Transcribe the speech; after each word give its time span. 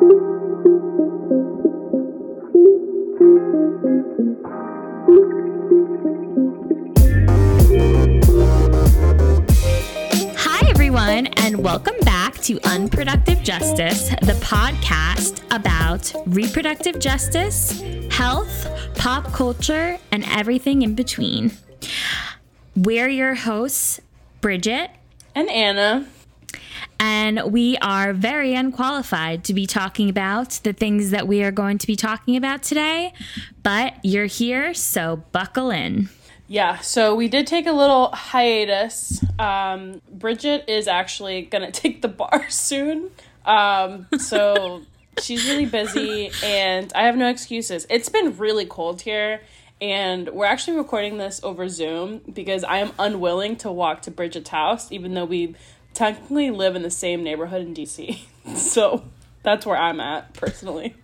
Hi, 0.00 0.04
everyone, 10.68 11.26
and 11.38 11.64
welcome 11.64 11.96
back 12.02 12.34
to 12.42 12.60
Unproductive 12.64 13.42
Justice, 13.42 14.10
the 14.22 14.38
podcast 14.40 15.42
about 15.50 16.14
reproductive 16.26 17.00
justice, 17.00 17.80
health, 18.12 18.68
pop 18.94 19.32
culture, 19.32 19.98
and 20.12 20.24
everything 20.28 20.82
in 20.82 20.94
between. 20.94 21.50
We're 22.76 23.08
your 23.08 23.34
hosts, 23.34 24.00
Bridget, 24.40 24.92
And 25.34 25.50
Anna. 25.50 26.06
And 27.00 27.40
we 27.52 27.76
are 27.78 28.12
very 28.12 28.54
unqualified 28.54 29.44
to 29.44 29.54
be 29.54 29.66
talking 29.66 30.08
about 30.08 30.60
the 30.62 30.72
things 30.72 31.10
that 31.10 31.28
we 31.28 31.42
are 31.42 31.52
going 31.52 31.78
to 31.78 31.86
be 31.86 31.96
talking 31.96 32.36
about 32.36 32.62
today, 32.62 33.12
but 33.62 33.94
you're 34.02 34.26
here, 34.26 34.74
so 34.74 35.22
buckle 35.32 35.70
in. 35.70 36.08
Yeah, 36.48 36.78
so 36.78 37.14
we 37.14 37.28
did 37.28 37.46
take 37.46 37.66
a 37.66 37.72
little 37.72 38.10
hiatus. 38.12 39.22
Um, 39.38 40.00
Bridget 40.10 40.64
is 40.66 40.88
actually 40.88 41.42
gonna 41.42 41.70
take 41.72 42.02
the 42.02 42.08
bar 42.08 42.48
soon. 42.48 43.10
Um, 43.44 44.06
so 44.18 44.82
she's 45.20 45.46
really 45.46 45.66
busy 45.66 46.30
and 46.42 46.92
I 46.94 47.02
have 47.02 47.16
no 47.16 47.28
excuses. 47.28 47.86
It's 47.90 48.08
been 48.08 48.36
really 48.36 48.64
cold 48.64 49.02
here 49.02 49.42
and 49.80 50.28
we're 50.30 50.46
actually 50.46 50.76
recording 50.76 51.18
this 51.18 51.40
over 51.44 51.68
Zoom 51.68 52.20
because 52.32 52.64
I 52.64 52.78
am 52.78 52.92
unwilling 52.98 53.56
to 53.56 53.70
walk 53.70 54.02
to 54.02 54.10
Bridget's 54.10 54.50
house, 54.50 54.90
even 54.90 55.14
though 55.14 55.24
we 55.24 55.54
technically 55.94 56.50
live 56.50 56.76
in 56.76 56.82
the 56.82 56.90
same 56.90 57.22
neighborhood 57.22 57.62
in 57.62 57.74
DC. 57.74 58.18
so 58.56 59.04
that's 59.42 59.66
where 59.66 59.76
I'm 59.76 60.00
at 60.00 60.34
personally. 60.34 60.94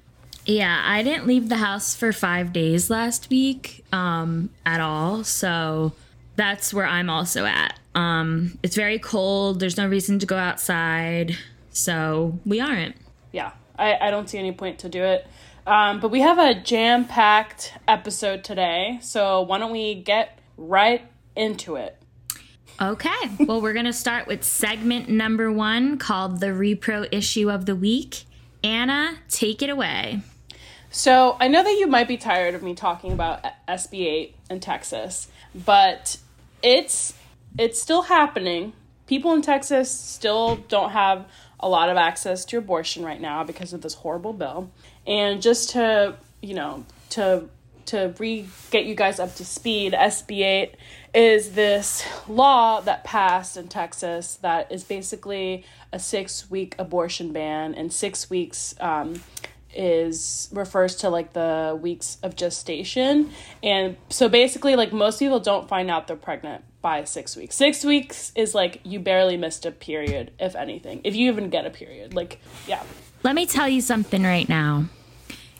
Yeah, 0.46 0.82
I 0.84 1.02
didn't 1.02 1.26
leave 1.26 1.48
the 1.48 1.56
house 1.56 1.94
for 1.94 2.12
five 2.12 2.52
days 2.52 2.90
last 2.90 3.30
week 3.30 3.84
um, 3.92 4.50
at 4.66 4.80
all. 4.80 5.24
So 5.24 5.92
that's 6.36 6.74
where 6.74 6.86
I'm 6.86 7.08
also 7.08 7.46
at. 7.46 7.78
Um, 7.94 8.58
it's 8.62 8.76
very 8.76 8.98
cold. 8.98 9.60
There's 9.60 9.76
no 9.76 9.88
reason 9.88 10.18
to 10.18 10.26
go 10.26 10.36
outside. 10.36 11.36
So 11.70 12.38
we 12.44 12.60
aren't. 12.60 12.96
yeah, 13.32 13.52
I, 13.78 13.96
I 14.00 14.10
don't 14.10 14.28
see 14.28 14.38
any 14.38 14.52
point 14.52 14.78
to 14.80 14.88
do 14.88 15.02
it. 15.02 15.26
Um, 15.66 16.00
but 16.00 16.10
we 16.10 16.20
have 16.20 16.38
a 16.38 16.54
jam 16.54 17.06
packed 17.06 17.72
episode 17.88 18.44
today, 18.44 18.98
so 19.00 19.40
why 19.40 19.58
don't 19.58 19.72
we 19.72 19.94
get 19.94 20.38
right 20.58 21.02
into 21.34 21.76
it? 21.76 21.96
Okay. 22.80 23.10
well, 23.40 23.60
we're 23.60 23.72
going 23.72 23.84
to 23.84 23.92
start 23.92 24.26
with 24.26 24.42
segment 24.42 25.08
number 25.08 25.50
one 25.52 25.96
called 25.96 26.40
the 26.40 26.48
Repro 26.48 27.06
Issue 27.12 27.50
of 27.50 27.66
the 27.66 27.76
Week. 27.76 28.24
Anna, 28.64 29.18
take 29.28 29.62
it 29.62 29.70
away. 29.70 30.22
So 30.90 31.36
I 31.40 31.48
know 31.48 31.62
that 31.62 31.72
you 31.72 31.86
might 31.86 32.08
be 32.08 32.16
tired 32.16 32.54
of 32.54 32.62
me 32.62 32.74
talking 32.74 33.12
about 33.12 33.44
SB8 33.68 34.32
in 34.50 34.60
Texas, 34.60 35.28
but 35.54 36.18
it's 36.62 37.14
it's 37.58 37.80
still 37.80 38.02
happening. 38.02 38.72
People 39.06 39.34
in 39.34 39.42
Texas 39.42 39.90
still 39.90 40.56
don't 40.68 40.90
have 40.90 41.26
a 41.60 41.68
lot 41.68 41.88
of 41.88 41.96
access 41.96 42.44
to 42.46 42.58
abortion 42.58 43.04
right 43.04 43.20
now 43.20 43.44
because 43.44 43.72
of 43.72 43.82
this 43.82 43.94
horrible 43.94 44.32
bill. 44.32 44.70
And 45.06 45.42
just 45.42 45.70
to, 45.70 46.16
you 46.40 46.54
know, 46.54 46.84
to 47.10 47.48
to 47.86 48.14
re 48.18 48.46
get 48.70 48.86
you 48.86 48.94
guys 48.94 49.18
up 49.18 49.34
to 49.36 49.44
speed, 49.44 49.92
SB8 49.92 50.74
is 51.14 51.52
this 51.52 52.04
law 52.28 52.80
that 52.80 53.04
passed 53.04 53.56
in 53.56 53.68
Texas 53.68 54.36
that 54.42 54.70
is 54.72 54.82
basically 54.82 55.64
a 55.92 55.98
six 55.98 56.50
week 56.50 56.74
abortion 56.78 57.32
ban, 57.32 57.74
and 57.74 57.92
six 57.92 58.28
weeks 58.28 58.74
um, 58.80 59.22
is 59.72 60.48
refers 60.52 60.96
to 60.96 61.08
like 61.08 61.32
the 61.32 61.78
weeks 61.80 62.18
of 62.22 62.34
gestation, 62.34 63.30
and 63.62 63.96
so 64.10 64.28
basically, 64.28 64.74
like 64.74 64.92
most 64.92 65.20
people 65.20 65.38
don't 65.38 65.68
find 65.68 65.90
out 65.90 66.08
they're 66.08 66.16
pregnant 66.16 66.64
by 66.82 67.04
six 67.04 67.36
weeks. 67.36 67.54
Six 67.54 67.84
weeks 67.84 68.32
is 68.34 68.54
like 68.54 68.80
you 68.82 68.98
barely 68.98 69.36
missed 69.36 69.64
a 69.64 69.70
period, 69.70 70.32
if 70.38 70.56
anything, 70.56 71.00
if 71.04 71.14
you 71.14 71.30
even 71.30 71.48
get 71.48 71.64
a 71.64 71.70
period. 71.70 72.12
Like, 72.12 72.40
yeah, 72.66 72.82
Let 73.22 73.34
me 73.34 73.46
tell 73.46 73.68
you 73.68 73.80
something 73.80 74.22
right 74.22 74.48
now. 74.48 74.86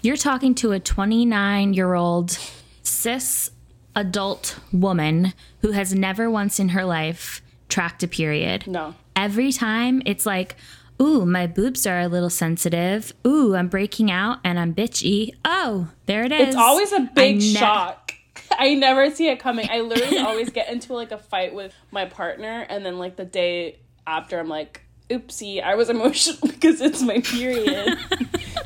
You're 0.03 0.19
talking 0.19 0.55
to 0.56 0.73
a 0.73 0.81
29 0.81 1.73
year 1.73 1.95
old 1.95 2.37
cis 2.83 3.50
adult 3.97 4.59
woman 4.72 5.32
who 5.60 5.72
has 5.72 5.94
never 5.94 6.31
once 6.31 6.59
in 6.59 6.71
her 6.71 6.84
life 6.84 7.41
tracked 7.69 8.03
a 8.03 8.09
period. 8.09 8.66
no, 8.66 8.94
Every 9.16 9.53
time 9.53 10.03
it's 10.06 10.27
like, 10.27 10.56
ooh, 11.00 11.25
my 11.25 11.47
boobs 11.47 11.87
are 11.87 12.00
a 12.00 12.09
little 12.09 12.31
sensitive. 12.31 13.12
Ooh, 13.27 13.55
I'm 13.55 13.69
breaking 13.69 14.10
out 14.10 14.38
and 14.44 14.59
I'm 14.59 14.75
bitchy. 14.75 15.31
Oh, 15.44 15.88
there 16.06 16.25
it 16.25 16.32
is. 16.32 16.49
It's 16.49 16.56
always 16.56 16.93
a 16.93 17.00
big 17.15 17.37
I 17.37 17.38
ne- 17.38 17.41
shock. 17.41 18.12
I 18.59 18.75
never 18.75 19.10
see 19.10 19.28
it 19.28 19.38
coming. 19.41 19.69
I 19.71 19.81
literally 19.81 20.19
always 20.19 20.50
get 20.50 20.69
into 20.71 20.94
like 20.94 21.12
a 21.12 21.19
fight 21.19 21.55
with 21.55 21.75
my 21.91 22.05
partner, 22.06 22.66
and 22.69 22.84
then 22.84 22.99
like 22.99 23.16
the 23.16 23.25
day 23.25 23.78
after, 24.06 24.38
I'm 24.38 24.49
like, 24.49 24.84
"Oopsie, 25.11 25.63
I 25.63 25.75
was 25.75 25.91
emotional 25.91 26.39
because 26.53 26.81
it's 26.81 27.03
my 27.03 27.21
period. 27.21 27.99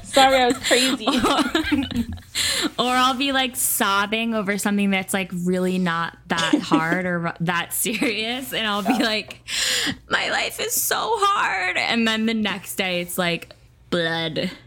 Sorry, 0.03 0.37
I 0.37 0.49
was 0.49 0.59
crazy." 0.59 1.06
Or 2.78 2.87
I'll 2.87 3.15
be 3.15 3.32
like 3.32 3.56
sobbing 3.56 4.34
over 4.34 4.59
something 4.59 4.91
that's 4.91 5.12
like 5.12 5.31
really 5.32 5.78
not 5.78 6.16
that 6.28 6.54
hard 6.62 7.06
or 7.06 7.34
that 7.41 7.72
serious. 7.72 8.53
And 8.53 8.66
I'll 8.66 8.82
be 8.82 9.03
like, 9.03 9.41
my 10.09 10.31
life 10.31 10.60
is 10.60 10.72
so 10.81 10.97
hard. 11.19 11.76
And 11.76 12.06
then 12.06 12.26
the 12.26 12.34
next 12.34 12.76
day 12.76 13.00
it's 13.00 13.19
like 13.19 13.55
blood. 13.91 14.50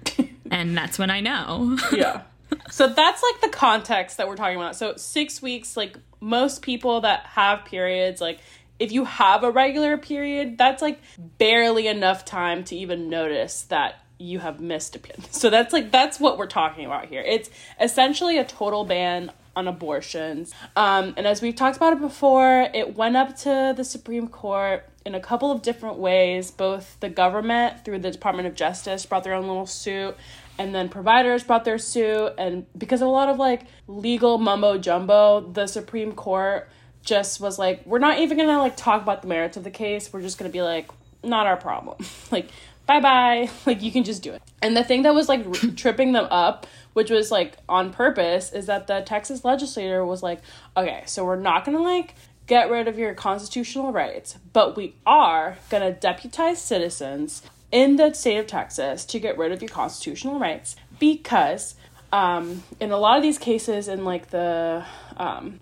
And 0.54 0.78
that's 0.78 1.00
when 1.00 1.10
I 1.10 1.22
know. 1.22 1.78
yeah. 1.94 2.24
So 2.70 2.88
that's 2.88 3.24
like 3.24 3.40
the 3.40 3.58
context 3.58 4.18
that 4.18 4.28
we're 4.28 4.36
talking 4.36 4.58
about. 4.58 4.76
So 4.76 4.98
six 4.98 5.42
weeks, 5.42 5.78
like 5.78 5.96
most 6.20 6.62
people 6.62 7.00
that 7.02 7.26
have 7.26 7.64
periods, 7.64 8.20
like 8.20 8.40
if 8.82 8.92
you 8.92 9.06
have 9.06 9.44
a 9.44 9.52
regular 9.52 9.96
period, 9.96 10.58
that's 10.58 10.82
like 10.82 11.00
barely 11.38 11.86
enough 11.86 12.26
time 12.26 12.64
to 12.64 12.76
even 12.76 13.10
notice 13.10 13.62
that 13.64 14.04
you 14.18 14.40
have 14.40 14.60
missed 14.60 14.96
a 14.96 15.00
period. 15.00 15.24
So 15.32 15.52
that's 15.52 15.72
like 15.72 15.92
that's 15.92 16.20
what 16.20 16.40
we're 16.40 16.48
talking 16.48 16.86
about 16.86 17.06
here. 17.06 17.22
It's 17.22 17.52
essentially 17.80 18.40
a 18.40 18.44
total 18.44 18.84
ban 18.84 19.32
on 19.56 19.68
abortions. 19.68 20.52
Um, 20.76 21.14
and 21.16 21.28
as 21.28 21.44
we've 21.44 21.56
talked 21.56 21.78
about 21.78 21.94
it 21.94 22.02
before, 22.02 22.70
it 22.74 22.96
went 22.96 23.18
up 23.18 23.38
to 23.40 23.76
the 23.78 23.84
Supreme 23.84 24.28
Court 24.28 24.84
in 25.06 25.14
a 25.14 25.20
couple 25.20 25.52
of 25.52 25.62
different 25.62 25.98
ways. 25.98 26.50
Both 26.50 27.00
the 27.02 27.10
government, 27.10 27.86
through 27.86 28.00
the 28.00 28.10
Department 28.10 28.48
of 28.48 28.56
Justice, 28.56 29.06
brought 29.06 29.24
their 29.24 29.36
own 29.36 29.48
little 29.48 29.68
suit, 29.68 30.16
and 30.58 30.74
then 30.74 30.90
providers 30.90 31.44
brought 31.44 31.66
their 31.66 31.78
suit. 31.78 32.34
And 32.40 32.66
because 32.76 33.02
of 33.02 33.08
a 33.08 33.12
lot 33.12 33.30
of 33.30 33.38
like 33.38 33.68
legal 33.88 34.40
mumbo 34.40 34.80
jumbo, 34.80 35.42
the 35.42 35.68
Supreme 35.68 36.14
Court 36.14 36.68
just 37.04 37.40
was 37.40 37.58
like, 37.58 37.86
we're 37.86 38.00
not 38.00 38.20
even 38.20 38.38
gonna 38.38 38.58
like 38.60 38.78
talk 38.78 39.02
about 39.02 39.22
the 39.22 39.28
merits 39.28 39.58
of 39.58 39.64
the 39.64 39.72
case. 39.72 40.12
We're 40.12 40.22
just 40.22 40.38
gonna 40.38 40.52
be 40.52 40.62
like, 40.62 40.90
not 41.24 41.48
our 41.48 41.58
problem. 41.58 41.98
like, 42.32 42.48
bye 42.88 43.00
bye. 43.00 43.50
Like, 43.66 43.82
you 43.82 43.92
can 43.92 44.04
just 44.04 44.24
do 44.24 44.34
it. 44.34 44.42
And 44.62 44.76
the 44.76 44.84
thing 44.84 45.04
that 45.04 45.14
was 45.14 45.30
like 45.30 45.46
r- 45.46 45.70
tripping 45.76 46.14
them 46.14 46.28
up, 46.30 46.68
which 46.94 47.10
was 47.10 47.32
like 47.32 47.58
on 47.68 47.92
purpose, 47.92 48.52
is 48.52 48.68
that 48.68 48.88
the 48.88 49.02
Texas 49.02 49.44
legislator 49.44 50.06
was 50.06 50.22
like, 50.22 50.42
okay, 50.76 51.04
so 51.06 51.26
we're 51.26 51.36
not 51.36 51.66
gonna 51.66 51.82
like 51.82 52.16
get 52.48 52.70
rid 52.70 52.88
of 52.88 52.98
your 52.98 53.14
constitutional 53.14 53.92
rights, 53.92 54.38
but 54.54 54.76
we 54.76 54.96
are 55.06 55.58
gonna 55.70 55.92
deputize 55.92 56.62
citizens 56.62 57.44
in 57.72 57.96
the 57.96 58.14
state 58.14 58.38
of 58.38 58.48
Texas 58.48 59.06
to 59.06 59.20
get 59.20 59.38
rid 59.38 59.52
of 59.52 59.62
your 59.62 59.70
constitutional 59.70 60.38
rights 60.40 60.76
because 61.00 61.76
um, 62.12 62.64
in 62.80 62.92
a 62.92 62.98
lot 62.98 63.18
of 63.18 63.24
these 63.24 63.38
cases, 63.38 63.88
in 63.88 64.04
like 64.04 64.30
the 64.30 64.86
um, 65.18 65.60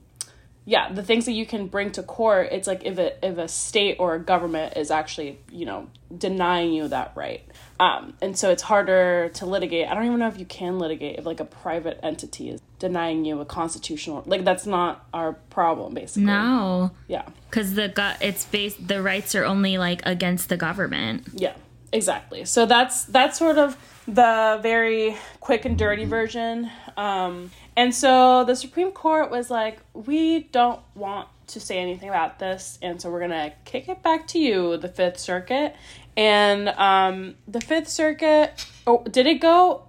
yeah, 0.66 0.92
the 0.92 1.04
things 1.04 1.26
that 1.26 1.32
you 1.32 1.46
can 1.46 1.68
bring 1.68 1.92
to 1.94 2.04
court, 2.04 2.50
it's 2.52 2.68
like 2.68 2.86
if 2.86 2.98
a 2.98 3.26
if 3.26 3.38
a 3.38 3.48
state 3.48 3.98
or 4.00 4.16
a 4.16 4.20
government 4.20 4.78
is 4.78 4.92
actually 4.92 5.40
you 5.52 5.66
know 5.66 5.88
denying 6.16 6.74
you 6.74 6.88
that 6.88 7.14
right, 7.16 7.44
um, 7.80 8.14
and 8.22 8.38
so 8.38 8.52
it's 8.52 8.64
harder 8.64 9.30
to 9.36 9.46
litigate. 9.46 9.88
I 9.88 9.94
don't 9.94 10.06
even 10.06 10.20
know 10.20 10.28
if 10.28 10.38
you 10.38 10.46
can 10.46 10.78
litigate 10.78 11.18
if 11.18 11.26
like 11.26 11.40
a 11.40 11.46
private 11.46 12.00
entity 12.04 12.50
is 12.50 12.62
denying 12.78 13.26
you 13.26 13.40
a 13.42 13.46
constitutional 13.46 14.24
like 14.26 14.44
that's 14.46 14.66
not 14.66 15.06
our 15.14 15.34
problem 15.34 15.94
basically. 15.94 16.24
No. 16.24 16.92
Yeah. 17.08 17.24
Because 17.50 17.74
the 17.74 17.90
go- 17.90 18.16
it's 18.22 18.46
based 18.46 18.88
the 18.88 19.02
rights 19.02 19.36
are 19.36 19.46
only 19.46 19.78
like 19.78 20.02
against 20.06 20.50
the 20.50 20.58
government. 20.58 21.28
Yeah, 21.34 21.54
exactly. 21.92 22.46
So 22.46 22.66
that's 22.66 23.06
that's 23.06 23.38
sort 23.38 23.58
of 23.58 23.78
the 24.08 24.60
very 24.62 25.16
quick 25.40 25.66
and 25.66 25.78
dirty 25.78 26.06
version. 26.06 26.70
Um, 26.98 27.52
and 27.80 27.96
so 27.96 28.44
the 28.44 28.56
Supreme 28.56 28.92
Court 28.92 29.32
was 29.32 29.50
like, 29.50 29.80
we 29.94 30.42
don't 30.42 30.82
want 30.96 31.30
to 31.48 31.62
say 31.62 31.80
anything 31.80 32.10
about 32.10 32.38
this, 32.38 32.78
and 32.82 33.02
so 33.02 33.10
we're 33.10 33.22
gonna 33.22 33.54
kick 33.64 33.88
it 33.88 34.04
back 34.04 34.28
to 34.28 34.38
you, 34.38 34.76
the 34.76 34.90
Fifth 34.90 35.18
Circuit. 35.18 35.78
And 36.18 36.68
um, 36.68 37.36
the 37.48 37.62
Fifth 37.62 37.88
Circuit, 37.88 38.66
oh, 38.86 39.06
did 39.06 39.28
it 39.28 39.40
go? 39.40 39.84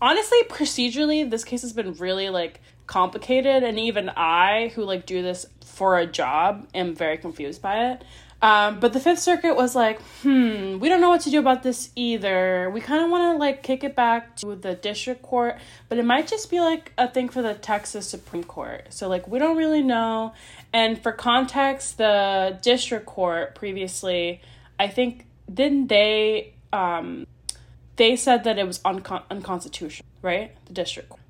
Honestly, 0.00 0.38
procedurally, 0.48 1.28
this 1.28 1.44
case 1.44 1.60
has 1.60 1.74
been 1.74 1.92
really 1.92 2.30
like 2.30 2.62
complicated, 2.86 3.62
and 3.62 3.78
even 3.78 4.08
I, 4.08 4.72
who 4.74 4.82
like 4.84 5.04
do 5.04 5.20
this 5.20 5.44
for 5.66 5.98
a 5.98 6.06
job, 6.06 6.66
am 6.72 6.94
very 6.94 7.18
confused 7.18 7.60
by 7.60 7.90
it. 7.90 8.04
Um, 8.44 8.78
but 8.78 8.92
the 8.92 9.00
Fifth 9.00 9.20
Circuit 9.20 9.56
was 9.56 9.74
like, 9.74 10.02
hmm, 10.20 10.78
we 10.78 10.90
don't 10.90 11.00
know 11.00 11.08
what 11.08 11.22
to 11.22 11.30
do 11.30 11.38
about 11.38 11.62
this 11.62 11.88
either. 11.96 12.68
We 12.68 12.82
kind 12.82 13.02
of 13.02 13.10
want 13.10 13.32
to 13.32 13.38
like 13.38 13.62
kick 13.62 13.82
it 13.84 13.96
back 13.96 14.36
to 14.36 14.54
the 14.54 14.74
district 14.74 15.22
court, 15.22 15.56
but 15.88 15.96
it 15.96 16.04
might 16.04 16.28
just 16.28 16.50
be 16.50 16.60
like 16.60 16.92
a 16.98 17.08
thing 17.08 17.30
for 17.30 17.40
the 17.40 17.54
Texas 17.54 18.06
Supreme 18.06 18.44
Court. 18.44 18.88
So 18.90 19.08
like 19.08 19.26
we 19.26 19.38
don't 19.38 19.56
really 19.56 19.82
know. 19.82 20.34
And 20.74 21.02
for 21.02 21.10
context, 21.10 21.96
the 21.96 22.58
district 22.60 23.06
court 23.06 23.54
previously, 23.54 24.42
I 24.78 24.88
think, 24.88 25.24
didn't 25.52 25.86
they? 25.86 26.52
Um, 26.70 27.26
they 27.96 28.14
said 28.14 28.44
that 28.44 28.58
it 28.58 28.66
was 28.66 28.78
uncon- 28.80 29.22
unconstitutional, 29.30 30.06
right? 30.20 30.54
The 30.66 30.74
district 30.74 31.08
court. 31.08 31.22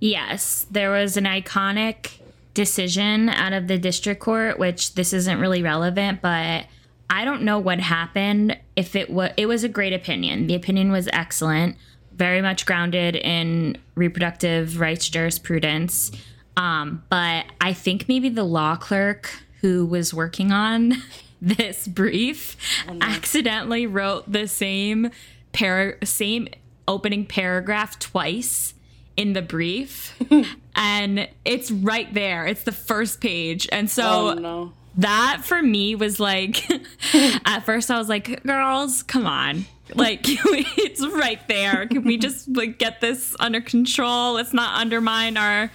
Yes, 0.00 0.64
there 0.70 0.90
was 0.90 1.18
an 1.18 1.24
iconic 1.24 2.12
decision 2.56 3.28
out 3.28 3.52
of 3.52 3.68
the 3.68 3.76
district 3.76 4.18
court, 4.20 4.58
which 4.58 4.94
this 4.94 5.12
isn't 5.12 5.38
really 5.38 5.62
relevant, 5.62 6.22
but 6.22 6.64
I 7.08 7.24
don't 7.24 7.42
know 7.42 7.58
what 7.58 7.78
happened. 7.78 8.58
If 8.74 8.96
it 8.96 9.10
was, 9.10 9.30
it 9.36 9.46
was 9.46 9.62
a 9.62 9.68
great 9.68 9.92
opinion. 9.92 10.46
The 10.46 10.54
opinion 10.54 10.90
was 10.90 11.06
excellent, 11.12 11.76
very 12.14 12.40
much 12.40 12.64
grounded 12.64 13.14
in 13.14 13.76
reproductive 13.94 14.80
rights 14.80 15.08
jurisprudence. 15.08 16.10
Um, 16.56 17.04
but 17.10 17.44
I 17.60 17.74
think 17.74 18.08
maybe 18.08 18.30
the 18.30 18.44
law 18.44 18.74
clerk 18.74 19.30
who 19.60 19.84
was 19.84 20.14
working 20.14 20.50
on 20.50 20.94
this 21.42 21.86
brief 21.86 22.56
oh, 22.88 22.96
accidentally 23.02 23.86
wrote 23.86 24.32
the 24.32 24.48
same 24.48 25.10
par- 25.52 25.98
same 26.02 26.48
opening 26.88 27.26
paragraph 27.26 27.98
twice 27.98 28.72
in 29.16 29.32
the 29.32 29.42
brief 29.42 30.16
and 30.76 31.28
it's 31.44 31.70
right 31.70 32.12
there. 32.12 32.46
It's 32.46 32.64
the 32.64 32.72
first 32.72 33.20
page. 33.20 33.68
And 33.72 33.90
so 33.90 34.30
oh, 34.30 34.34
no. 34.34 34.72
that 34.96 35.42
for 35.44 35.62
me 35.62 35.94
was 35.94 36.20
like 36.20 36.62
at 37.44 37.60
first 37.60 37.90
i 37.90 37.98
was 37.98 38.08
like 38.08 38.42
girls 38.44 39.02
come 39.02 39.26
on. 39.26 39.64
Like 39.94 40.20
it's 40.24 41.06
right 41.06 41.40
there. 41.48 41.86
Can 41.86 42.04
we 42.04 42.18
just 42.18 42.48
like 42.56 42.78
get 42.78 43.00
this 43.00 43.36
under 43.38 43.60
control? 43.60 44.34
Let's 44.34 44.52
not 44.52 44.80
undermine 44.80 45.36
our 45.36 45.70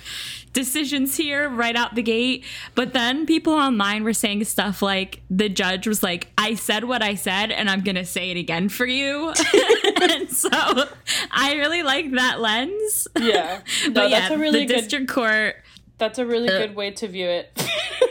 decisions 0.53 1.15
here 1.15 1.49
right 1.49 1.75
out 1.75 1.95
the 1.95 2.01
gate. 2.01 2.43
But 2.75 2.93
then 2.93 3.25
people 3.25 3.53
online 3.53 4.03
were 4.03 4.13
saying 4.13 4.43
stuff 4.45 4.81
like 4.81 5.21
the 5.29 5.49
judge 5.49 5.87
was 5.87 6.03
like, 6.03 6.31
I 6.37 6.55
said 6.55 6.83
what 6.85 7.01
I 7.01 7.15
said 7.15 7.51
and 7.51 7.69
I'm 7.69 7.81
going 7.81 7.95
to 7.95 8.05
say 8.05 8.31
it 8.31 8.37
again 8.37 8.69
for 8.69 8.85
you. 8.85 9.33
and 10.01 10.29
so 10.29 10.49
I 10.51 11.55
really 11.55 11.83
like 11.83 12.11
that 12.11 12.39
lens. 12.39 13.07
Yeah. 13.19 13.59
No, 13.83 13.93
but 13.93 14.09
yeah, 14.09 14.19
that's 14.21 14.33
a 14.33 14.37
really 14.37 14.65
good 14.65 14.75
district 14.75 15.09
court. 15.09 15.55
That's 15.97 16.19
a 16.19 16.25
really 16.25 16.49
uh, 16.49 16.59
good 16.59 16.75
way 16.75 16.91
to 16.91 17.07
view 17.07 17.27
it. 17.27 17.51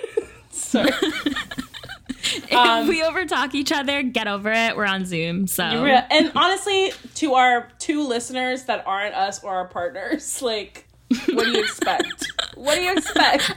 Sorry. 0.50 0.90
if 0.90 2.52
um, 2.52 2.88
we 2.88 3.02
overtalk 3.02 3.54
each 3.54 3.72
other, 3.72 4.02
get 4.02 4.26
over 4.26 4.50
it. 4.50 4.76
We're 4.76 4.86
on 4.86 5.04
Zoom, 5.04 5.46
so 5.46 5.62
and 5.62 6.32
honestly, 6.34 6.92
to 7.16 7.34
our 7.34 7.68
two 7.78 8.06
listeners 8.06 8.64
that 8.64 8.86
aren't 8.86 9.14
us 9.14 9.42
or 9.44 9.54
our 9.54 9.68
partners, 9.68 10.42
like 10.42 10.86
what 11.32 11.44
do 11.44 11.50
you 11.50 11.62
expect? 11.62 12.32
what 12.54 12.76
do 12.76 12.82
you 12.82 12.92
expect? 12.92 13.52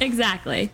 exactly. 0.00 0.70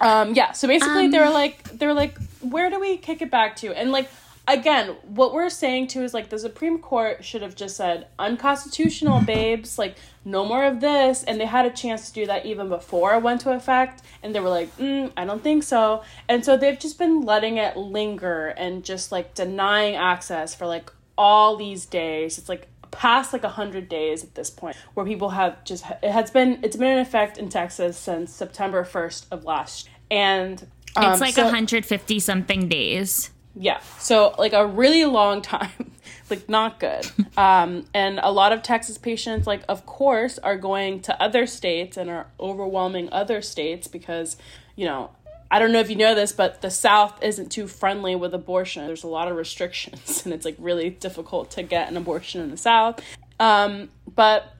Um, 0.00 0.34
yeah, 0.34 0.52
so 0.52 0.68
basically 0.68 1.06
um, 1.06 1.10
they 1.10 1.18
were 1.18 1.30
like 1.30 1.64
they 1.70 1.86
were 1.86 1.94
like, 1.94 2.16
where 2.40 2.70
do 2.70 2.78
we 2.78 2.96
kick 2.96 3.20
it 3.20 3.30
back 3.30 3.56
to? 3.56 3.76
And 3.76 3.90
like 3.90 4.08
again, 4.46 4.96
what 5.02 5.32
we're 5.32 5.50
saying 5.50 5.88
too 5.88 6.02
is 6.02 6.14
like 6.14 6.30
the 6.30 6.38
Supreme 6.38 6.78
Court 6.78 7.24
should 7.24 7.42
have 7.42 7.54
just 7.54 7.76
said 7.76 8.06
unconstitutional, 8.18 9.20
babes, 9.20 9.78
like 9.78 9.96
no 10.24 10.44
more 10.44 10.64
of 10.64 10.80
this. 10.80 11.22
And 11.22 11.40
they 11.40 11.46
had 11.46 11.66
a 11.66 11.70
chance 11.70 12.08
to 12.08 12.14
do 12.14 12.26
that 12.26 12.46
even 12.46 12.68
before 12.68 13.14
it 13.14 13.22
went 13.22 13.42
to 13.42 13.52
effect. 13.52 14.02
And 14.22 14.34
they 14.34 14.40
were 14.40 14.48
like, 14.48 14.76
mm, 14.78 15.12
I 15.16 15.24
don't 15.24 15.42
think 15.42 15.62
so. 15.62 16.02
And 16.28 16.44
so 16.44 16.56
they've 16.56 16.78
just 16.78 16.98
been 16.98 17.22
letting 17.22 17.58
it 17.58 17.76
linger 17.76 18.48
and 18.48 18.84
just 18.84 19.12
like 19.12 19.34
denying 19.34 19.96
access 19.96 20.54
for 20.54 20.66
like 20.66 20.92
all 21.18 21.56
these 21.56 21.84
days. 21.84 22.38
It's 22.38 22.48
like 22.48 22.68
past 22.90 23.34
like 23.34 23.42
100 23.42 23.88
days 23.88 24.24
at 24.24 24.34
this 24.34 24.48
point 24.48 24.74
where 24.94 25.04
people 25.04 25.30
have 25.30 25.62
just 25.64 25.84
it 26.02 26.10
has 26.10 26.30
been 26.30 26.58
it's 26.62 26.76
been 26.76 26.92
in 26.92 26.98
effect 26.98 27.36
in 27.36 27.50
Texas 27.50 27.98
since 27.98 28.32
September 28.32 28.82
1st 28.84 29.26
of 29.30 29.44
last 29.44 29.86
year. 29.86 29.94
and 30.10 30.66
um, 30.96 31.12
it's 31.12 31.20
like 31.20 31.34
so, 31.34 31.44
150 31.44 32.18
something 32.18 32.68
days. 32.68 33.30
Yeah. 33.54 33.80
So 33.98 34.34
like 34.38 34.52
a 34.52 34.66
really 34.66 35.04
long 35.04 35.42
time. 35.54 35.92
like 36.30 36.48
not 36.48 36.80
good. 36.80 37.06
um 37.36 37.84
and 37.92 38.20
a 38.22 38.30
lot 38.30 38.52
of 38.52 38.62
Texas 38.62 38.96
patients 38.96 39.46
like 39.46 39.62
of 39.68 39.84
course 39.84 40.38
are 40.38 40.56
going 40.56 41.00
to 41.02 41.22
other 41.22 41.46
states 41.46 41.96
and 41.96 42.08
are 42.08 42.26
overwhelming 42.40 43.08
other 43.12 43.42
states 43.42 43.86
because 43.88 44.36
you 44.76 44.86
know 44.86 45.10
I 45.50 45.58
don't 45.58 45.72
know 45.72 45.80
if 45.80 45.88
you 45.88 45.96
know 45.96 46.14
this, 46.14 46.32
but 46.32 46.60
the 46.60 46.70
South 46.70 47.22
isn't 47.22 47.50
too 47.50 47.66
friendly 47.66 48.14
with 48.14 48.34
abortion. 48.34 48.86
There's 48.86 49.04
a 49.04 49.08
lot 49.08 49.28
of 49.28 49.36
restrictions, 49.36 50.22
and 50.24 50.34
it's 50.34 50.44
like 50.44 50.56
really 50.58 50.90
difficult 50.90 51.50
to 51.52 51.62
get 51.62 51.90
an 51.90 51.96
abortion 51.96 52.40
in 52.40 52.50
the 52.50 52.56
South. 52.56 53.00
Um, 53.40 53.88
but 54.14 54.54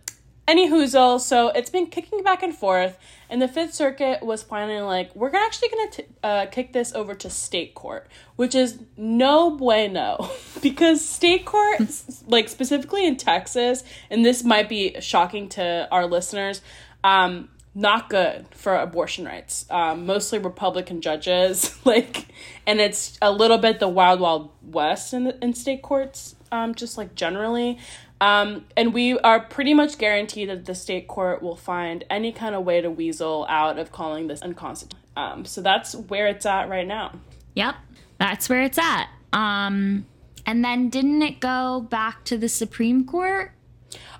any 0.46 0.70
whoozle, 0.70 1.20
so 1.20 1.48
it's 1.48 1.68
been 1.68 1.86
kicking 1.86 2.22
back 2.22 2.42
and 2.42 2.56
forth, 2.56 2.96
and 3.28 3.42
the 3.42 3.48
Fifth 3.48 3.74
Circuit 3.74 4.22
was 4.22 4.42
planning 4.42 4.82
like 4.84 5.14
we're 5.14 5.34
actually 5.34 5.68
gonna 5.68 5.90
t- 5.90 6.04
uh, 6.22 6.46
kick 6.46 6.72
this 6.72 6.94
over 6.94 7.14
to 7.16 7.28
state 7.28 7.74
court, 7.74 8.08
which 8.36 8.54
is 8.54 8.78
no 8.96 9.50
bueno 9.50 10.30
because 10.62 11.06
state 11.06 11.44
court, 11.44 11.82
like 12.26 12.48
specifically 12.48 13.06
in 13.06 13.16
Texas, 13.16 13.84
and 14.08 14.24
this 14.24 14.42
might 14.42 14.70
be 14.70 14.98
shocking 15.00 15.50
to 15.50 15.86
our 15.90 16.06
listeners. 16.06 16.62
Um, 17.04 17.50
not 17.78 18.10
good 18.10 18.44
for 18.50 18.74
abortion 18.74 19.24
rights. 19.24 19.64
Um, 19.70 20.04
mostly 20.04 20.40
Republican 20.40 21.00
judges, 21.00 21.78
like, 21.84 22.26
and 22.66 22.80
it's 22.80 23.16
a 23.22 23.30
little 23.30 23.58
bit 23.58 23.78
the 23.78 23.88
wild, 23.88 24.18
wild 24.18 24.50
west 24.62 25.14
in 25.14 25.24
the, 25.24 25.38
in 25.42 25.54
state 25.54 25.80
courts, 25.80 26.34
um, 26.50 26.74
just 26.74 26.98
like 26.98 27.14
generally. 27.14 27.78
Um, 28.20 28.64
and 28.76 28.92
we 28.92 29.16
are 29.20 29.38
pretty 29.38 29.74
much 29.74 29.96
guaranteed 29.96 30.48
that 30.48 30.64
the 30.64 30.74
state 30.74 31.06
court 31.06 31.40
will 31.40 31.54
find 31.54 32.04
any 32.10 32.32
kind 32.32 32.56
of 32.56 32.64
way 32.64 32.80
to 32.80 32.90
weasel 32.90 33.46
out 33.48 33.78
of 33.78 33.92
calling 33.92 34.26
this 34.26 34.42
unconstitutional. 34.42 35.04
Um, 35.16 35.44
so 35.44 35.60
that's 35.60 35.94
where 35.94 36.26
it's 36.26 36.46
at 36.46 36.68
right 36.68 36.86
now. 36.86 37.20
Yep, 37.54 37.76
that's 38.18 38.48
where 38.48 38.62
it's 38.62 38.78
at. 38.78 39.08
Um, 39.32 40.04
and 40.44 40.64
then 40.64 40.88
didn't 40.88 41.22
it 41.22 41.38
go 41.38 41.86
back 41.88 42.24
to 42.24 42.36
the 42.36 42.48
Supreme 42.48 43.04
Court? 43.04 43.52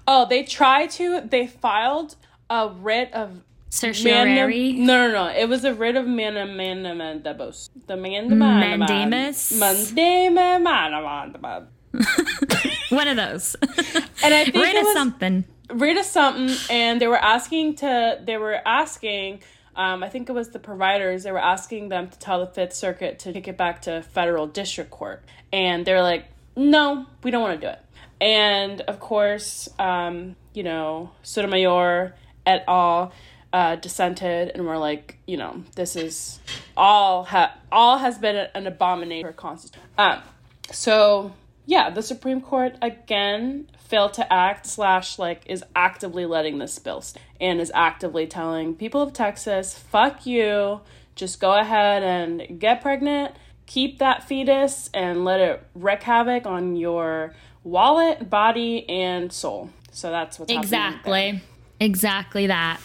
Oh, 0.07 0.27
they 0.29 0.45
tried 0.45 0.91
to. 0.91 1.23
They 1.23 1.49
filed 1.49 2.15
a 2.49 2.69
writ 2.69 3.13
of 3.13 3.43
certiorari. 3.71 4.73
No, 4.75 5.09
no, 5.09 5.13
no. 5.13 5.35
It 5.35 5.49
was 5.49 5.65
a 5.65 5.75
writ 5.75 5.97
of 5.97 6.07
mandamus. 6.07 7.71
The 7.87 7.97
mandamus. 7.97 9.53
Mandamus. 9.53 9.53
One 12.91 13.09
of 13.09 13.17
those. 13.17 13.57
and 14.23 14.35
I 14.35 14.45
think 14.45 14.57
writ 14.57 14.75
it 14.75 14.85
was 14.85 14.93
something. 14.95 15.45
Writ 15.71 15.97
of 15.99 16.05
something, 16.05 16.55
and 16.71 17.01
they 17.01 17.07
were 17.07 17.17
asking 17.17 17.77
to. 17.77 18.21
They 18.25 18.37
were 18.37 18.61
asking. 18.67 19.43
Um, 19.77 20.03
I 20.03 20.09
think 20.09 20.29
it 20.29 20.33
was 20.33 20.51
the 20.51 20.59
providers. 20.59 21.23
They 21.23 21.31
were 21.31 21.43
asking 21.43 21.89
them 21.89 22.09
to 22.09 22.19
tell 22.19 22.41
the 22.41 22.53
Fifth 22.53 22.75
Circuit 22.75 23.21
to 23.21 23.33
take 23.33 23.47
it 23.47 23.57
back 23.57 23.83
to 23.83 24.03
federal 24.03 24.47
district 24.47 24.91
court, 24.91 25.25
and 25.53 25.85
they're 25.87 26.03
like, 26.03 26.25
"No, 26.57 27.07
we 27.23 27.31
don't 27.31 27.43
want 27.43 27.61
to 27.61 27.67
do 27.67 27.71
it." 27.71 27.81
And 28.21 28.81
of 28.83 28.99
course, 28.99 29.69
um, 29.79 30.37
you 30.55 30.63
know, 30.63 31.11
Sotomayor 31.23 32.15
et 32.47 32.65
al 32.67 33.13
uh, 33.53 33.77
dissented 33.77 34.51
and 34.55 34.67
were 34.67 34.79
like, 34.79 35.19
you 35.27 35.37
know, 35.37 35.63
this 35.75 35.97
is 35.97 36.41
all 36.77 37.25
ha- 37.25 37.57
all 37.73 37.99
has 37.99 38.19
been 38.19 38.37
an 38.55 38.67
abomination. 38.67 39.35
Um, 39.97 40.21
so 40.71 41.33
yeah, 41.67 41.91
the 41.91 42.03
Supreme 42.03 42.41
Court 42.41 42.77
again 42.83 43.69
failed 43.79 44.15
to 44.15 44.33
act 44.33 44.67
slash 44.67 45.19
like 45.19 45.43
is 45.47 45.65
actively 45.75 46.27
letting 46.27 46.59
this 46.59 46.75
stand 46.75 47.13
and 47.41 47.61
is 47.61 47.73
actively 47.75 48.27
telling 48.27 48.75
people 48.75 49.01
of 49.01 49.13
Texas, 49.13 49.77
fuck 49.77 50.27
you, 50.27 50.81
just 51.15 51.41
go 51.41 51.53
ahead 51.53 52.03
and 52.03 52.61
get 52.61 52.83
pregnant, 52.83 53.35
keep 53.67 53.99
that 53.99 54.27
fetus, 54.29 54.91
and 54.93 55.25
let 55.25 55.41
it 55.41 55.63
wreak 55.75 56.03
havoc 56.03 56.47
on 56.47 56.77
your 56.77 57.35
wallet, 57.65 58.29
body, 58.29 58.89
and 58.89 59.33
soul. 59.33 59.71
So 59.91 60.11
that's 60.11 60.39
what's 60.39 60.53
exactly, 60.53 61.41
exactly 61.81 62.47
that 62.49 62.81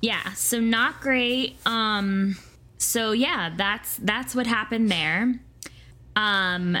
yeah 0.00 0.32
so 0.34 0.60
not 0.60 1.00
great 1.00 1.56
um 1.66 2.36
so 2.78 3.12
yeah 3.12 3.52
that's 3.56 3.96
that's 3.96 4.34
what 4.34 4.46
happened 4.46 4.90
there 4.90 5.34
um 6.14 6.76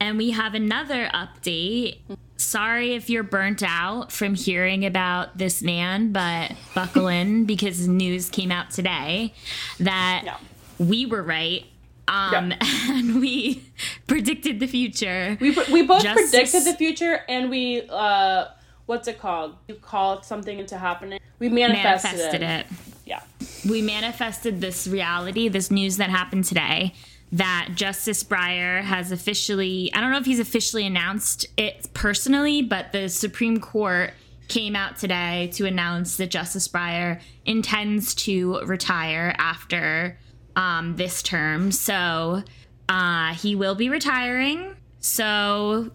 and 0.00 0.18
we 0.18 0.30
have 0.30 0.54
another 0.54 1.08
update 1.14 1.98
sorry 2.36 2.94
if 2.94 3.08
you're 3.08 3.22
burnt 3.22 3.62
out 3.62 4.10
from 4.10 4.34
hearing 4.34 4.84
about 4.84 5.36
this 5.38 5.62
man 5.62 6.12
but 6.12 6.52
buckle 6.74 7.08
in 7.08 7.44
because 7.46 7.86
news 7.86 8.28
came 8.28 8.50
out 8.50 8.70
today 8.70 9.32
that 9.78 10.22
yeah. 10.24 10.36
we 10.78 11.06
were 11.06 11.22
right 11.22 11.66
um 12.08 12.50
yeah. 12.50 12.58
and 12.90 13.20
we 13.20 13.62
predicted 14.06 14.60
the 14.60 14.66
future 14.66 15.36
we, 15.40 15.50
we 15.72 15.82
both 15.82 16.02
Justice. 16.02 16.30
predicted 16.30 16.64
the 16.64 16.76
future 16.76 17.20
and 17.28 17.50
we 17.50 17.82
uh 17.88 18.46
what's 18.86 19.08
it 19.08 19.18
called? 19.18 19.56
You 19.68 19.74
call 19.74 20.22
something 20.22 20.58
into 20.58 20.78
happening. 20.78 21.20
We 21.38 21.48
manifested, 21.48 22.12
manifested 22.12 22.42
it. 22.42 22.60
it. 22.60 22.66
Yeah. 23.06 23.20
we 23.68 23.82
manifested 23.82 24.60
this 24.60 24.86
reality, 24.86 25.48
this 25.48 25.70
news 25.70 25.98
that 25.98 26.10
happened 26.10 26.44
today 26.44 26.94
that 27.32 27.70
Justice 27.74 28.22
Breyer 28.22 28.80
has 28.82 29.10
officially, 29.10 29.90
I 29.92 30.00
don't 30.00 30.12
know 30.12 30.18
if 30.18 30.24
he's 30.24 30.38
officially 30.38 30.86
announced 30.86 31.46
it 31.56 31.88
personally, 31.92 32.62
but 32.62 32.92
the 32.92 33.08
Supreme 33.08 33.58
Court 33.58 34.12
came 34.46 34.76
out 34.76 34.98
today 34.98 35.50
to 35.54 35.66
announce 35.66 36.16
that 36.18 36.30
Justice 36.30 36.68
Breyer 36.68 37.20
intends 37.44 38.14
to 38.14 38.60
retire 38.60 39.34
after 39.36 40.16
um, 40.54 40.94
this 40.94 41.22
term. 41.24 41.72
So 41.72 42.44
uh, 42.88 43.34
he 43.34 43.56
will 43.56 43.74
be 43.74 43.88
retiring. 43.88 44.76
So 45.00 45.90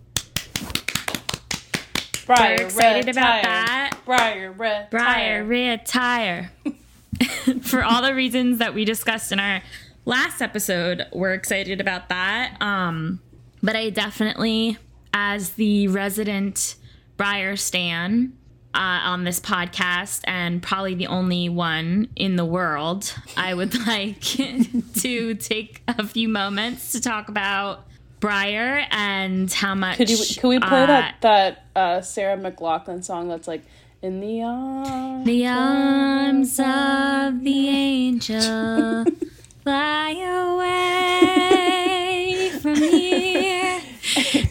Breyer, 2.29 2.59
we're 2.59 2.65
excited 2.65 3.07
retire. 3.07 3.39
about 3.39 3.43
that. 3.43 3.99
Breyer, 4.05 4.59
retire. 4.59 5.43
Breyer, 5.43 5.49
retire. 5.49 6.51
For 7.61 7.83
all 7.83 8.03
the 8.03 8.13
reasons 8.13 8.59
that 8.59 8.75
we 8.75 8.85
discussed 8.85 9.31
in 9.31 9.39
our 9.39 9.63
last 10.05 10.39
episode, 10.39 11.07
we're 11.11 11.33
excited 11.33 11.81
about 11.81 12.09
that. 12.09 12.55
Um, 12.61 13.19
but 13.63 13.75
I 13.75 13.89
definitely, 13.89 14.77
as 15.11 15.51
the 15.51 15.87
resident 15.87 16.75
Breyer 17.17 17.57
Stan 17.57 18.37
uh, 18.75 18.77
on 18.77 19.23
this 19.23 19.39
podcast, 19.39 20.21
and 20.25 20.61
probably 20.61 20.93
the 20.93 21.07
only 21.07 21.49
one 21.49 22.09
in 22.15 22.35
the 22.35 22.45
world, 22.45 23.11
I 23.37 23.55
would 23.55 23.75
like 23.87 24.21
to 24.21 25.33
take 25.33 25.81
a 25.87 26.05
few 26.05 26.29
moments 26.29 26.91
to 26.91 27.01
talk 27.01 27.27
about 27.27 27.87
Breyer 28.19 28.85
and 28.91 29.51
how 29.51 29.75
much. 29.75 29.97
Could 29.97 30.09
you 30.09 30.17
could 30.17 30.47
we 30.49 30.59
play 30.59 30.83
uh, 30.83 30.87
that 30.87 31.15
that 31.21 31.65
uh, 31.75 32.01
Sarah 32.01 32.37
McLachlan 32.37 33.03
song 33.03 33.29
that's 33.29 33.47
like 33.47 33.63
in 34.01 34.19
the 34.21 34.41
arms 34.43 35.25
The 35.25 35.47
arms 35.47 36.59
of 36.59 37.43
the 37.43 37.69
angel 37.69 39.05
fly 39.63 40.11
away 40.51 40.99
from 42.61 42.75
here, 42.75 43.79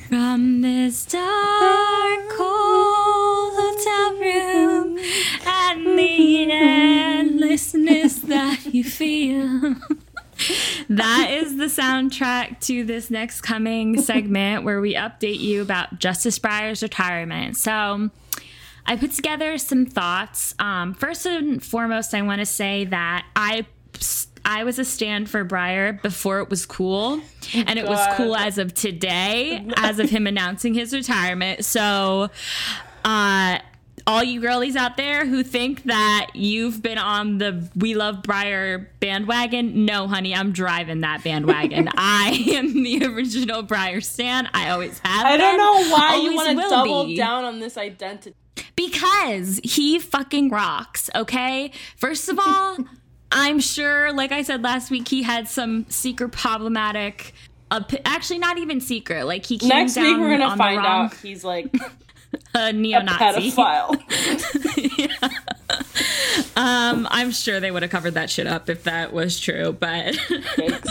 from 0.08 0.60
this 0.60 1.04
dark, 1.06 2.28
cold 2.30 3.52
hotel 3.56 4.12
room, 4.18 4.98
and 5.46 5.98
the 5.98 6.50
endlessness 6.52 8.18
that 8.20 8.72
you 8.72 8.84
feel. 8.84 9.76
That 10.88 11.30
is 11.30 11.56
the 11.56 11.66
soundtrack 11.66 12.60
to 12.66 12.84
this 12.84 13.10
next 13.10 13.42
coming 13.42 14.00
segment 14.02 14.64
where 14.64 14.80
we 14.80 14.94
update 14.94 15.40
you 15.40 15.62
about 15.62 15.98
Justice 15.98 16.38
Breyer's 16.38 16.82
retirement. 16.82 17.56
So, 17.56 18.10
I 18.86 18.96
put 18.96 19.12
together 19.12 19.58
some 19.58 19.84
thoughts. 19.84 20.54
Um, 20.58 20.94
first 20.94 21.26
and 21.26 21.62
foremost, 21.62 22.14
I 22.14 22.22
want 22.22 22.40
to 22.40 22.46
say 22.46 22.86
that 22.86 23.26
I 23.36 23.66
I 24.44 24.64
was 24.64 24.78
a 24.78 24.84
stand 24.84 25.28
for 25.28 25.44
Breyer 25.44 26.00
before 26.00 26.40
it 26.40 26.48
was 26.48 26.64
cool, 26.64 27.20
and 27.54 27.78
it 27.78 27.86
was 27.86 28.16
cool 28.16 28.34
as 28.34 28.56
of 28.56 28.72
today, 28.72 29.66
as 29.76 29.98
of 29.98 30.08
him 30.08 30.26
announcing 30.26 30.72
his 30.72 30.94
retirement. 30.94 31.66
So, 31.66 32.30
uh, 33.04 33.58
all 34.08 34.24
you 34.24 34.40
girlies 34.40 34.74
out 34.74 34.96
there 34.96 35.26
who 35.26 35.42
think 35.42 35.82
that 35.84 36.30
you've 36.32 36.82
been 36.82 36.96
on 36.96 37.36
the 37.36 37.68
We 37.76 37.94
Love 37.94 38.22
Breyer 38.22 38.86
bandwagon, 39.00 39.84
no, 39.84 40.08
honey, 40.08 40.34
I'm 40.34 40.50
driving 40.52 41.02
that 41.02 41.22
bandwagon. 41.22 41.90
I 41.94 42.30
am 42.48 42.82
the 42.82 43.04
original 43.04 43.62
Breyer 43.62 44.02
stan. 44.02 44.48
I 44.54 44.70
always 44.70 44.98
have. 45.00 45.26
I 45.26 45.36
don't 45.36 45.52
been, 45.52 45.56
know 45.58 45.94
why 45.94 46.16
you 46.22 46.34
want 46.34 46.48
to 46.48 46.68
double 46.70 47.04
be. 47.04 47.16
down 47.16 47.44
on 47.44 47.60
this 47.60 47.76
identity. 47.76 48.34
Because 48.74 49.60
he 49.62 49.98
fucking 49.98 50.48
rocks, 50.48 51.10
okay? 51.14 51.70
First 51.96 52.30
of 52.30 52.38
all, 52.38 52.78
I'm 53.32 53.60
sure, 53.60 54.10
like 54.14 54.32
I 54.32 54.40
said 54.40 54.62
last 54.62 54.90
week, 54.90 55.06
he 55.08 55.22
had 55.22 55.48
some 55.48 55.84
secret 55.90 56.30
problematic. 56.30 57.34
Uh, 57.70 57.82
Op- 57.82 58.00
actually, 58.06 58.38
not 58.38 58.56
even 58.56 58.80
secret. 58.80 59.26
Like 59.26 59.44
he 59.44 59.58
came 59.58 59.68
Next 59.68 59.96
down 59.96 60.04
week 60.04 60.16
we're 60.18 60.38
gonna 60.38 60.56
find 60.56 60.78
wrong, 60.78 61.06
out 61.06 61.14
he's 61.16 61.44
like 61.44 61.70
a 62.32 62.38
a 62.68 62.72
neo-Nazi. 62.72 63.50
pedophile. 63.52 64.02
Um, 66.56 67.06
I'm 67.10 67.30
sure 67.30 67.60
they 67.60 67.70
would 67.70 67.82
have 67.82 67.90
covered 67.90 68.14
that 68.14 68.30
shit 68.30 68.48
up 68.48 68.68
if 68.68 68.84
that 68.84 69.12
was 69.12 69.38
true. 69.38 69.72
But 69.78 70.18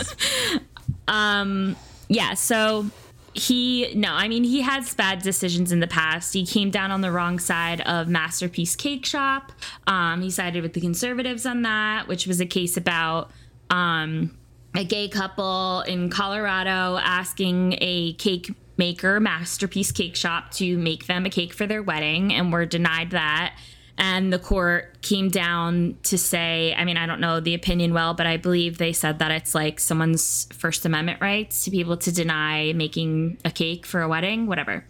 um, 1.08 1.76
yeah. 2.08 2.34
So 2.34 2.86
he 3.34 3.92
no, 3.94 4.12
I 4.12 4.28
mean 4.28 4.44
he 4.44 4.62
had 4.62 4.84
bad 4.96 5.22
decisions 5.22 5.70
in 5.70 5.80
the 5.80 5.86
past. 5.86 6.32
He 6.32 6.46
came 6.46 6.70
down 6.70 6.90
on 6.90 7.02
the 7.02 7.12
wrong 7.12 7.38
side 7.38 7.82
of 7.82 8.08
Masterpiece 8.08 8.76
Cake 8.76 9.04
Shop. 9.04 9.52
Um, 9.86 10.22
he 10.22 10.30
sided 10.30 10.62
with 10.62 10.72
the 10.72 10.80
conservatives 10.80 11.44
on 11.44 11.62
that, 11.62 12.08
which 12.08 12.26
was 12.26 12.40
a 12.40 12.46
case 12.46 12.78
about 12.78 13.30
um, 13.68 14.36
a 14.74 14.84
gay 14.84 15.08
couple 15.08 15.82
in 15.82 16.08
Colorado 16.08 16.98
asking 17.02 17.76
a 17.80 18.14
cake 18.14 18.52
maker, 18.78 19.20
Masterpiece 19.20 19.92
Cake 19.92 20.16
Shop, 20.16 20.50
to 20.52 20.78
make 20.78 21.06
them 21.06 21.26
a 21.26 21.30
cake 21.30 21.52
for 21.52 21.66
their 21.66 21.82
wedding, 21.82 22.32
and 22.32 22.52
were 22.52 22.64
denied 22.66 23.10
that. 23.10 23.54
And 24.00 24.32
the 24.32 24.38
court 24.38 25.02
came 25.02 25.28
down 25.28 25.96
to 26.04 26.16
say, 26.16 26.72
I 26.76 26.84
mean, 26.84 26.96
I 26.96 27.04
don't 27.06 27.20
know 27.20 27.40
the 27.40 27.54
opinion 27.54 27.92
well, 27.92 28.14
but 28.14 28.28
I 28.28 28.36
believe 28.36 28.78
they 28.78 28.92
said 28.92 29.18
that 29.18 29.32
it's 29.32 29.56
like 29.56 29.80
someone's 29.80 30.46
First 30.52 30.86
Amendment 30.86 31.20
rights 31.20 31.64
to 31.64 31.70
be 31.72 31.80
able 31.80 31.96
to 31.96 32.12
deny 32.12 32.72
making 32.74 33.38
a 33.44 33.50
cake 33.50 33.84
for 33.84 34.00
a 34.00 34.08
wedding, 34.08 34.46
whatever. 34.46 34.84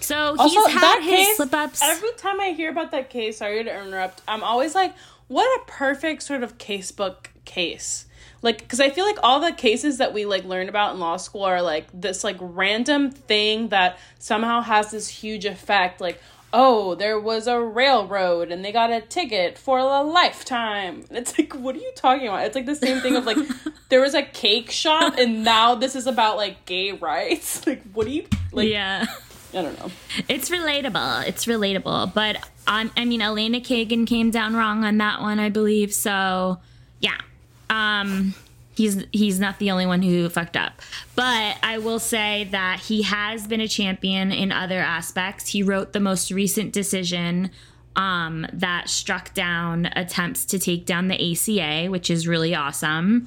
So 0.00 0.36
Also, 0.38 0.44
he's 0.48 0.66
had 0.74 1.00
his 1.00 1.26
case, 1.28 1.36
slip 1.36 1.54
ups. 1.54 1.80
every 1.82 2.12
time 2.18 2.40
I 2.40 2.48
hear 2.48 2.70
about 2.70 2.90
that 2.90 3.08
case, 3.08 3.38
sorry 3.38 3.64
to 3.64 3.70
interrupt, 3.70 4.20
I'm 4.28 4.42
always 4.42 4.74
like, 4.74 4.94
what 5.28 5.46
a 5.62 5.64
perfect 5.64 6.22
sort 6.22 6.42
of 6.42 6.58
casebook 6.58 7.28
case. 7.46 8.04
Like, 8.42 8.58
because 8.58 8.80
I 8.80 8.90
feel 8.90 9.04
like 9.06 9.18
all 9.22 9.40
the 9.40 9.52
cases 9.52 9.98
that 9.98 10.12
we 10.12 10.24
like 10.26 10.44
learn 10.44 10.68
about 10.68 10.94
in 10.94 11.00
law 11.00 11.16
school 11.16 11.44
are 11.44 11.62
like 11.62 11.86
this 11.94 12.24
like 12.24 12.36
random 12.40 13.10
thing 13.10 13.68
that 13.68 13.98
somehow 14.18 14.60
has 14.60 14.90
this 14.90 15.08
huge 15.08 15.44
effect. 15.44 16.00
Like, 16.00 16.20
oh, 16.52 16.94
there 16.96 17.18
was 17.18 17.46
a 17.46 17.58
railroad 17.60 18.50
and 18.50 18.64
they 18.64 18.72
got 18.72 18.90
a 18.90 19.00
ticket 19.00 19.56
for 19.56 19.78
a 19.78 20.02
lifetime. 20.02 21.04
It's 21.10 21.38
like, 21.38 21.54
what 21.54 21.76
are 21.76 21.78
you 21.78 21.92
talking 21.94 22.26
about? 22.26 22.44
It's 22.44 22.56
like 22.56 22.66
the 22.66 22.74
same 22.74 23.00
thing 23.00 23.16
of 23.16 23.24
like, 23.24 23.38
there 23.88 24.00
was 24.00 24.14
a 24.14 24.22
cake 24.22 24.70
shop 24.70 25.14
and 25.18 25.44
now 25.44 25.76
this 25.76 25.94
is 25.94 26.06
about 26.06 26.36
like 26.36 26.64
gay 26.66 26.92
rights. 26.92 27.62
Like, 27.72 27.82
what 27.92 28.06
do 28.06 28.12
you 28.12 28.26
like? 28.50 28.68
yeah. 28.68 29.06
I 29.54 29.62
don't 29.62 29.78
know. 29.78 29.90
It's 30.28 30.50
relatable. 30.50 31.26
It's 31.26 31.44
relatable. 31.44 32.12
But 32.14 32.36
um, 32.66 32.90
I 32.96 33.04
mean, 33.04 33.20
Elena 33.22 33.60
Kagan 33.60 34.06
came 34.06 34.30
down 34.30 34.54
wrong 34.56 34.84
on 34.84 34.98
that 34.98 35.20
one, 35.20 35.38
I 35.38 35.48
believe. 35.48 35.92
So 35.94 36.58
yeah, 37.00 37.18
um, 37.72 38.34
he's 38.74 39.04
he's 39.12 39.40
not 39.40 39.58
the 39.58 39.70
only 39.70 39.86
one 39.86 40.02
who 40.02 40.28
fucked 40.28 40.56
up. 40.56 40.80
But 41.16 41.56
I 41.62 41.78
will 41.78 41.98
say 41.98 42.48
that 42.52 42.80
he 42.80 43.02
has 43.02 43.46
been 43.46 43.60
a 43.60 43.68
champion 43.68 44.30
in 44.30 44.52
other 44.52 44.78
aspects. 44.78 45.48
He 45.48 45.62
wrote 45.62 45.92
the 45.92 46.00
most 46.00 46.30
recent 46.30 46.72
decision 46.72 47.50
um, 47.96 48.46
that 48.52 48.88
struck 48.88 49.34
down 49.34 49.86
attempts 49.96 50.44
to 50.46 50.58
take 50.58 50.86
down 50.86 51.08
the 51.08 51.32
ACA, 51.32 51.90
which 51.90 52.10
is 52.10 52.28
really 52.28 52.54
awesome. 52.54 53.26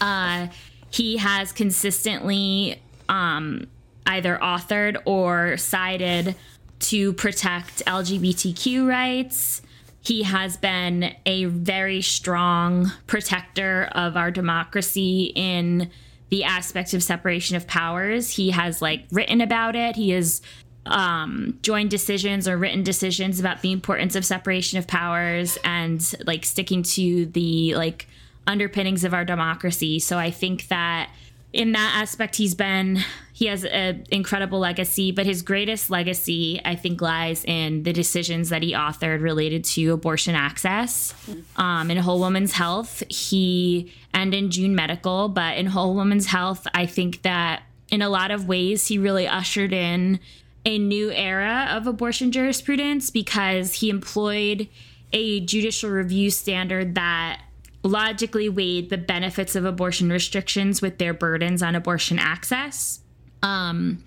Uh, 0.00 0.48
he 0.90 1.16
has 1.16 1.52
consistently 1.52 2.82
um, 3.08 3.66
either 4.06 4.38
authored 4.42 5.00
or 5.04 5.56
sided 5.56 6.34
to 6.80 7.12
protect 7.14 7.84
LGBTQ 7.86 8.86
rights. 8.86 9.62
He 10.02 10.24
has 10.24 10.56
been 10.56 11.14
a 11.24 11.44
very 11.44 12.02
strong 12.02 12.90
protector 13.06 13.88
of 13.92 14.16
our 14.16 14.30
democracy 14.30 15.32
in 15.34 15.90
the 16.28 16.44
aspect 16.44 16.92
of 16.92 17.02
separation 17.02 17.56
of 17.56 17.66
powers. 17.66 18.30
He 18.30 18.50
has 18.50 18.82
like 18.82 19.04
written 19.12 19.40
about 19.40 19.76
it. 19.76 19.96
He 19.96 20.10
has 20.10 20.42
um, 20.86 21.58
joined 21.62 21.90
decisions 21.90 22.48
or 22.48 22.56
written 22.56 22.82
decisions 22.82 23.38
about 23.38 23.62
the 23.62 23.70
importance 23.70 24.16
of 24.16 24.24
separation 24.24 24.78
of 24.78 24.86
powers 24.86 25.56
and 25.62 26.14
like 26.26 26.44
sticking 26.44 26.82
to 26.82 27.26
the 27.26 27.74
like 27.76 28.08
underpinnings 28.46 29.04
of 29.04 29.14
our 29.14 29.24
democracy. 29.24 30.00
So 30.00 30.18
I 30.18 30.30
think 30.30 30.68
that 30.68 31.10
in 31.52 31.72
that 31.72 31.98
aspect, 32.00 32.36
he's 32.36 32.54
been 32.54 32.98
he 33.42 33.48
has 33.48 33.64
an 33.64 34.06
incredible 34.12 34.60
legacy, 34.60 35.10
but 35.10 35.26
his 35.26 35.42
greatest 35.42 35.90
legacy, 35.90 36.60
I 36.64 36.76
think, 36.76 37.02
lies 37.02 37.44
in 37.44 37.82
the 37.82 37.92
decisions 37.92 38.50
that 38.50 38.62
he 38.62 38.72
authored 38.72 39.20
related 39.20 39.64
to 39.64 39.88
abortion 39.88 40.36
access. 40.36 41.12
Um, 41.56 41.90
in 41.90 41.96
Whole 41.96 42.20
Woman's 42.20 42.52
Health, 42.52 43.02
he 43.08 43.92
and 44.14 44.32
in 44.32 44.52
June 44.52 44.76
Medical, 44.76 45.28
but 45.28 45.56
in 45.56 45.66
Whole 45.66 45.96
Woman's 45.96 46.26
Health, 46.26 46.68
I 46.72 46.86
think 46.86 47.22
that 47.22 47.64
in 47.90 48.00
a 48.00 48.08
lot 48.08 48.30
of 48.30 48.46
ways 48.46 48.86
he 48.86 48.96
really 48.96 49.26
ushered 49.26 49.72
in 49.72 50.20
a 50.64 50.78
new 50.78 51.10
era 51.10 51.66
of 51.68 51.88
abortion 51.88 52.30
jurisprudence 52.30 53.10
because 53.10 53.72
he 53.74 53.90
employed 53.90 54.68
a 55.12 55.40
judicial 55.40 55.90
review 55.90 56.30
standard 56.30 56.94
that 56.94 57.42
logically 57.82 58.48
weighed 58.48 58.88
the 58.88 58.98
benefits 58.98 59.56
of 59.56 59.64
abortion 59.64 60.10
restrictions 60.10 60.80
with 60.80 60.98
their 60.98 61.12
burdens 61.12 61.60
on 61.60 61.74
abortion 61.74 62.20
access. 62.20 63.00
Um, 63.42 64.04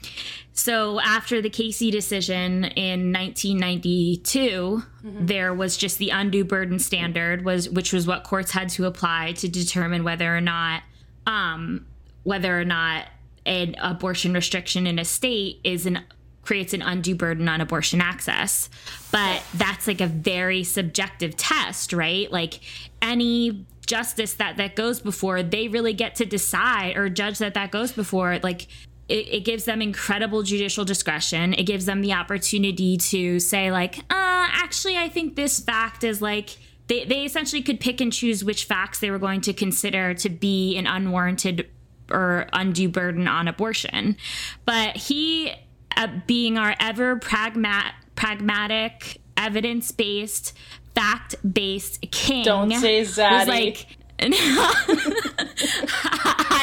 so 0.53 1.01
after 1.01 1.41
the 1.41 1.49
Casey 1.49 1.91
decision 1.91 2.63
in 2.63 3.11
1992, 3.11 4.83
mm-hmm. 5.03 5.25
there 5.25 5.53
was 5.53 5.75
just 5.75 5.97
the 5.97 6.11
undue 6.11 6.45
burden 6.45 6.79
standard 6.79 7.43
was 7.43 7.69
which 7.69 7.91
was 7.91 8.07
what 8.07 8.23
courts 8.23 8.51
had 8.51 8.69
to 8.69 8.85
apply 8.85 9.33
to 9.33 9.49
determine 9.49 10.03
whether 10.05 10.35
or 10.35 10.41
not 10.41 10.83
um, 11.27 11.85
whether 12.23 12.59
or 12.59 12.65
not 12.65 13.05
an 13.45 13.75
abortion 13.79 14.33
restriction 14.33 14.87
in 14.87 14.97
a 14.97 15.05
state 15.05 15.59
is 15.63 15.85
an 15.85 15.99
creates 16.41 16.73
an 16.73 16.81
undue 16.81 17.15
burden 17.15 17.49
on 17.49 17.59
abortion 17.59 17.99
access. 17.99 18.69
But 19.11 19.43
that's 19.55 19.87
like 19.87 19.99
a 19.99 20.07
very 20.07 20.63
subjective 20.63 21.35
test, 21.35 21.91
right? 21.91 22.31
Like 22.31 22.59
any 23.01 23.65
justice 23.85 24.35
that 24.35 24.57
that 24.57 24.75
goes 24.75 24.99
before, 24.99 25.43
they 25.43 25.67
really 25.67 25.93
get 25.93 26.15
to 26.15 26.25
decide 26.25 26.95
or 26.95 27.09
judge 27.09 27.39
that 27.39 27.55
that 27.55 27.71
goes 27.71 27.91
before 27.91 28.39
like 28.41 28.67
it, 29.07 29.27
it, 29.33 29.45
gives 29.45 29.65
them 29.65 29.81
incredible 29.81 30.43
judicial 30.43 30.83
discretion. 30.83 31.53
It 31.53 31.63
gives 31.63 31.85
them 31.85 32.01
the 32.01 32.13
opportunity 32.13 32.97
to 32.97 33.39
say, 33.39 33.71
like, 33.71 33.99
uh, 33.99 34.01
actually, 34.09 34.97
I 34.97 35.09
think 35.09 35.35
this 35.35 35.59
fact 35.59 36.03
is 36.03 36.21
like, 36.21 36.57
they, 36.87 37.05
they 37.05 37.25
essentially 37.25 37.61
could 37.61 37.79
pick 37.79 38.01
and 38.01 38.11
choose 38.11 38.43
which 38.43 38.65
facts 38.65 38.99
they 38.99 39.11
were 39.11 39.19
going 39.19 39.41
to 39.41 39.53
consider 39.53 40.13
to 40.15 40.29
be 40.29 40.75
an 40.77 40.87
unwarranted 40.87 41.69
or 42.09 42.47
undue 42.53 42.89
burden 42.89 43.27
on 43.27 43.47
abortion. 43.47 44.17
But 44.65 44.97
he, 44.97 45.53
uh, 45.95 46.07
being 46.27 46.57
our 46.57 46.75
ever 46.79 47.15
pragmat- 47.17 47.93
pragmatic, 48.15 49.21
evidence 49.37 49.91
based, 49.91 50.57
fact 50.93 51.35
based 51.51 52.01
king, 52.11 52.43
don't 52.43 52.71
say 52.71 53.01
Zaddy. 53.01 53.31
Was 53.31 53.47
like, 53.47 53.87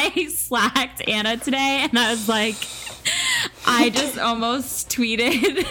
I 0.02 0.26
slacked 0.28 1.06
Anna 1.06 1.36
today 1.36 1.86
and 1.88 1.96
I 1.96 2.10
was 2.10 2.28
like, 2.28 2.56
I 3.66 3.90
just 3.90 4.18
almost 4.18 4.90
tweeted 4.90 5.66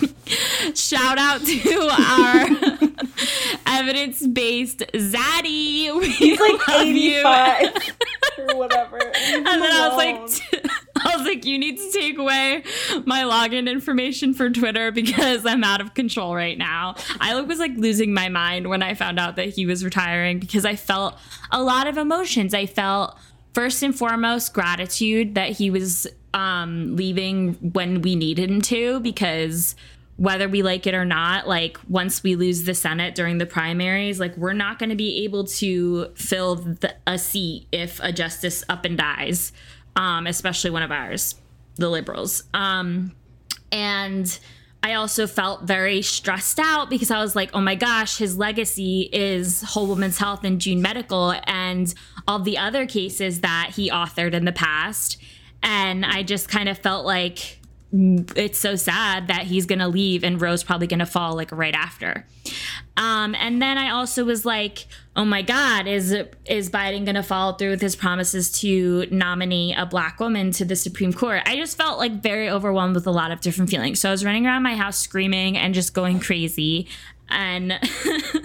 shout 0.76 1.18
out 1.18 1.40
to 1.40 1.88
our 1.90 2.46
evidence 3.66 4.26
based 4.26 4.80
Zaddy. 4.92 6.02
He's 6.04 6.38
like 6.38 6.60
85 6.68 7.74
or 8.50 8.56
whatever. 8.58 8.98
and 8.98 9.46
then 9.46 9.62
I 9.62 9.88
was 9.88 9.96
like, 9.96 10.64
I 11.02 11.16
was 11.16 11.26
like, 11.26 11.46
you 11.46 11.58
need 11.58 11.78
to 11.78 11.90
take 11.92 12.18
away 12.18 12.62
my 13.06 13.22
login 13.22 13.68
information 13.68 14.34
for 14.34 14.50
Twitter 14.50 14.92
because 14.92 15.46
I'm 15.46 15.64
out 15.64 15.80
of 15.80 15.94
control 15.94 16.34
right 16.34 16.58
now. 16.58 16.96
I 17.18 17.40
was 17.40 17.58
like 17.58 17.72
losing 17.76 18.12
my 18.12 18.28
mind 18.28 18.68
when 18.68 18.82
I 18.82 18.94
found 18.94 19.18
out 19.18 19.36
that 19.36 19.48
he 19.48 19.64
was 19.64 19.84
retiring 19.84 20.38
because 20.38 20.66
I 20.66 20.76
felt 20.76 21.16
a 21.50 21.62
lot 21.62 21.86
of 21.86 21.96
emotions. 21.96 22.52
I 22.54 22.66
felt 22.66 23.16
first 23.54 23.82
and 23.82 23.96
foremost 23.96 24.54
gratitude 24.54 25.34
that 25.34 25.50
he 25.52 25.70
was 25.70 26.06
um, 26.34 26.96
leaving 26.96 27.54
when 27.54 28.02
we 28.02 28.14
needed 28.14 28.50
him 28.50 28.62
to 28.62 29.00
because 29.00 29.74
whether 30.16 30.48
we 30.48 30.62
like 30.62 30.86
it 30.86 30.94
or 30.94 31.04
not, 31.04 31.48
like 31.48 31.78
once 31.88 32.22
we 32.22 32.36
lose 32.36 32.64
the 32.64 32.74
Senate 32.74 33.14
during 33.14 33.38
the 33.38 33.46
primaries, 33.46 34.20
like 34.20 34.36
we're 34.36 34.52
not 34.52 34.78
going 34.78 34.90
to 34.90 34.96
be 34.96 35.24
able 35.24 35.44
to 35.44 36.10
fill 36.14 36.56
the, 36.56 36.94
a 37.06 37.18
seat 37.18 37.66
if 37.72 37.98
a 38.00 38.12
justice 38.12 38.62
up 38.68 38.84
and 38.84 38.98
dies 38.98 39.52
um, 39.96 40.26
especially 40.26 40.70
one 40.70 40.82
of 40.82 40.90
ours, 40.90 41.34
the 41.76 41.88
liberals. 41.88 42.44
Um, 42.54 43.12
and 43.72 44.38
I 44.82 44.94
also 44.94 45.26
felt 45.26 45.64
very 45.64 46.02
stressed 46.02 46.58
out 46.58 46.88
because 46.88 47.10
I 47.10 47.20
was 47.20 47.36
like, 47.36 47.50
oh 47.54 47.60
my 47.60 47.74
gosh, 47.74 48.16
his 48.16 48.36
legacy 48.36 49.08
is 49.12 49.62
Whole 49.62 49.86
Woman's 49.86 50.18
Health 50.18 50.44
and 50.44 50.60
June 50.60 50.80
Medical 50.80 51.34
and 51.44 51.92
all 52.30 52.38
the 52.38 52.56
other 52.56 52.86
cases 52.86 53.40
that 53.40 53.72
he 53.74 53.90
authored 53.90 54.34
in 54.34 54.44
the 54.44 54.52
past. 54.52 55.16
And 55.64 56.06
I 56.06 56.22
just 56.22 56.48
kind 56.48 56.68
of 56.68 56.78
felt 56.78 57.04
like 57.04 57.58
it's 57.92 58.56
so 58.56 58.76
sad 58.76 59.26
that 59.26 59.42
he's 59.42 59.66
gonna 59.66 59.88
leave 59.88 60.22
and 60.22 60.40
Roe's 60.40 60.62
probably 60.62 60.86
gonna 60.86 61.06
fall 61.06 61.34
like 61.34 61.50
right 61.50 61.74
after. 61.74 62.24
Um, 62.96 63.34
and 63.34 63.60
then 63.60 63.78
I 63.78 63.90
also 63.90 64.24
was 64.24 64.46
like, 64.46 64.86
oh 65.16 65.24
my 65.24 65.42
God, 65.42 65.88
is 65.88 66.14
is 66.44 66.70
Biden 66.70 67.04
gonna 67.04 67.24
follow 67.24 67.54
through 67.54 67.70
with 67.70 67.80
his 67.80 67.96
promises 67.96 68.52
to 68.60 69.06
nominate 69.10 69.76
a 69.76 69.86
black 69.86 70.20
woman 70.20 70.52
to 70.52 70.64
the 70.64 70.76
Supreme 70.76 71.12
Court? 71.12 71.42
I 71.46 71.56
just 71.56 71.76
felt 71.76 71.98
like 71.98 72.22
very 72.22 72.48
overwhelmed 72.48 72.94
with 72.94 73.08
a 73.08 73.10
lot 73.10 73.32
of 73.32 73.40
different 73.40 73.70
feelings. 73.72 73.98
So 73.98 74.08
I 74.08 74.12
was 74.12 74.24
running 74.24 74.46
around 74.46 74.62
my 74.62 74.76
house 74.76 74.98
screaming 74.98 75.58
and 75.58 75.74
just 75.74 75.94
going 75.94 76.20
crazy 76.20 76.86
and 77.28 77.72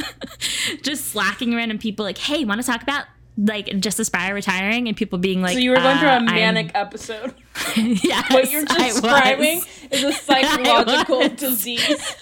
just 0.82 1.06
slacking 1.06 1.54
random 1.54 1.78
people 1.78 2.04
like, 2.04 2.18
hey, 2.18 2.46
wanna 2.46 2.64
talk 2.64 2.82
about 2.82 3.06
like 3.38 3.80
Justice 3.80 4.10
Breyer 4.10 4.34
retiring 4.34 4.88
and 4.88 4.96
people 4.96 5.20
being 5.20 5.42
like, 5.42 5.54
so 5.54 5.60
you 5.60 5.72
were 5.72 5.78
going 5.78 5.98
uh, 5.98 6.00
through 6.00 6.10
a 6.10 6.22
manic 6.22 6.72
I'm... 6.74 6.82
episode. 6.88 7.34
yes, 7.76 8.32
what 8.32 8.52
you're 8.52 8.66
describing 8.66 9.62
is 9.92 10.04
a 10.04 10.12
psychological 10.14 11.30
disease. 11.30 12.16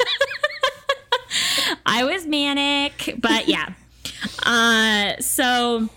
I 1.86 2.04
was 2.04 2.26
manic, 2.26 3.16
but 3.20 3.48
yeah. 3.48 3.74
Uh, 4.44 5.20
so 5.22 5.90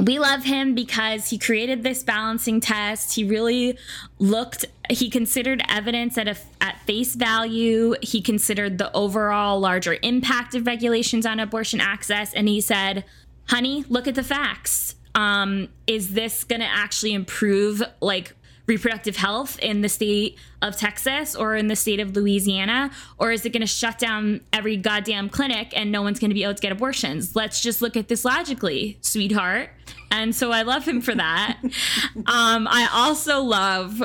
we 0.00 0.18
love 0.18 0.44
him 0.44 0.74
because 0.74 1.30
he 1.30 1.38
created 1.38 1.82
this 1.82 2.02
balancing 2.02 2.60
test. 2.60 3.14
He 3.14 3.24
really 3.24 3.78
looked, 4.18 4.66
he 4.90 5.08
considered 5.08 5.62
evidence 5.68 6.18
at, 6.18 6.28
a, 6.28 6.36
at 6.60 6.80
face 6.82 7.14
value. 7.14 7.94
He 8.02 8.20
considered 8.20 8.78
the 8.78 8.94
overall 8.94 9.58
larger 9.58 9.96
impact 10.02 10.54
of 10.54 10.66
regulations 10.66 11.24
on 11.24 11.40
abortion 11.40 11.80
access. 11.80 12.34
And 12.34 12.48
he 12.48 12.60
said, 12.60 13.04
honey, 13.48 13.84
look 13.88 14.06
at 14.06 14.14
the 14.14 14.22
facts. 14.22 14.94
Um, 15.14 15.68
is 15.86 16.12
this 16.12 16.44
going 16.44 16.60
to 16.60 16.66
actually 16.66 17.12
improve 17.12 17.82
like 18.00 18.34
reproductive 18.66 19.16
health 19.16 19.58
in 19.60 19.80
the 19.80 19.88
state 19.88 20.38
of 20.60 20.76
Texas 20.76 21.34
or 21.34 21.56
in 21.56 21.66
the 21.66 21.74
state 21.74 21.98
of 21.98 22.14
Louisiana? 22.14 22.90
Or 23.18 23.32
is 23.32 23.44
it 23.44 23.50
going 23.50 23.62
to 23.62 23.66
shut 23.66 23.98
down 23.98 24.42
every 24.52 24.76
goddamn 24.76 25.30
clinic 25.30 25.72
and 25.74 25.90
no 25.90 26.02
one's 26.02 26.20
going 26.20 26.30
to 26.30 26.34
be 26.34 26.44
able 26.44 26.54
to 26.54 26.60
get 26.60 26.70
abortions? 26.70 27.34
Let's 27.34 27.60
just 27.60 27.82
look 27.82 27.96
at 27.96 28.08
this 28.08 28.24
logically, 28.24 28.98
sweetheart. 29.00 29.70
And 30.10 30.34
so 30.34 30.52
I 30.52 30.62
love 30.62 30.86
him 30.86 31.00
for 31.00 31.14
that. 31.14 31.58
um, 32.26 32.68
I 32.68 32.88
also 32.92 33.40
love 33.40 34.02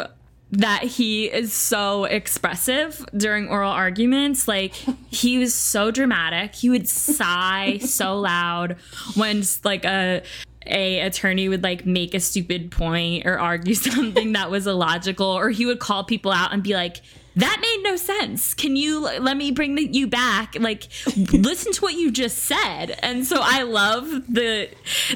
that 0.54 0.84
he 0.84 1.26
is 1.26 1.52
so 1.52 2.04
expressive 2.06 3.04
during 3.18 3.48
oral 3.48 3.72
arguments. 3.72 4.48
Like 4.48 4.76
he 5.10 5.40
was 5.40 5.54
so 5.54 5.90
dramatic. 5.90 6.54
He 6.54 6.70
would 6.70 6.88
sigh 6.88 7.80
so 7.80 8.20
loud 8.20 8.78
when 9.16 9.44
like 9.64 9.84
a 9.86 10.22
a 10.66 11.02
attorney 11.02 11.50
would 11.50 11.64
like 11.64 11.86
make 11.86 12.14
a 12.14 12.20
stupid 12.20 12.72
point 12.72 13.26
or 13.26 13.40
argue 13.40 13.74
something 13.76 14.34
that 14.34 14.50
was 14.50 14.68
illogical 14.68 15.28
or 15.28 15.50
he 15.50 15.66
would 15.66 15.80
call 15.80 16.04
people 16.04 16.32
out 16.32 16.54
and 16.54 16.64
be 16.64 16.74
like 16.74 17.02
that 17.36 17.58
made 17.62 17.82
no 17.90 17.96
sense. 17.96 18.54
Can 18.54 18.76
you 18.76 19.02
let 19.02 19.36
me 19.38 19.52
bring 19.52 19.74
the, 19.76 19.84
you 19.86 20.06
back? 20.08 20.56
Like, 20.60 20.88
listen 21.32 21.72
to 21.74 21.82
what 21.82 21.96
you 21.96 22.12
just 22.12 22.40
said. 22.40 22.98
And 23.02 23.26
so 23.26 23.38
I 23.42 23.64
love 23.64 24.08
the 24.32 24.70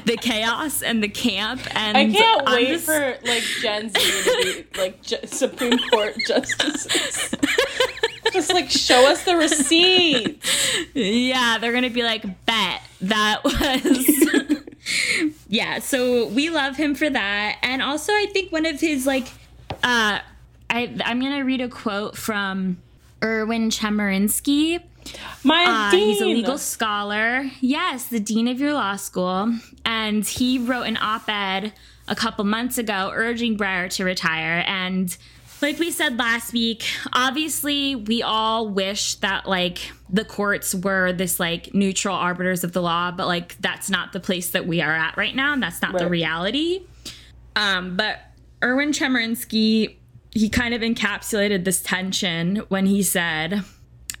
the 0.04 0.16
chaos 0.16 0.82
and 0.82 1.02
the 1.02 1.08
camp. 1.08 1.60
And 1.76 1.96
I 1.96 2.10
can't 2.10 2.42
I'm 2.46 2.54
wait 2.54 2.68
just... 2.68 2.86
for 2.86 3.16
like 3.24 3.42
Gen 3.62 3.90
Z 3.90 3.94
to 4.00 4.64
be 4.74 4.80
like 4.80 5.02
ju- 5.02 5.26
Supreme 5.26 5.78
Court 5.90 6.16
justices. 6.26 7.34
just 8.32 8.52
like 8.52 8.68
show 8.70 9.06
us 9.08 9.24
the 9.24 9.36
receipts. 9.36 10.76
Yeah, 10.94 11.58
they're 11.58 11.72
gonna 11.72 11.88
be 11.90 12.02
like, 12.02 12.24
bet 12.46 12.82
that 13.00 13.44
was. 13.44 14.64
yeah, 15.48 15.78
so 15.78 16.26
we 16.28 16.50
love 16.50 16.76
him 16.76 16.94
for 16.96 17.08
that, 17.08 17.58
and 17.62 17.80
also 17.80 18.12
I 18.12 18.26
think 18.32 18.50
one 18.50 18.66
of 18.66 18.80
his 18.80 19.06
like. 19.06 19.28
uh 19.84 20.18
I, 20.70 20.94
I'm 21.04 21.20
going 21.20 21.32
to 21.32 21.42
read 21.42 21.60
a 21.60 21.68
quote 21.68 22.16
from 22.16 22.78
Erwin 23.22 23.70
Chemerinsky. 23.70 24.82
My 25.42 25.64
uh, 25.66 25.90
dean. 25.90 26.08
He's 26.08 26.20
a 26.20 26.26
legal 26.26 26.58
scholar. 26.58 27.50
Yes, 27.60 28.08
the 28.08 28.20
dean 28.20 28.48
of 28.48 28.60
your 28.60 28.74
law 28.74 28.96
school. 28.96 29.54
And 29.84 30.26
he 30.26 30.58
wrote 30.58 30.82
an 30.82 30.98
op 30.98 31.28
ed 31.28 31.72
a 32.06 32.14
couple 32.14 32.44
months 32.44 32.78
ago 32.78 33.10
urging 33.14 33.56
Breyer 33.56 33.90
to 33.96 34.04
retire. 34.04 34.64
And 34.66 35.16
like 35.60 35.78
we 35.78 35.90
said 35.90 36.18
last 36.18 36.52
week, 36.52 36.84
obviously 37.12 37.96
we 37.96 38.22
all 38.22 38.68
wish 38.68 39.16
that 39.16 39.48
like 39.48 39.92
the 40.08 40.24
courts 40.24 40.74
were 40.74 41.12
this 41.12 41.40
like 41.40 41.74
neutral 41.74 42.16
arbiters 42.16 42.64
of 42.64 42.72
the 42.72 42.82
law, 42.82 43.10
but 43.10 43.26
like 43.26 43.56
that's 43.60 43.90
not 43.90 44.12
the 44.12 44.20
place 44.20 44.50
that 44.50 44.66
we 44.66 44.80
are 44.80 44.94
at 44.94 45.16
right 45.16 45.34
now. 45.34 45.52
And 45.52 45.62
that's 45.62 45.82
not 45.82 45.94
right. 45.94 46.04
the 46.04 46.08
reality. 46.08 46.82
Um, 47.56 47.96
but 47.96 48.20
Erwin 48.62 48.92
Chemerinsky 48.92 49.96
he 50.38 50.48
kind 50.48 50.72
of 50.72 50.82
encapsulated 50.82 51.64
this 51.64 51.82
tension 51.82 52.56
when 52.68 52.86
he 52.86 53.02
said, 53.02 53.64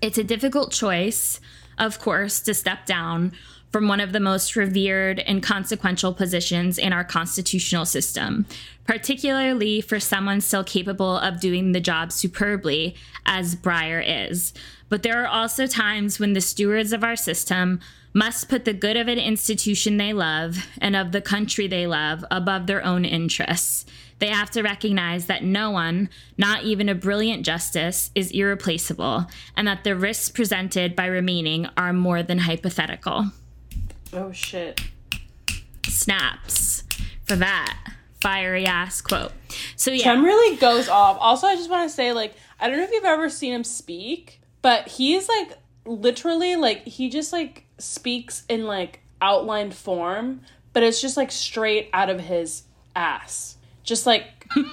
It's 0.02 0.18
a 0.18 0.24
difficult 0.24 0.72
choice, 0.72 1.40
of 1.78 2.00
course, 2.00 2.40
to 2.40 2.54
step 2.54 2.86
down 2.86 3.32
from 3.70 3.86
one 3.86 4.00
of 4.00 4.12
the 4.12 4.18
most 4.18 4.56
revered 4.56 5.20
and 5.20 5.44
consequential 5.44 6.12
positions 6.12 6.76
in 6.76 6.92
our 6.92 7.04
constitutional 7.04 7.84
system, 7.84 8.46
particularly 8.84 9.80
for 9.80 10.00
someone 10.00 10.40
still 10.40 10.64
capable 10.64 11.18
of 11.18 11.38
doing 11.38 11.70
the 11.70 11.80
job 11.80 12.10
superbly, 12.10 12.96
as 13.24 13.54
Breyer 13.54 14.02
is. 14.28 14.52
But 14.88 15.04
there 15.04 15.22
are 15.22 15.28
also 15.28 15.68
times 15.68 16.18
when 16.18 16.32
the 16.32 16.40
stewards 16.40 16.92
of 16.92 17.04
our 17.04 17.14
system 17.14 17.78
must 18.12 18.48
put 18.48 18.64
the 18.64 18.72
good 18.72 18.96
of 18.96 19.06
an 19.06 19.18
institution 19.18 19.98
they 19.98 20.12
love 20.12 20.66
and 20.80 20.96
of 20.96 21.12
the 21.12 21.20
country 21.20 21.68
they 21.68 21.86
love 21.86 22.24
above 22.28 22.66
their 22.66 22.84
own 22.84 23.04
interests. 23.04 23.86
They 24.18 24.28
have 24.28 24.50
to 24.50 24.62
recognize 24.62 25.26
that 25.26 25.44
no 25.44 25.70
one, 25.70 26.08
not 26.36 26.64
even 26.64 26.88
a 26.88 26.94
brilliant 26.94 27.44
justice, 27.44 28.10
is 28.14 28.30
irreplaceable, 28.30 29.26
and 29.56 29.66
that 29.68 29.84
the 29.84 29.94
risks 29.94 30.28
presented 30.28 30.96
by 30.96 31.06
remaining 31.06 31.68
are 31.76 31.92
more 31.92 32.22
than 32.22 32.38
hypothetical. 32.38 33.26
Oh 34.12 34.32
shit. 34.32 34.80
Snaps 35.86 36.84
for 37.24 37.36
that 37.36 37.76
fiery 38.20 38.66
ass 38.66 39.00
quote. 39.00 39.32
So 39.76 39.90
yeah, 39.90 40.04
Chem 40.04 40.24
really 40.24 40.56
goes 40.56 40.88
off. 40.88 41.16
Also, 41.20 41.46
I 41.46 41.54
just 41.54 41.70
want 41.70 41.88
to 41.88 41.94
say, 41.94 42.12
like, 42.12 42.34
I 42.58 42.68
don't 42.68 42.78
know 42.78 42.84
if 42.84 42.90
you've 42.90 43.04
ever 43.04 43.30
seen 43.30 43.52
him 43.52 43.64
speak, 43.64 44.40
but 44.62 44.88
he's 44.88 45.28
like 45.28 45.56
literally 45.84 46.56
like 46.56 46.84
he 46.84 47.08
just 47.08 47.32
like 47.32 47.64
speaks 47.78 48.44
in 48.48 48.66
like 48.66 49.00
outlined 49.20 49.74
form, 49.74 50.40
but 50.72 50.82
it's 50.82 51.00
just 51.00 51.16
like 51.16 51.30
straight 51.30 51.88
out 51.92 52.10
of 52.10 52.20
his 52.20 52.64
ass. 52.96 53.56
Just 53.88 54.06
like 54.06 54.24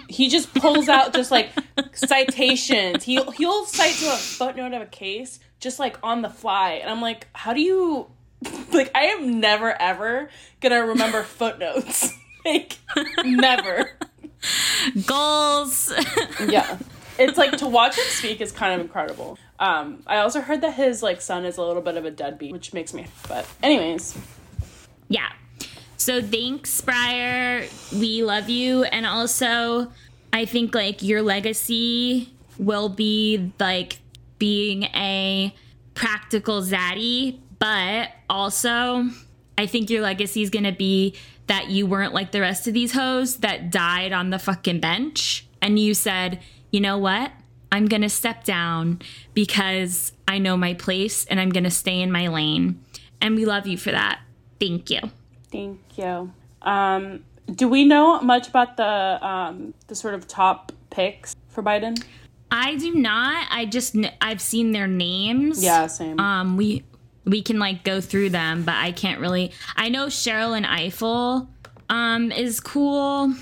he 0.10 0.30
just 0.30 0.54
pulls 0.54 0.90
out 0.90 1.14
just 1.14 1.32
like 1.32 1.52
citations. 1.94 3.04
He'll 3.04 3.32
he'll 3.32 3.66
cite 3.66 3.96
to 3.96 4.08
a 4.08 4.18
footnote 4.18 4.74
of 4.74 4.82
a 4.82 4.86
case 4.86 5.40
just 5.60 5.80
like 5.80 5.98
on 6.04 6.22
the 6.22 6.30
fly, 6.30 6.74
and 6.74 6.90
I'm 6.90 7.02
like, 7.02 7.28
how 7.34 7.54
do 7.54 7.62
you? 7.62 8.08
Like, 8.72 8.92
I 8.94 9.06
am 9.06 9.40
never 9.40 9.72
ever 9.82 10.30
gonna 10.60 10.86
remember 10.86 11.24
footnotes. 11.24 12.14
like, 12.46 12.78
never. 13.24 13.98
goals. 15.06 15.92
yeah 16.48 16.78
it's 17.18 17.38
like 17.38 17.54
to 17.58 17.66
watch 17.66 17.98
him 17.98 18.04
speak 18.10 18.42
is 18.42 18.52
kind 18.52 18.74
of 18.74 18.82
incredible 18.86 19.38
um 19.58 20.04
i 20.06 20.18
also 20.18 20.42
heard 20.42 20.60
that 20.60 20.74
his 20.74 21.02
like 21.02 21.22
son 21.22 21.46
is 21.46 21.56
a 21.58 21.64
little 21.64 21.82
bit 21.82 21.96
of 21.96 22.04
a 22.04 22.12
deadbeat 22.12 22.52
which 22.52 22.74
makes 22.74 22.94
me 22.94 23.08
but 23.30 23.48
anyways 23.64 24.16
yeah. 25.08 25.32
So 26.06 26.22
thanks, 26.22 26.82
Breyer. 26.82 27.68
We 27.92 28.22
love 28.22 28.48
you. 28.48 28.84
And 28.84 29.08
also, 29.08 29.92
I 30.32 30.46
think 30.46 30.76
like 30.76 31.02
your 31.02 31.24
legacy 31.24 32.32
will 32.60 32.90
be 32.90 33.52
like 33.60 33.98
being 34.38 34.84
a 34.84 35.52
practical 35.96 36.62
zaddy, 36.62 37.40
but 37.58 38.10
also 38.30 39.10
I 39.58 39.66
think 39.66 39.90
your 39.90 40.04
legacy 40.04 40.44
is 40.44 40.52
gonna 40.52 40.72
be 40.72 41.16
that 41.48 41.70
you 41.72 41.88
weren't 41.88 42.14
like 42.14 42.32
the 42.32 42.42
rest 42.42 42.68
of 42.68 42.76
these 42.76 42.92
hoes 42.92 43.38
that 43.38 43.72
died 43.72 44.14
on 44.14 44.30
the 44.30 44.38
fucking 44.38 44.82
bench 44.82 45.48
and 45.60 45.80
you 45.80 45.96
said, 45.96 46.40
you 46.70 46.82
know 46.82 47.00
what? 47.00 47.32
I'm 47.72 47.88
gonna 47.88 48.10
step 48.10 48.44
down 48.44 49.02
because 49.34 50.12
I 50.28 50.38
know 50.38 50.56
my 50.56 50.76
place 50.76 51.26
and 51.26 51.40
I'm 51.40 51.50
gonna 51.50 51.72
stay 51.72 52.00
in 52.00 52.12
my 52.12 52.28
lane. 52.28 52.80
And 53.20 53.36
we 53.36 53.46
love 53.46 53.66
you 53.66 53.80
for 53.80 53.90
that. 53.90 54.20
Thank 54.60 54.92
you. 54.92 55.10
Thank 55.56 55.80
you 55.98 56.32
um 56.62 57.24
do 57.54 57.68
we 57.70 57.86
know 57.86 58.20
much 58.22 58.48
about 58.50 58.76
the 58.76 59.26
um 59.26 59.74
the 59.88 59.96
sort 59.96 60.14
of 60.16 60.28
top 60.28 60.72
picks 60.90 61.36
for 61.48 61.64
biden 61.64 62.04
I 62.52 62.76
do 62.76 62.94
not. 62.94 63.48
I 63.50 63.66
just 63.66 63.94
kn- 63.94 64.14
I've 64.22 64.40
seen 64.40 64.72
their 64.72 64.88
names. 64.88 65.64
yeah 65.64 65.88
same 65.88 66.20
Um 66.20 66.58
we 66.58 66.84
we 67.26 67.42
can 67.42 67.58
like 67.58 67.84
go 67.84 68.02
through 68.02 68.30
them, 68.30 68.64
but 68.64 68.76
I 68.76 68.92
can't 68.92 69.20
really. 69.20 69.52
I 69.76 69.90
know 69.90 70.08
Sherrilyn 70.08 70.66
Ifill 70.66 71.48
um 71.90 72.32
is 72.32 72.60
cool. 72.60 73.34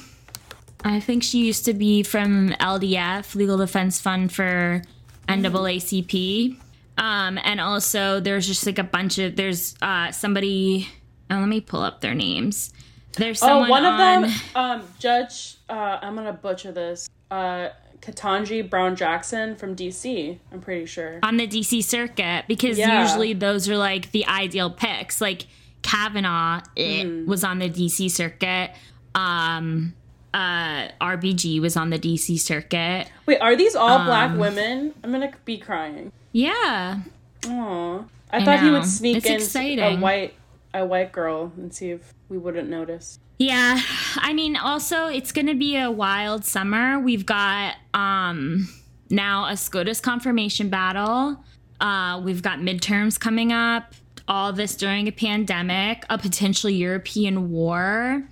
I 0.83 0.99
think 0.99 1.23
she 1.23 1.45
used 1.45 1.65
to 1.65 1.73
be 1.73 2.03
from 2.03 2.49
LDF, 2.59 3.35
Legal 3.35 3.57
Defense 3.57 3.99
Fund 3.99 4.31
for 4.31 4.81
NAACP. 5.27 6.57
Um 6.97 7.39
and 7.43 7.59
also 7.59 8.19
there's 8.19 8.47
just 8.47 8.65
like 8.65 8.79
a 8.79 8.83
bunch 8.83 9.17
of 9.19 9.35
there's 9.35 9.75
uh 9.81 10.11
somebody 10.11 10.87
oh, 11.31 11.35
let 11.37 11.47
me 11.47 11.61
pull 11.61 11.81
up 11.81 12.01
their 12.01 12.13
names. 12.15 12.71
There's 13.15 13.41
oh 13.43 13.47
someone 13.47 13.69
one 13.69 13.85
of 13.85 13.97
them 13.97 14.31
um 14.55 14.81
judge 14.97 15.57
uh 15.69 15.99
i'm 16.01 16.15
gonna 16.15 16.33
butcher 16.33 16.71
this 16.71 17.07
uh 17.29 17.67
ketanji 18.01 18.67
brown 18.67 18.95
jackson 18.95 19.55
from 19.55 19.75
dc 19.75 20.39
i'm 20.51 20.59
pretty 20.61 20.87
sure 20.87 21.19
on 21.21 21.37
the 21.37 21.47
DC 21.47 21.83
circuit 21.83 22.45
because 22.47 22.77
Yeah. 22.79 23.03
usually 23.03 23.33
those 23.33 23.69
are 23.69 23.77
like 23.77 24.11
the 24.11 24.25
ideal 24.25 24.71
picks. 24.71 25.21
Like 25.21 25.45
Kavanaugh 25.83 26.61
Mm-hmm. 26.75 27.29
was 27.29 27.43
on 27.43 27.59
the 27.59 27.69
DC 27.69 28.09
circuit. 28.09 28.71
Um, 29.13 29.93
uh, 30.33 30.87
RBG 30.99 31.61
was 31.61 31.77
on 31.77 31.91
the 31.91 31.99
DC 31.99 32.39
circuit. 32.39 33.07
wait 33.27 33.39
are 33.41 33.55
these 33.55 33.75
all 33.75 33.99
Um, 33.99 34.05
black 34.07 34.35
women 34.39 34.93
i'm 35.03 35.11
gonna 35.11 35.31
be 35.45 35.59
crying 35.59 36.11
Yeah, 36.31 37.01
Aw. 37.47 37.99
I, 38.31 38.43
thought 38.43 38.61
he 38.63 38.71
would 38.71 38.85
sneak 38.85 39.17
It's 39.17 39.25
in 39.27 39.33
a 39.33 39.35
exciting. 39.35 40.01
white 40.01 40.33
a 40.73 40.85
white 40.85 41.11
girl 41.11 41.51
and 41.57 41.73
see 41.73 41.91
if 41.91 42.13
we 42.29 42.37
wouldn't 42.37 42.69
notice. 42.69 43.19
yeah. 43.37 43.79
I 44.17 44.33
mean, 44.33 44.55
also 44.55 45.07
it's 45.07 45.31
gonna 45.31 45.55
be 45.55 45.77
a 45.77 45.91
wild 45.91 46.45
summer. 46.45 46.99
We've 46.99 47.25
got 47.25 47.75
um 47.93 48.67
now 49.09 49.45
a 49.47 49.55
SCOTUS 49.57 49.99
confirmation 50.01 50.69
battle. 50.69 51.43
Uh, 51.79 52.21
we've 52.23 52.41
got 52.41 52.59
midterms 52.59 53.19
coming 53.19 53.51
up. 53.51 53.93
All 54.27 54.53
this 54.53 54.75
during 54.75 55.07
a 55.07 55.11
pandemic, 55.11 56.05
a 56.09 56.17
potential 56.17 56.69
European 56.69 57.51
war, 57.51 58.23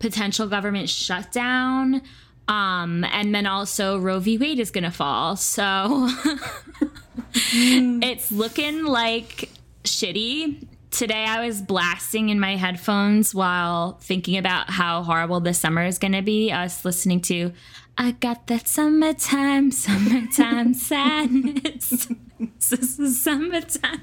potential 0.00 0.48
government 0.48 0.88
shutdown, 0.88 2.02
um, 2.48 3.04
and 3.04 3.32
then 3.34 3.46
also 3.46 3.98
Roe 3.98 4.18
v. 4.18 4.36
Wade 4.36 4.58
is 4.58 4.70
gonna 4.72 4.90
fall. 4.90 5.36
So 5.36 6.08
it's 7.34 8.32
looking 8.32 8.84
like 8.84 9.50
shitty. 9.84 10.66
Today 10.90 11.24
I 11.24 11.46
was 11.46 11.60
blasting 11.60 12.30
in 12.30 12.40
my 12.40 12.56
headphones 12.56 13.34
while 13.34 13.98
thinking 14.00 14.36
about 14.36 14.70
how 14.70 15.02
horrible 15.02 15.40
this 15.40 15.58
summer 15.58 15.84
is 15.84 15.98
gonna 15.98 16.22
be. 16.22 16.50
I 16.50 16.62
was 16.64 16.84
listening 16.84 17.20
to 17.22 17.52
I 17.96 18.12
got 18.12 18.46
that 18.46 18.66
summertime, 18.68 19.70
summertime 19.70 20.72
sadness. 20.88 22.08
this 22.70 22.98
is 22.98 23.20
summertime 23.20 24.02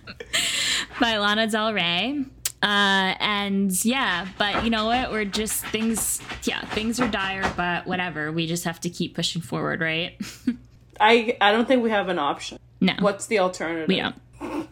by 1.00 1.18
Lana 1.18 1.48
Del 1.48 1.74
Rey. 1.74 2.24
Uh, 2.62 3.14
and 3.20 3.86
yeah, 3.86 4.28
but 4.38 4.64
you 4.64 4.70
know 4.70 4.86
what? 4.86 5.12
We're 5.12 5.26
just 5.26 5.66
things, 5.68 6.22
yeah, 6.44 6.64
things 6.68 7.00
are 7.00 7.08
dire, 7.08 7.52
but 7.56 7.86
whatever. 7.88 8.32
We 8.32 8.48
just 8.48 8.64
have 8.66 8.80
to 8.82 8.90
keep 8.90 9.16
pushing 9.16 9.42
forward, 9.42 9.82
right? 9.82 10.20
I 11.00 11.38
I 11.42 11.52
don't 11.52 11.68
think 11.68 11.84
we 11.84 11.90
have 11.90 12.10
an 12.10 12.20
option. 12.20 12.58
no, 12.82 12.94
What's 13.00 13.28
the 13.28 13.40
alternative? 13.40 13.88
we 13.88 13.98
don't. 13.98 14.16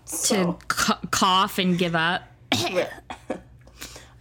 So, 0.05 0.57
To 0.67 0.97
cough 1.11 1.57
and 1.59 1.77
give 1.77 1.95
up. 1.95 2.23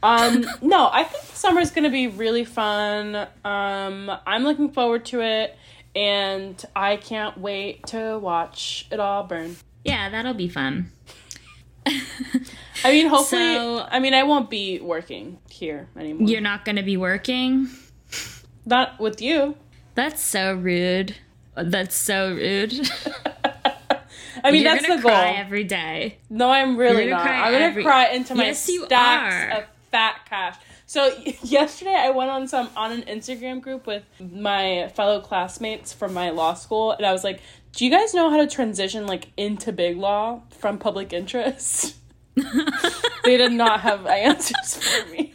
um, 0.02 0.44
no, 0.62 0.88
I 0.92 1.04
think 1.04 1.24
the 1.24 1.36
summer 1.36 1.60
is 1.60 1.70
going 1.70 1.84
to 1.84 1.90
be 1.90 2.08
really 2.08 2.44
fun. 2.44 3.14
Um, 3.44 4.10
I'm 4.26 4.42
looking 4.44 4.70
forward 4.72 5.04
to 5.06 5.20
it, 5.20 5.56
and 5.94 6.62
I 6.74 6.96
can't 6.96 7.38
wait 7.38 7.86
to 7.88 8.18
watch 8.18 8.86
it 8.90 8.98
all 9.00 9.24
burn. 9.24 9.56
Yeah, 9.84 10.10
that'll 10.10 10.34
be 10.34 10.48
fun. 10.48 10.90
I 11.86 12.90
mean, 12.90 13.06
hopefully, 13.08 13.54
So- 13.54 13.86
I 13.90 13.98
mean, 13.98 14.14
I 14.14 14.22
won't 14.22 14.48
be 14.50 14.80
working 14.80 15.38
here 15.50 15.88
anymore. 15.96 16.28
You're 16.28 16.40
not 16.40 16.64
going 16.64 16.76
to 16.76 16.82
be 16.82 16.96
working? 16.96 17.68
Not 18.64 18.98
with 19.00 19.20
you. 19.20 19.56
That's 19.94 20.22
so 20.22 20.54
rude. 20.54 21.16
That's 21.56 21.94
so 21.96 22.32
rude. 22.34 22.72
I 24.44 24.50
mean, 24.50 24.62
You're 24.62 24.72
that's 24.74 24.86
the 24.88 24.94
goal. 24.96 25.10
cry 25.12 25.30
every 25.32 25.64
day. 25.64 26.18
No, 26.30 26.50
I'm 26.50 26.76
really 26.76 27.06
not. 27.08 27.22
cry 27.22 27.40
I'm 27.46 27.52
gonna 27.52 27.64
every- 27.66 27.82
cry 27.84 28.08
into 28.08 28.34
my 28.34 28.46
Yes, 28.46 28.68
stacks 28.84 29.58
of 29.58 29.64
fat 29.90 30.20
cash. 30.28 30.56
So 30.86 31.06
yesterday 31.42 31.94
I 31.96 32.10
went 32.10 32.30
on 32.30 32.48
some 32.48 32.68
on 32.76 32.92
an 32.92 33.02
Instagram 33.02 33.60
group 33.60 33.86
with 33.86 34.02
my 34.20 34.90
fellow 34.94 35.20
classmates 35.20 35.92
from 35.92 36.12
my 36.14 36.30
law 36.30 36.54
school, 36.54 36.92
and 36.92 37.06
I 37.06 37.12
was 37.12 37.24
like, 37.24 37.40
"Do 37.72 37.84
you 37.84 37.90
guys 37.90 38.12
know 38.14 38.30
how 38.30 38.36
to 38.38 38.46
transition 38.46 39.06
like 39.06 39.28
into 39.36 39.72
big 39.72 39.96
law 39.96 40.42
from 40.58 40.78
public 40.78 41.12
interest?" 41.12 41.96
they 43.24 43.36
did 43.36 43.52
not 43.52 43.80
have 43.80 44.06
answers 44.26 44.76
for 44.76 45.08
me. 45.10 45.32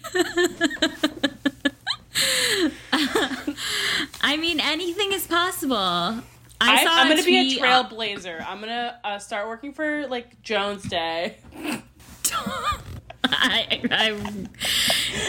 I 4.21 4.37
mean, 4.37 4.59
anything 4.59 5.11
is 5.13 5.27
possible. 5.27 6.23
I 6.59 6.73
I, 6.73 6.83
saw 6.83 6.89
I'm 6.91 7.09
gonna 7.09 7.23
be 7.23 7.57
a 7.57 7.59
uh, 7.59 7.63
trailblazer. 7.63 8.43
I'm 8.47 8.59
gonna 8.59 8.99
uh, 9.03 9.19
start 9.19 9.47
working 9.47 9.73
for 9.73 10.07
like 10.07 10.41
Jones 10.41 10.83
Day. 10.83 11.37
I, 13.29 13.81
I, 13.91 14.47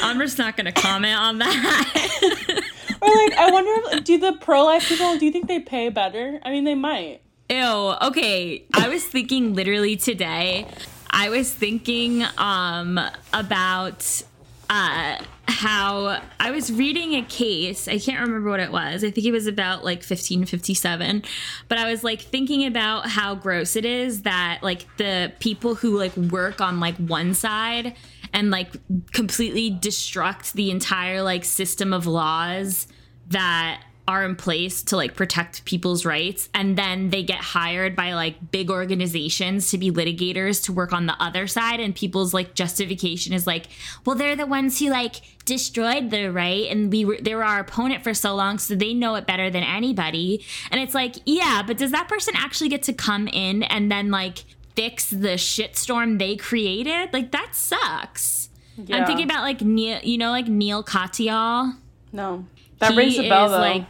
I'm 0.02 0.18
just 0.20 0.38
not 0.38 0.56
going 0.56 0.66
to 0.66 0.72
comment 0.72 1.18
on 1.18 1.38
that. 1.38 2.62
Or 3.00 3.08
like, 3.08 3.32
I 3.34 3.50
wonder, 3.52 3.70
if, 3.92 4.04
do 4.04 4.18
the 4.18 4.32
pro 4.32 4.64
life 4.64 4.88
people? 4.88 5.16
Do 5.18 5.24
you 5.24 5.30
think 5.30 5.46
they 5.46 5.60
pay 5.60 5.88
better? 5.88 6.40
I 6.42 6.50
mean, 6.50 6.64
they 6.64 6.74
might. 6.74 7.20
Ew. 7.48 7.94
Okay. 8.02 8.64
I 8.74 8.88
was 8.88 9.04
thinking 9.04 9.54
literally 9.54 9.96
today. 9.96 10.66
I 11.08 11.30
was 11.30 11.52
thinking 11.52 12.24
um 12.36 13.00
about 13.32 14.22
uh, 14.70 15.18
how 15.46 16.20
I 16.38 16.50
was 16.50 16.70
reading 16.70 17.14
a 17.14 17.22
case. 17.22 17.88
I 17.88 17.98
can't 17.98 18.20
remember 18.20 18.50
what 18.50 18.60
it 18.60 18.70
was. 18.70 19.02
I 19.02 19.10
think 19.10 19.26
it 19.26 19.32
was 19.32 19.46
about 19.46 19.84
like 19.84 19.98
1557. 19.98 21.22
But 21.68 21.78
I 21.78 21.90
was 21.90 22.04
like 22.04 22.20
thinking 22.20 22.66
about 22.66 23.08
how 23.08 23.34
gross 23.34 23.74
it 23.76 23.84
is 23.84 24.22
that 24.22 24.60
like 24.62 24.84
the 24.98 25.32
people 25.40 25.74
who 25.74 25.98
like 25.98 26.16
work 26.16 26.60
on 26.60 26.80
like 26.80 26.96
one 26.96 27.34
side 27.34 27.96
and 28.32 28.50
like 28.50 28.72
completely 29.12 29.70
destruct 29.70 30.52
the 30.52 30.70
entire 30.70 31.22
like 31.22 31.44
system 31.44 31.92
of 31.92 32.06
laws 32.06 32.86
that 33.28 33.82
are 34.08 34.24
in 34.24 34.34
place 34.34 34.82
to 34.82 34.96
like 34.96 35.14
protect 35.14 35.64
people's 35.66 36.04
rights 36.06 36.48
and 36.54 36.76
then 36.78 37.10
they 37.10 37.22
get 37.22 37.38
hired 37.38 37.94
by 37.94 38.14
like 38.14 38.50
big 38.50 38.70
organizations 38.70 39.70
to 39.70 39.76
be 39.76 39.90
litigators 39.90 40.64
to 40.64 40.72
work 40.72 40.92
on 40.94 41.04
the 41.04 41.14
other 41.22 41.46
side 41.46 41.78
and 41.78 41.94
people's 41.94 42.32
like 42.32 42.54
justification 42.54 43.34
is 43.34 43.46
like 43.46 43.66
well 44.06 44.16
they're 44.16 44.34
the 44.34 44.46
ones 44.46 44.78
who 44.78 44.88
like 44.88 45.16
destroyed 45.44 46.10
the 46.10 46.26
right 46.32 46.70
and 46.70 46.90
we 46.90 47.04
were 47.04 47.18
they 47.20 47.34
were 47.34 47.44
our 47.44 47.60
opponent 47.60 48.02
for 48.02 48.14
so 48.14 48.34
long 48.34 48.58
so 48.58 48.74
they 48.74 48.94
know 48.94 49.14
it 49.14 49.26
better 49.26 49.50
than 49.50 49.62
anybody 49.62 50.42
and 50.70 50.80
it's 50.80 50.94
like 50.94 51.16
yeah 51.26 51.62
but 51.66 51.76
does 51.76 51.90
that 51.90 52.08
person 52.08 52.32
actually 52.36 52.68
get 52.70 52.82
to 52.82 52.94
come 52.94 53.28
in 53.28 53.62
and 53.64 53.92
then 53.92 54.10
like 54.10 54.38
fix 54.74 55.10
the 55.10 55.36
shitstorm 55.36 56.18
they 56.18 56.34
created 56.34 57.12
like 57.12 57.30
that 57.32 57.54
sucks 57.54 58.48
Yeah. 58.76 58.96
i'm 58.96 59.06
thinking 59.06 59.26
about 59.26 59.42
like 59.42 59.60
neil 59.60 59.98
you 60.02 60.16
know 60.16 60.30
like 60.30 60.48
neil 60.48 60.82
katyal 60.82 61.74
No. 62.12 62.46
That 62.78 62.96
rings 62.96 63.18
a 63.18 63.28
bell 63.28 63.48
though. 63.48 63.58
like 63.58 63.84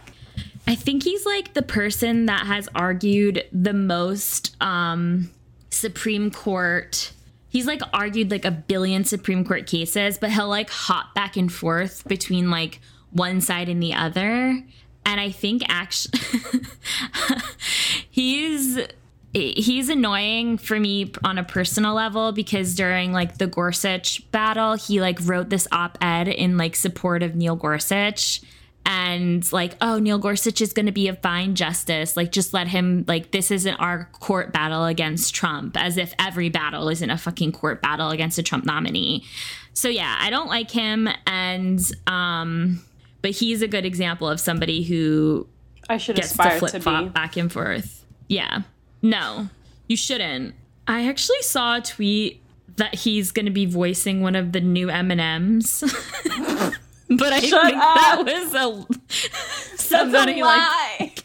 I 0.68 0.74
think 0.74 1.02
he's 1.02 1.24
like 1.24 1.54
the 1.54 1.62
person 1.62 2.26
that 2.26 2.46
has 2.46 2.68
argued 2.74 3.42
the 3.52 3.72
most 3.72 4.54
um 4.60 5.30
Supreme 5.70 6.30
Court. 6.30 7.12
He's 7.48 7.66
like 7.66 7.80
argued 7.94 8.30
like 8.30 8.44
a 8.44 8.50
billion 8.50 9.04
Supreme 9.04 9.46
Court 9.46 9.66
cases, 9.66 10.18
but 10.18 10.30
he'll 10.30 10.48
like 10.48 10.68
hop 10.68 11.14
back 11.14 11.38
and 11.38 11.50
forth 11.50 12.06
between 12.06 12.50
like 12.50 12.80
one 13.12 13.40
side 13.40 13.70
and 13.70 13.82
the 13.82 13.94
other. 13.94 14.62
And 15.06 15.20
I 15.20 15.30
think 15.30 15.62
actually 15.70 16.20
he's 18.10 18.78
he's 19.32 19.88
annoying 19.88 20.58
for 20.58 20.78
me 20.78 21.12
on 21.24 21.38
a 21.38 21.44
personal 21.44 21.94
level 21.94 22.32
because 22.32 22.74
during 22.74 23.12
like 23.14 23.38
the 23.38 23.46
Gorsuch 23.46 24.30
battle, 24.32 24.74
he 24.74 25.00
like 25.00 25.18
wrote 25.22 25.48
this 25.48 25.66
op-ed 25.72 26.28
in 26.28 26.58
like 26.58 26.76
support 26.76 27.22
of 27.22 27.34
Neil 27.34 27.56
Gorsuch 27.56 28.42
and 28.88 29.52
like 29.52 29.76
oh 29.82 29.98
Neil 29.98 30.18
Gorsuch 30.18 30.62
is 30.62 30.72
going 30.72 30.86
to 30.86 30.92
be 30.92 31.08
a 31.08 31.14
fine 31.14 31.54
justice 31.54 32.16
like 32.16 32.32
just 32.32 32.54
let 32.54 32.66
him 32.66 33.04
like 33.06 33.30
this 33.32 33.50
isn't 33.50 33.74
our 33.74 34.08
court 34.14 34.50
battle 34.50 34.86
against 34.86 35.34
Trump 35.34 35.76
as 35.76 35.98
if 35.98 36.14
every 36.18 36.48
battle 36.48 36.88
isn't 36.88 37.10
a 37.10 37.18
fucking 37.18 37.52
court 37.52 37.82
battle 37.82 38.08
against 38.08 38.38
a 38.38 38.42
Trump 38.42 38.64
nominee. 38.64 39.24
So 39.74 39.88
yeah, 39.88 40.16
I 40.18 40.30
don't 40.30 40.48
like 40.48 40.70
him 40.70 41.06
and 41.26 41.80
um 42.06 42.82
but 43.20 43.32
he's 43.32 43.60
a 43.60 43.68
good 43.68 43.84
example 43.84 44.26
of 44.26 44.40
somebody 44.40 44.82
who 44.82 45.46
I 45.90 45.98
should 45.98 46.16
gets 46.16 46.34
to 46.34 46.50
flip 46.58 46.82
flop 46.82 47.12
back 47.12 47.36
and 47.36 47.52
forth. 47.52 48.06
Yeah. 48.26 48.62
No, 49.02 49.48
you 49.86 49.96
shouldn't. 49.96 50.54
I 50.86 51.06
actually 51.06 51.42
saw 51.42 51.76
a 51.76 51.80
tweet 51.82 52.42
that 52.76 52.94
he's 52.94 53.32
going 53.32 53.46
to 53.46 53.52
be 53.52 53.66
voicing 53.66 54.22
one 54.22 54.34
of 54.34 54.52
the 54.52 54.60
new 54.60 54.88
M&Ms. 54.88 55.84
but 57.16 57.32
I 57.32 57.40
Shut 57.40 57.62
think 57.62 57.76
that 57.76 58.22
was 58.24 58.54
a 58.54 58.86
That's 58.98 59.82
somebody 59.82 60.40
a 60.40 60.44
like. 60.44 61.24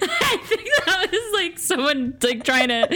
I 0.00 0.36
think 0.44 0.68
that 0.86 1.08
was 1.10 1.32
like 1.34 1.58
someone 1.58 2.16
like 2.22 2.44
trying 2.44 2.68
to 2.68 2.88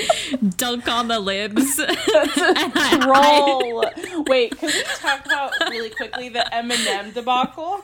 dunk 0.56 0.86
on 0.88 1.08
the 1.08 1.18
libs. 1.18 1.78
And 1.78 1.88
I- 1.98 2.98
Troll. 3.02 4.24
Wait, 4.28 4.56
can 4.58 4.66
we 4.68 4.82
talk 4.96 5.24
about 5.24 5.52
really 5.70 5.90
quickly 5.90 6.28
the 6.28 6.54
M&M 6.54 7.12
debacle? 7.12 7.82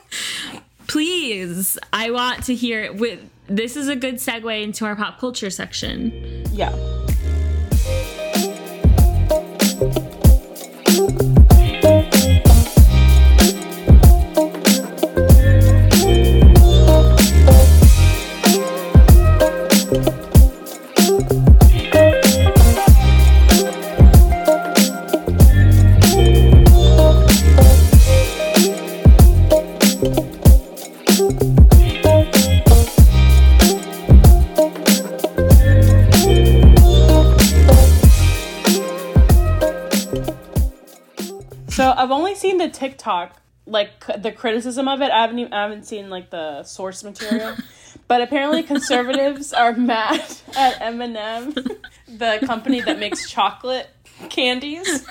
please, 0.87 1.77
I 1.93 2.09
want 2.11 2.43
to 2.45 2.55
hear 2.55 2.81
it. 2.83 2.95
With 2.95 3.19
this 3.47 3.75
is 3.77 3.87
a 3.87 3.95
good 3.95 4.15
segue 4.15 4.63
into 4.63 4.85
our 4.85 4.95
pop 4.95 5.19
culture 5.19 5.49
section. 5.49 6.43
Yeah. 6.51 6.71
TikTok, 42.79 43.35
like 43.65 43.91
the 44.21 44.31
criticism 44.31 44.87
of 44.87 45.01
it. 45.01 45.11
I 45.11 45.21
haven't 45.21 45.39
even, 45.39 45.53
I 45.53 45.63
haven't 45.63 45.85
seen 45.85 46.09
like 46.09 46.29
the 46.29 46.63
source 46.63 47.03
material. 47.03 47.55
but 48.07 48.21
apparently 48.21 48.63
conservatives 48.63 49.53
are 49.53 49.73
mad 49.73 50.21
at 50.57 50.81
M&M, 50.81 51.53
the 52.07 52.39
company 52.45 52.81
that 52.81 52.97
makes 52.99 53.29
chocolate 53.29 53.87
candies, 54.29 55.05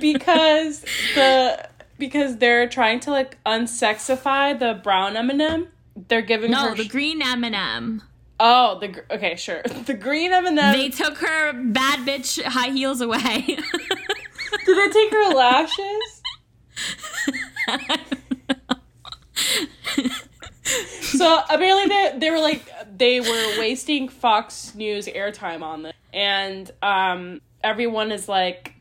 because 0.00 0.84
the 1.14 1.68
because 1.98 2.36
they're 2.36 2.68
trying 2.68 3.00
to 3.00 3.10
like 3.10 3.42
unsexify 3.44 4.58
the 4.58 4.80
brown 4.82 5.16
M&M. 5.16 5.68
They're 6.08 6.22
giving 6.22 6.50
No, 6.52 6.68
her 6.70 6.74
the 6.76 6.86
green 6.86 7.20
M&M. 7.22 8.02
oh 8.38 8.78
the 8.78 9.02
okay 9.10 9.34
sure 9.36 9.62
the 9.62 9.94
green 9.94 10.32
M&M. 10.32 10.54
They 10.56 10.88
took 10.90 11.18
her 11.18 11.52
bad 11.52 12.00
bitch 12.06 12.42
high 12.42 12.70
heels 12.70 13.00
away. 13.00 13.58
Did 14.64 14.76
they 14.76 14.92
take 14.92 15.10
her 15.12 15.34
lashes? 15.34 16.22
so 21.02 21.40
apparently 21.50 21.86
they 21.86 22.14
they 22.18 22.30
were 22.30 22.40
like 22.40 22.70
they 22.96 23.20
were 23.20 23.58
wasting 23.58 24.08
Fox 24.08 24.74
News 24.74 25.06
airtime 25.06 25.62
on 25.62 25.82
this, 25.82 25.94
and 26.12 26.70
um, 26.82 27.40
everyone 27.62 28.12
is 28.12 28.28
like, 28.28 28.74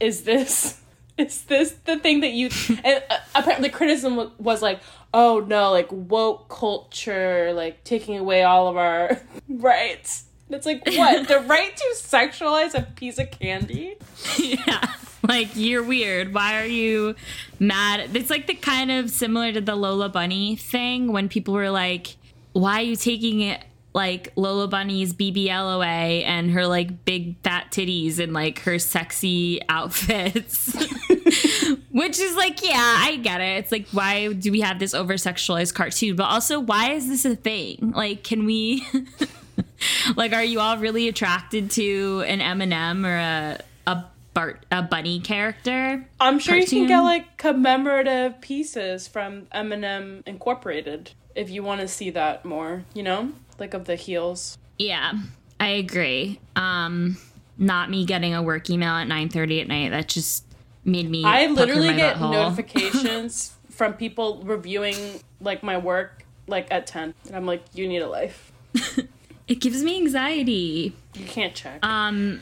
"Is 0.00 0.24
this 0.24 0.80
is 1.18 1.42
this 1.44 1.72
the 1.84 1.98
thing 1.98 2.20
that 2.20 2.32
you?" 2.32 2.50
And 2.84 3.02
uh, 3.10 3.18
apparently 3.34 3.68
the 3.68 3.74
criticism 3.74 4.32
was 4.38 4.62
like, 4.62 4.80
"Oh 5.12 5.40
no, 5.40 5.70
like 5.70 5.88
woke 5.90 6.48
culture, 6.48 7.52
like 7.54 7.84
taking 7.84 8.18
away 8.18 8.42
all 8.42 8.68
of 8.68 8.76
our 8.76 9.20
rights." 9.48 10.24
It's 10.54 10.66
like 10.66 10.86
what 10.86 11.28
the 11.28 11.40
right 11.40 11.76
to 11.76 11.94
sexualize 11.96 12.74
a 12.74 12.82
piece 12.82 13.18
of 13.18 13.30
candy? 13.30 13.96
yeah. 14.38 14.94
Like 15.26 15.50
you're 15.54 15.82
weird. 15.82 16.34
Why 16.34 16.60
are 16.60 16.66
you 16.66 17.14
mad? 17.58 18.14
It's 18.14 18.30
like 18.30 18.46
the 18.46 18.54
kind 18.54 18.90
of 18.90 19.10
similar 19.10 19.52
to 19.52 19.60
the 19.60 19.76
Lola 19.76 20.08
Bunny 20.08 20.56
thing 20.56 21.12
when 21.12 21.28
people 21.28 21.54
were 21.54 21.70
like, 21.70 22.16
"Why 22.52 22.80
are 22.80 22.84
you 22.84 22.96
taking 22.96 23.40
it 23.40 23.64
like 23.94 24.32
Lola 24.36 24.66
Bunny's 24.68 25.14
BBL 25.14 25.76
away 25.76 26.24
and 26.24 26.50
her 26.50 26.66
like 26.66 27.04
big 27.04 27.36
fat 27.44 27.70
titties 27.70 28.18
and 28.18 28.32
like 28.32 28.60
her 28.60 28.78
sexy 28.78 29.60
outfits?" 29.68 30.76
Which 31.92 32.18
is 32.18 32.34
like, 32.36 32.62
yeah, 32.62 32.96
I 32.98 33.16
get 33.22 33.40
it. 33.40 33.58
It's 33.58 33.70
like, 33.72 33.86
why 33.90 34.32
do 34.32 34.50
we 34.50 34.60
have 34.60 34.78
this 34.78 34.94
over 34.94 35.14
sexualized 35.14 35.74
cartoon? 35.74 36.16
But 36.16 36.24
also, 36.24 36.58
why 36.58 36.92
is 36.92 37.08
this 37.08 37.24
a 37.24 37.36
thing? 37.36 37.92
Like, 37.94 38.24
can 38.24 38.44
we? 38.44 38.86
like, 40.16 40.32
are 40.32 40.44
you 40.44 40.60
all 40.60 40.78
really 40.78 41.08
attracted 41.08 41.70
to 41.72 42.24
an 42.26 42.40
M&M 42.40 43.06
or 43.06 43.16
a 43.16 43.58
a 43.86 44.04
Bart 44.34 44.64
a 44.70 44.82
bunny 44.82 45.20
character? 45.20 46.06
I'm 46.20 46.38
sure 46.38 46.56
you 46.56 46.66
can 46.66 46.86
get 46.86 47.00
like 47.00 47.36
commemorative 47.36 48.40
pieces 48.40 49.08
from 49.08 49.46
M&M 49.52 50.22
Incorporated 50.26 51.12
if 51.34 51.50
you 51.50 51.62
want 51.62 51.80
to 51.80 51.88
see 51.88 52.10
that 52.10 52.44
more, 52.44 52.84
you 52.94 53.02
know? 53.02 53.32
Like 53.58 53.74
of 53.74 53.84
the 53.84 53.96
heels. 53.96 54.58
Yeah, 54.78 55.12
I 55.60 55.68
agree. 55.68 56.40
Um, 56.56 57.18
not 57.58 57.90
me 57.90 58.04
getting 58.06 58.34
a 58.34 58.42
work 58.42 58.70
email 58.70 58.94
at 58.94 59.06
nine 59.06 59.28
thirty 59.28 59.60
at 59.60 59.68
night. 59.68 59.90
That 59.90 60.08
just 60.08 60.44
made 60.84 61.08
me. 61.08 61.24
I 61.24 61.46
literally 61.46 61.94
get 61.94 62.16
butthole. 62.16 62.32
notifications 62.32 63.54
from 63.70 63.94
people 63.94 64.42
reviewing 64.44 64.96
like 65.40 65.62
my 65.62 65.78
work 65.78 66.22
like 66.46 66.68
at 66.70 66.86
10. 66.86 67.14
And 67.26 67.36
I'm 67.36 67.46
like, 67.46 67.62
you 67.74 67.88
need 67.88 68.02
a 68.02 68.08
life. 68.08 68.52
It 69.48 69.60
gives 69.60 69.82
me 69.82 69.96
anxiety. 69.96 70.94
You 71.14 71.26
can't 71.26 71.54
check. 71.54 71.84
Um, 71.84 72.40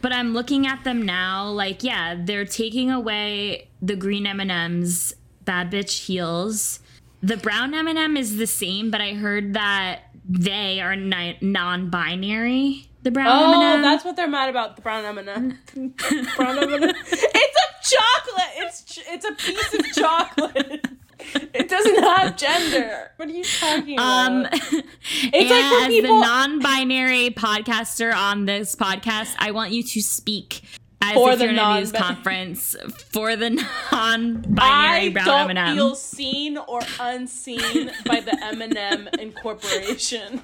but 0.00 0.12
I'm 0.12 0.34
looking 0.34 0.66
at 0.66 0.84
them 0.84 1.02
now. 1.02 1.48
Like, 1.48 1.82
yeah, 1.82 2.16
they're 2.18 2.44
taking 2.44 2.90
away 2.90 3.68
the 3.82 3.96
green 3.96 4.26
M 4.26 4.40
and 4.40 4.50
M's, 4.50 5.14
bad 5.44 5.70
bitch 5.70 6.04
heels. 6.04 6.80
The 7.22 7.36
brown 7.36 7.74
M 7.74 7.88
and 7.88 7.98
m 7.98 8.16
is 8.16 8.36
the 8.36 8.46
same, 8.46 8.90
but 8.90 9.00
I 9.00 9.14
heard 9.14 9.54
that 9.54 10.02
they 10.28 10.80
are 10.80 10.94
ni- 10.94 11.38
non-binary. 11.40 12.88
The 13.02 13.10
brown 13.12 13.28
oh, 13.28 13.62
M&M. 13.62 13.82
that's 13.82 14.04
what 14.04 14.16
they're 14.16 14.26
mad 14.26 14.48
about 14.48 14.74
the 14.76 14.82
brown 14.82 15.04
M&M. 15.04 15.58
brown 16.36 16.58
M&M. 16.58 16.82
It's 16.82 17.14
a 17.14 17.96
chocolate. 17.96 18.52
It's 18.56 18.82
ch- 18.82 19.04
it's 19.06 19.24
a 19.24 19.32
piece 19.32 19.74
of 19.74 19.86
chocolate. 19.94 20.86
It 21.54 21.68
doesn't 21.68 22.02
have 22.02 22.36
gender. 22.36 23.10
What 23.16 23.28
are 23.28 23.32
you 23.32 23.44
talking 23.44 23.94
about? 23.94 24.30
Um, 24.30 24.46
it's 24.52 25.34
and 25.34 25.48
like 25.50 25.82
as 25.82 25.88
people 25.88 26.20
the 26.20 26.26
non-binary 26.26 27.30
podcaster 27.30 28.14
on 28.14 28.44
this 28.44 28.74
podcast, 28.74 29.34
I 29.38 29.50
want 29.52 29.72
you 29.72 29.82
to 29.82 30.02
speak 30.02 30.62
as 31.02 31.14
For 31.14 31.32
if 31.32 31.38
the 31.38 31.44
you're 31.44 31.52
in 31.54 31.58
a 31.58 31.80
news 31.80 31.92
conference 31.92 32.76
for 33.10 33.36
the 33.36 33.50
non-binary 33.50 35.06
I 35.06 35.08
brown 35.10 35.26
don't 35.26 35.50
M&M. 35.50 35.76
feel 35.76 35.94
seen 35.94 36.58
or 36.58 36.80
unseen 37.00 37.90
by 38.06 38.20
the 38.20 38.36
M&M 38.44 39.08
Incorporation. 39.18 40.42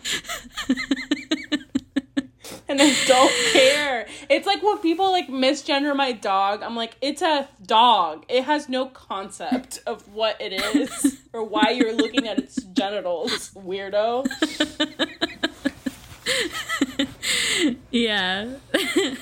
and 2.72 2.82
I 2.82 2.94
don't 3.06 3.32
care. 3.52 4.06
It's 4.28 4.46
like 4.46 4.62
when 4.62 4.78
people 4.78 5.11
like 5.11 5.28
misgender 5.28 5.94
my 5.94 6.12
dog. 6.12 6.62
I'm 6.62 6.74
like, 6.76 6.96
it's 7.00 7.22
a 7.22 7.48
dog. 7.64 8.24
It 8.28 8.44
has 8.44 8.68
no 8.68 8.87
concept 8.87 9.80
of 9.87 10.12
what 10.12 10.40
it 10.40 10.52
is 10.52 11.20
or 11.32 11.44
why 11.44 11.70
you're 11.70 11.92
looking 11.94 12.26
at 12.26 12.38
its 12.38 12.56
genitals, 12.62 13.50
weirdo. 13.54 14.26
Yeah. 17.90 18.54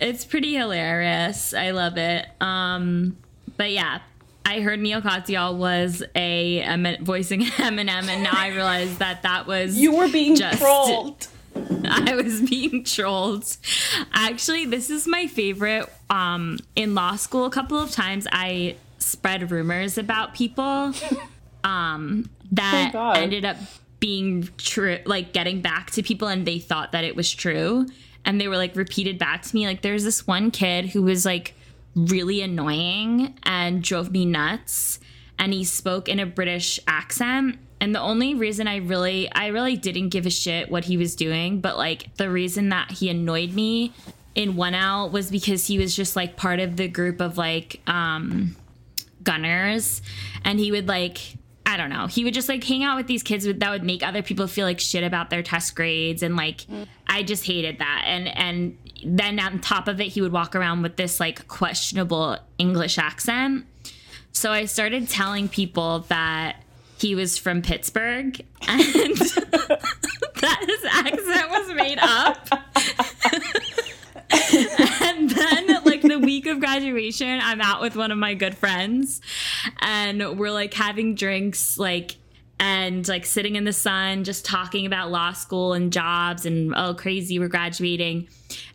it's 0.00 0.24
pretty 0.24 0.54
hilarious. 0.54 1.52
I 1.54 1.70
love 1.72 1.96
it. 1.98 2.26
Um, 2.40 3.16
but 3.56 3.70
yeah, 3.72 4.00
I 4.44 4.60
heard 4.60 4.80
Neil 4.80 5.00
Katyal 5.00 5.56
was 5.56 6.02
a, 6.14 6.60
M- 6.62 7.04
voicing 7.04 7.44
M&M, 7.58 7.88
and 7.88 8.22
now 8.22 8.32
I 8.32 8.48
realize 8.48 8.98
that 8.98 9.22
that 9.22 9.46
was 9.46 9.76
You 9.76 9.96
were 9.96 10.08
being 10.08 10.36
Just- 10.36 10.58
trolled. 10.58 11.26
I 11.84 12.14
was 12.14 12.42
being 12.42 12.84
trolled. 12.84 13.56
Actually, 14.12 14.66
this 14.66 14.90
is 14.90 15.06
my 15.06 15.26
favorite. 15.26 15.88
Um, 16.08 16.58
in 16.76 16.94
law 16.94 17.16
school, 17.16 17.44
a 17.46 17.50
couple 17.50 17.78
of 17.78 17.90
times 17.90 18.26
I 18.32 18.76
spread 18.98 19.50
rumors 19.50 19.96
about 19.98 20.34
people 20.34 20.92
um, 21.64 22.30
that 22.52 22.92
Oh, 22.94 23.10
ended 23.12 23.44
up 23.44 23.56
being 23.98 24.48
true, 24.56 24.98
like 25.04 25.32
getting 25.32 25.60
back 25.60 25.90
to 25.92 26.02
people, 26.02 26.28
and 26.28 26.46
they 26.46 26.58
thought 26.58 26.92
that 26.92 27.04
it 27.04 27.16
was 27.16 27.30
true, 27.32 27.86
and 28.24 28.40
they 28.40 28.48
were 28.48 28.56
like 28.56 28.74
repeated 28.76 29.18
back 29.18 29.42
to 29.42 29.54
me. 29.54 29.66
Like, 29.66 29.82
there's 29.82 30.04
this 30.04 30.26
one 30.26 30.50
kid 30.50 30.86
who 30.86 31.02
was 31.02 31.24
like 31.26 31.54
really 31.94 32.40
annoying 32.40 33.34
and 33.42 33.82
drove 33.82 34.10
me 34.10 34.24
nuts, 34.24 35.00
and 35.38 35.52
he 35.52 35.64
spoke 35.64 36.08
in 36.08 36.18
a 36.20 36.26
British 36.26 36.78
accent. 36.86 37.58
And 37.80 37.94
the 37.94 38.00
only 38.00 38.34
reason 38.34 38.68
I 38.68 38.76
really, 38.76 39.30
I 39.32 39.48
really 39.48 39.76
didn't 39.76 40.10
give 40.10 40.26
a 40.26 40.30
shit 40.30 40.70
what 40.70 40.84
he 40.84 40.96
was 40.96 41.16
doing, 41.16 41.60
but 41.60 41.78
like 41.78 42.14
the 42.16 42.30
reason 42.30 42.68
that 42.68 42.90
he 42.90 43.08
annoyed 43.08 43.52
me 43.54 43.92
in 44.34 44.54
1L 44.54 45.10
was 45.10 45.30
because 45.30 45.66
he 45.66 45.78
was 45.78 45.96
just 45.96 46.14
like 46.14 46.36
part 46.36 46.60
of 46.60 46.76
the 46.76 46.88
group 46.88 47.20
of 47.20 47.36
like 47.36 47.80
um 47.86 48.54
gunners 49.22 50.02
and 50.44 50.58
he 50.58 50.70
would 50.70 50.88
like 50.88 51.18
I 51.66 51.76
don't 51.76 51.90
know. 51.90 52.06
He 52.06 52.24
would 52.24 52.34
just 52.34 52.48
like 52.48 52.64
hang 52.64 52.82
out 52.82 52.96
with 52.96 53.06
these 53.06 53.22
kids 53.22 53.44
that 53.44 53.70
would 53.70 53.84
make 53.84 54.02
other 54.02 54.22
people 54.22 54.48
feel 54.48 54.66
like 54.66 54.80
shit 54.80 55.04
about 55.04 55.30
their 55.30 55.42
test 55.42 55.76
grades 55.76 56.22
and 56.22 56.34
like 56.36 56.66
I 57.06 57.22
just 57.22 57.46
hated 57.46 57.78
that. 57.78 58.02
And 58.06 58.28
and 58.28 58.78
then 59.04 59.38
on 59.38 59.60
top 59.60 59.86
of 59.88 60.00
it 60.00 60.08
he 60.08 60.20
would 60.20 60.32
walk 60.32 60.56
around 60.56 60.82
with 60.82 60.96
this 60.96 61.20
like 61.20 61.46
questionable 61.48 62.38
English 62.58 62.98
accent. 62.98 63.66
So 64.32 64.52
I 64.52 64.64
started 64.64 65.08
telling 65.08 65.48
people 65.48 66.00
that 66.08 66.62
he 67.00 67.14
was 67.14 67.38
from 67.38 67.62
Pittsburgh 67.62 68.40
and 68.68 69.16
that 69.16 70.64
his 70.66 70.84
accent 70.90 71.50
was 71.50 71.74
made 71.74 71.98
up. 71.98 72.48
and 75.02 75.30
then 75.30 75.84
like 75.84 76.02
the 76.02 76.18
week 76.18 76.46
of 76.46 76.60
graduation 76.60 77.40
i'm 77.42 77.60
out 77.60 77.80
with 77.80 77.96
one 77.96 78.12
of 78.12 78.18
my 78.18 78.34
good 78.34 78.56
friends 78.56 79.20
and 79.80 80.38
we're 80.38 80.50
like 80.50 80.72
having 80.72 81.14
drinks 81.14 81.78
like 81.78 82.16
and 82.60 83.08
like 83.08 83.26
sitting 83.26 83.56
in 83.56 83.64
the 83.64 83.72
sun 83.72 84.22
just 84.22 84.44
talking 84.44 84.86
about 84.86 85.10
law 85.10 85.32
school 85.32 85.72
and 85.72 85.92
jobs 85.92 86.46
and 86.46 86.72
oh 86.76 86.94
crazy 86.94 87.38
we're 87.38 87.48
graduating 87.48 88.28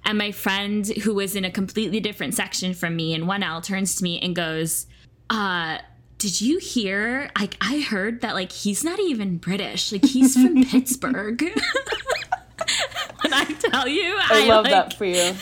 and 0.03 0.17
my 0.17 0.31
friend 0.31 0.87
who 0.87 1.13
was 1.13 1.35
in 1.35 1.45
a 1.45 1.51
completely 1.51 1.99
different 1.99 2.33
section 2.33 2.73
from 2.73 2.95
me 2.95 3.13
in 3.13 3.23
1l 3.23 3.63
turns 3.63 3.95
to 3.95 4.03
me 4.03 4.19
and 4.19 4.35
goes 4.35 4.87
uh 5.29 5.77
did 6.25 6.41
you 6.41 6.57
hear 6.57 7.29
like 7.37 7.55
i 7.61 7.81
heard 7.81 8.21
that 8.21 8.33
like 8.33 8.51
he's 8.51 8.83
not 8.83 8.99
even 8.99 9.37
british 9.37 9.91
like 9.91 10.03
he's 10.03 10.33
from 10.33 10.63
pittsburgh 10.71 11.39
when 13.21 13.31
i 13.31 13.43
tell 13.59 13.87
you 13.87 14.15
I 14.23 14.47
love 14.47 14.63
like, 14.63 14.71
that 14.71 14.93
for 14.95 15.05
you. 15.05 15.33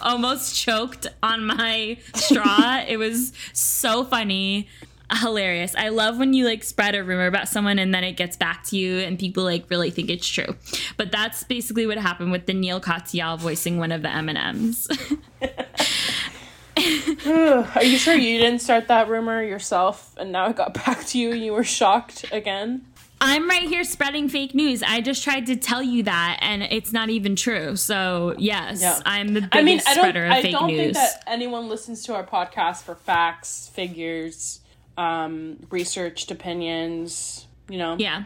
almost 0.00 0.56
choked 0.56 1.06
on 1.22 1.44
my 1.44 1.98
straw. 2.14 2.82
it 2.88 2.96
was 2.96 3.34
so 3.52 4.04
funny. 4.04 4.68
Hilarious. 5.20 5.74
I 5.76 5.90
love 5.90 6.18
when 6.18 6.32
you 6.32 6.46
like 6.46 6.64
spread 6.64 6.94
a 6.94 7.04
rumor 7.04 7.26
about 7.26 7.48
someone 7.48 7.78
and 7.78 7.94
then 7.94 8.02
it 8.02 8.12
gets 8.12 8.38
back 8.38 8.64
to 8.68 8.76
you 8.76 8.98
and 8.98 9.18
people 9.18 9.44
like 9.44 9.68
really 9.70 9.90
think 9.90 10.10
it's 10.10 10.26
true. 10.26 10.56
But 10.96 11.12
that's 11.12 11.44
basically 11.44 11.86
what 11.86 11.98
happened 11.98 12.32
with 12.32 12.46
the 12.46 12.54
Neal 12.54 12.80
Katyal 12.80 13.38
voicing 13.38 13.78
one 13.78 13.92
of 13.92 14.02
the 14.02 14.08
M&Ms. 14.08 14.88
Are 17.74 17.82
you 17.84 17.98
sure 17.98 18.14
you 18.14 18.38
didn't 18.38 18.60
start 18.60 18.88
that 18.88 19.08
rumor 19.08 19.42
yourself 19.42 20.14
and 20.18 20.30
now 20.32 20.48
it 20.50 20.56
got 20.56 20.74
back 20.74 21.04
to 21.06 21.18
you 21.18 21.32
and 21.32 21.42
you 21.44 21.52
were 21.52 21.64
shocked 21.64 22.24
again? 22.32 22.84
I'm 23.20 23.48
right 23.48 23.62
here 23.62 23.82
spreading 23.82 24.28
fake 24.28 24.54
news. 24.54 24.82
I 24.82 25.00
just 25.00 25.24
tried 25.24 25.46
to 25.46 25.56
tell 25.56 25.82
you 25.82 26.02
that 26.02 26.38
and 26.42 26.62
it's 26.62 26.92
not 26.92 27.08
even 27.08 27.34
true. 27.34 27.74
So, 27.76 28.34
yes, 28.38 28.82
Yeah. 28.82 29.00
I'm 29.06 29.28
the 29.34 29.40
biggest 29.40 29.54
I 29.56 29.62
mean, 29.62 29.80
I 29.86 29.94
spreader 29.94 30.26
of 30.26 30.32
I 30.32 30.42
fake 30.42 30.52
don't 30.52 30.68
think 30.68 30.92
that 30.94 31.22
anyone 31.26 31.68
listens 31.68 32.02
to 32.04 32.14
our 32.14 32.24
podcast 32.24 32.82
for 32.82 32.94
facts, 32.94 33.70
figures, 33.74 34.60
um, 34.98 35.56
researched 35.70 36.30
opinions, 36.30 37.46
you 37.70 37.78
know? 37.78 37.96
yeah. 37.98 38.24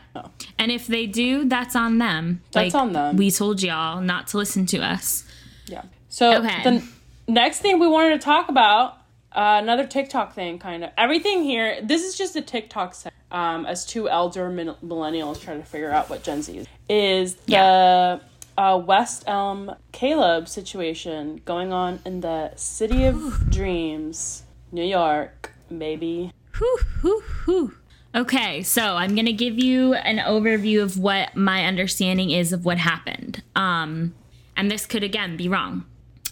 And 0.59 0.73
if 0.73 0.87
they 0.89 1.07
do, 1.07 1.45
that's 1.49 1.77
on 1.77 1.99
them. 1.99 2.43
That's 2.53 2.75
on 2.75 2.93
them. 2.93 3.17
We 3.17 3.31
told 3.31 3.63
y'all 3.63 4.01
not 4.01 4.27
to 4.29 4.39
listen 4.39 4.67
to 4.67 4.79
us. 4.79 5.25
Yeah. 5.67 5.83
So 6.09 6.39
Okay. 6.39 6.63
the 6.65 6.69
n- 6.71 6.89
next 7.31 7.61
thing 7.61 7.79
we 7.79 7.87
wanted 7.87 8.21
to 8.21 8.25
talk 8.25 8.49
about, 8.49 8.95
uh, 9.33 9.59
another 9.63 9.87
TikTok 9.87 10.35
thing, 10.35 10.59
kind 10.59 10.85
of 10.85 10.91
everything 10.99 11.43
here. 11.45 11.81
This 11.83 12.03
is 12.03 12.17
just 12.17 12.37
a 12.37 12.43
TikTok 12.43 12.95
set. 12.95 13.13
Um, 13.33 13.65
as 13.65 13.87
two 13.87 14.09
elder 14.09 14.49
min- 14.51 14.75
millennials 14.85 15.41
try 15.41 15.57
to 15.57 15.63
figure 15.63 15.93
out 15.93 16.11
what 16.11 16.25
Gen 16.25 16.43
Z 16.43 16.53
is, 16.59 16.67
is 16.89 17.35
the 17.37 17.53
Yeah. 17.53 18.19
uh, 18.59 18.77
West 18.77 19.23
Elm 19.29 19.71
Caleb 19.93 20.49
situation 20.49 21.41
going 21.45 21.73
on 21.73 22.01
in 22.05 22.23
the 22.23 22.51
city 22.57 23.05
of 23.05 23.49
dreams, 23.49 24.43
New 24.73 24.83
York, 24.83 25.53
baby. 25.79 26.33
Whew, 26.59 26.79
whew, 27.03 27.23
whew. 27.45 27.75
Okay, 28.17 28.65
so 28.65 28.97
I'm 28.97 29.15
gonna 29.15 29.31
give 29.33 29.57
you 29.61 29.95
an 29.95 30.19
overview 30.19 30.83
of 30.83 30.99
what 30.99 31.37
my 31.37 31.65
understanding 31.65 32.31
is 32.31 32.53
of 32.53 32.65
what 32.65 32.79
happened. 32.79 33.45
Um, 33.55 34.15
and 34.57 34.69
this 34.69 34.87
could 34.87 35.05
again 35.05 35.37
be 35.37 35.49
wrong. 35.49 35.85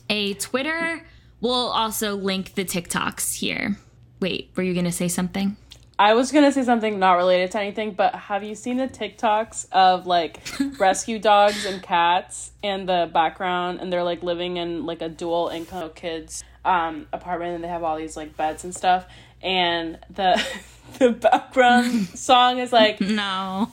A 0.09 0.35
Twitter 0.35 1.03
We'll 1.41 1.69
also 1.69 2.17
link 2.17 2.55
the 2.55 2.65
TikToks 2.65 3.37
here. 3.37 3.79
Wait, 4.21 4.51
were 4.57 4.63
you 4.63 4.75
gonna 4.75 4.91
say 4.91 5.07
something? 5.07 5.57
I 5.97 6.15
was 6.15 6.33
gonna 6.33 6.51
say 6.51 6.65
something 6.65 6.99
not 6.99 7.15
related 7.15 7.53
to 7.53 7.61
anything, 7.61 7.93
but 7.93 8.15
have 8.15 8.43
you 8.43 8.55
seen 8.55 8.77
the 8.77 8.89
TikToks 8.89 9.71
of 9.71 10.07
like 10.07 10.41
rescue 10.79 11.19
dogs 11.19 11.65
and 11.65 11.81
cats 11.83 12.51
in 12.63 12.87
the 12.87 13.09
background, 13.13 13.81
and 13.81 13.93
they're 13.93 14.03
like 14.03 14.23
living 14.23 14.57
in 14.57 14.85
like 14.85 15.01
a 15.01 15.09
dual 15.09 15.49
income 15.49 15.91
kids 15.95 16.43
um 16.65 17.07
apartment, 17.13 17.55
and 17.55 17.63
they 17.63 17.69
have 17.69 17.85
all 17.85 17.97
these 17.97 18.17
like 18.17 18.37
beds 18.37 18.65
and 18.65 18.75
stuff, 18.75 19.07
and 19.41 19.99
the 20.11 20.45
the 20.99 21.13
background 21.13 22.09
song 22.19 22.59
is 22.59 22.73
like 22.73 23.01
No. 23.01 23.71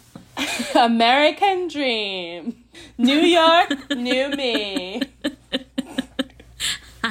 American 0.76 1.70
Dream, 1.70 2.66
New 2.98 3.20
York, 3.20 3.90
new 3.90 4.30
me. 4.30 5.02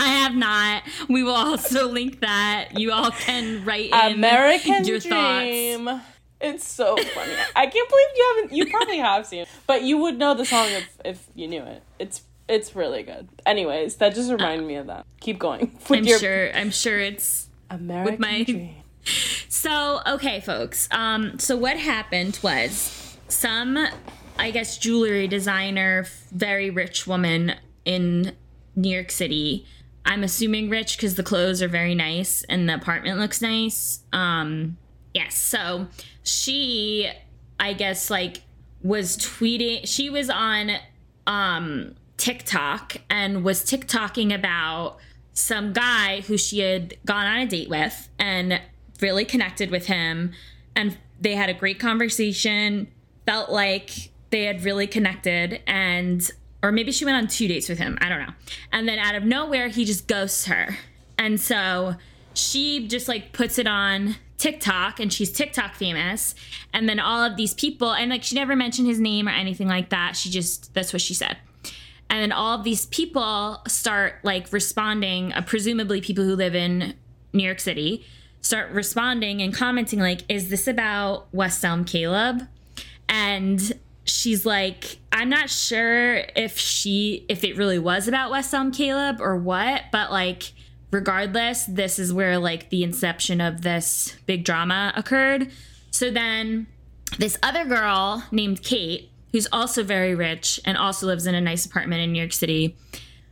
I 0.05 0.09
have 0.09 0.35
not. 0.35 0.83
We 1.09 1.23
will 1.23 1.35
also 1.35 1.89
link 1.99 2.21
that. 2.21 2.79
You 2.79 2.93
all 2.93 3.11
can 3.11 3.65
write 3.65 3.87
in 3.91 4.15
American 4.15 4.85
your 4.85 5.01
thoughts. 5.01 5.45
Dream. 5.45 6.01
It's 6.41 6.67
so 6.69 6.97
funny. 6.97 7.33
I 7.57 7.67
can't 7.67 7.89
believe 7.89 8.07
you 8.17 8.35
haven't. 8.37 8.57
You 8.57 8.67
probably 8.71 8.99
have 8.99 9.27
seen 9.27 9.43
it, 9.43 9.49
but 9.67 9.83
you 9.83 9.97
would 9.99 10.19
know 10.19 10.35
the 10.35 10.45
song 10.45 10.67
if 10.69 10.99
if 11.05 11.27
you 11.35 11.49
knew 11.49 11.63
it. 11.63 11.83
It's 11.99 12.23
it's 12.49 12.77
really 12.77 13.03
good. 13.03 13.29
Anyways, 13.47 13.97
that 13.97 14.15
just 14.15 14.31
reminded 14.31 14.67
me 14.67 14.75
of 14.75 14.87
that. 14.89 15.07
Keep 15.21 15.39
going. 15.39 15.79
With 15.89 16.01
I'm 16.01 16.05
your 16.05 16.19
sure. 16.19 16.51
I'm 16.55 16.71
sure 16.71 16.99
it's 17.01 17.49
American 17.71 18.21
my- 18.21 18.43
Dream. 18.45 18.75
So, 19.49 20.01
okay, 20.07 20.41
folks. 20.41 20.89
Um, 20.91 21.39
so 21.39 21.57
what 21.57 21.79
happened 21.79 22.39
was 22.43 23.17
some, 23.29 23.79
I 24.39 24.51
guess, 24.51 24.77
jewelry 24.77 25.27
designer, 25.29 26.07
very 26.33 26.69
rich 26.69 27.07
woman 27.07 27.55
in 27.87 28.35
New 28.77 28.91
York 28.91 29.11
City. 29.11 29.67
I'm 30.07 30.23
assuming 30.23 30.69
rich 30.69 30.97
because 30.97 31.15
the 31.15 31.23
clothes 31.23 31.63
are 31.63 31.69
very 31.69 31.95
nice 31.95 32.43
and 32.45 32.69
the 32.69 32.75
apartment 32.75 33.19
looks 33.19 33.41
nice. 33.41 34.01
Um, 34.13 34.77
yes. 35.13 35.37
So 35.37 35.87
she, 36.23 37.11
I 37.59 37.73
guess, 37.73 38.11
like 38.11 38.43
was 38.83 39.17
tweeting. 39.17 39.87
She 39.87 40.11
was 40.11 40.29
on 40.29 40.73
um 41.27 41.95
TikTok 42.17 42.99
and 43.09 43.45
was 43.45 43.65
TikToking 43.65 44.35
about 44.35 44.99
some 45.33 45.73
guy 45.73 46.21
who 46.21 46.39
she 46.39 46.61
had 46.61 46.97
gone 47.05 47.27
on 47.27 47.41
a 47.41 47.47
date 47.47 47.69
with 47.69 48.09
and 48.19 48.61
really 49.01 49.25
connected 49.25 49.71
with 49.71 49.87
him 49.87 50.33
and 50.77 50.97
they 51.21 51.35
had 51.35 51.49
a 51.49 51.55
great 51.55 51.81
conversation 51.81 52.87
felt 53.27 53.51
like 53.51 54.11
they 54.31 54.45
had 54.45 54.63
really 54.65 54.87
connected 54.87 55.61
and 55.67 56.31
or 56.65 56.73
maybe 56.73 56.91
she 56.91 57.05
went 57.05 57.17
on 57.17 57.27
two 57.27 57.47
dates 57.47 57.69
with 57.69 57.79
him 57.79 57.99
i 58.01 58.09
don't 58.09 58.21
know 58.21 58.33
and 58.73 58.89
then 58.89 58.99
out 58.99 59.15
of 59.15 59.23
nowhere 59.23 59.69
he 59.69 59.85
just 59.85 60.09
ghosts 60.09 60.47
her 60.47 60.77
and 61.19 61.41
so 61.41 61.95
she 62.33 62.89
just 62.89 63.09
like 63.09 63.33
puts 63.33 63.59
it 63.59 63.67
on 63.67 64.17
TikTok 64.37 65.01
and 65.01 65.13
she's 65.13 65.33
TikTok 65.33 65.75
famous. 65.75 66.35
And 66.73 66.89
then 66.89 67.01
all 67.01 67.23
of 67.23 67.37
these 67.37 67.55
people, 67.55 67.93
and 67.93 68.11
like 68.11 68.23
she 68.23 68.35
never 68.35 68.55
mentioned 68.55 68.87
his 68.87 69.01
name 69.01 69.29
or 69.29 69.31
anything 69.31 69.69
like 69.69 69.91
that. 69.91 70.17
She 70.17 70.29
just, 70.29 70.75
that's 70.75 70.93
what 70.93 71.01
she 71.01 71.15
said. 71.15 71.39
And 72.11 72.21
then 72.21 72.33
all 72.33 72.59
of 72.59 72.65
these 72.65 72.87
people 72.87 73.63
start 73.67 74.17
like 74.23 74.53
responding, 74.53 75.33
uh, 75.33 75.43
presumably 75.43 76.01
people 76.01 76.25
who 76.25 76.37
live 76.37 76.55
in 76.55 76.95
New 77.33 77.43
York 77.43 77.61
City, 77.61 78.05
start 78.41 78.71
responding 78.73 79.41
and 79.41 79.55
commenting, 79.55 80.01
like, 80.01 80.21
is 80.29 80.51
this 80.51 80.69
about 80.69 81.33
West 81.33 81.65
Elm 81.65 81.85
Caleb? 81.85 82.47
And 83.09 83.73
she's 84.05 84.47
like, 84.47 84.99
I'm 85.13 85.29
not 85.29 85.51
sure 85.51 86.25
if 86.37 86.59
she, 86.59 87.25
if 87.29 87.45
it 87.45 87.57
really 87.57 87.79
was 87.79 88.07
about 88.09 88.31
West 88.31 88.53
Elm 88.53 88.71
Caleb 88.71 89.21
or 89.21 89.37
what, 89.37 89.85
but 89.91 90.11
like, 90.11 90.53
regardless, 90.91 91.65
this 91.65 91.99
is 91.99 92.13
where 92.13 92.39
like 92.39 92.71
the 92.71 92.83
inception 92.83 93.41
of 93.41 93.63
this 93.63 94.17
big 94.27 94.45
drama 94.45 94.93
occurred. 94.95 95.51
So 95.91 96.11
then 96.11 96.67
this 97.19 97.39
other 97.43 97.65
girl 97.65 98.25
named 98.31 98.63
Kate, 98.63 99.11
who's 99.33 99.49
also 99.53 99.83
very 99.83 100.15
rich 100.15 100.61
and 100.65 100.77
also 100.77 101.07
lives 101.07 101.27
in 101.27 101.35
a 101.35 101.41
nice 101.41 101.67
apartment 101.67 102.03
in 102.03 102.13
New 102.13 102.19
York 102.19 102.33
City, 102.33 102.77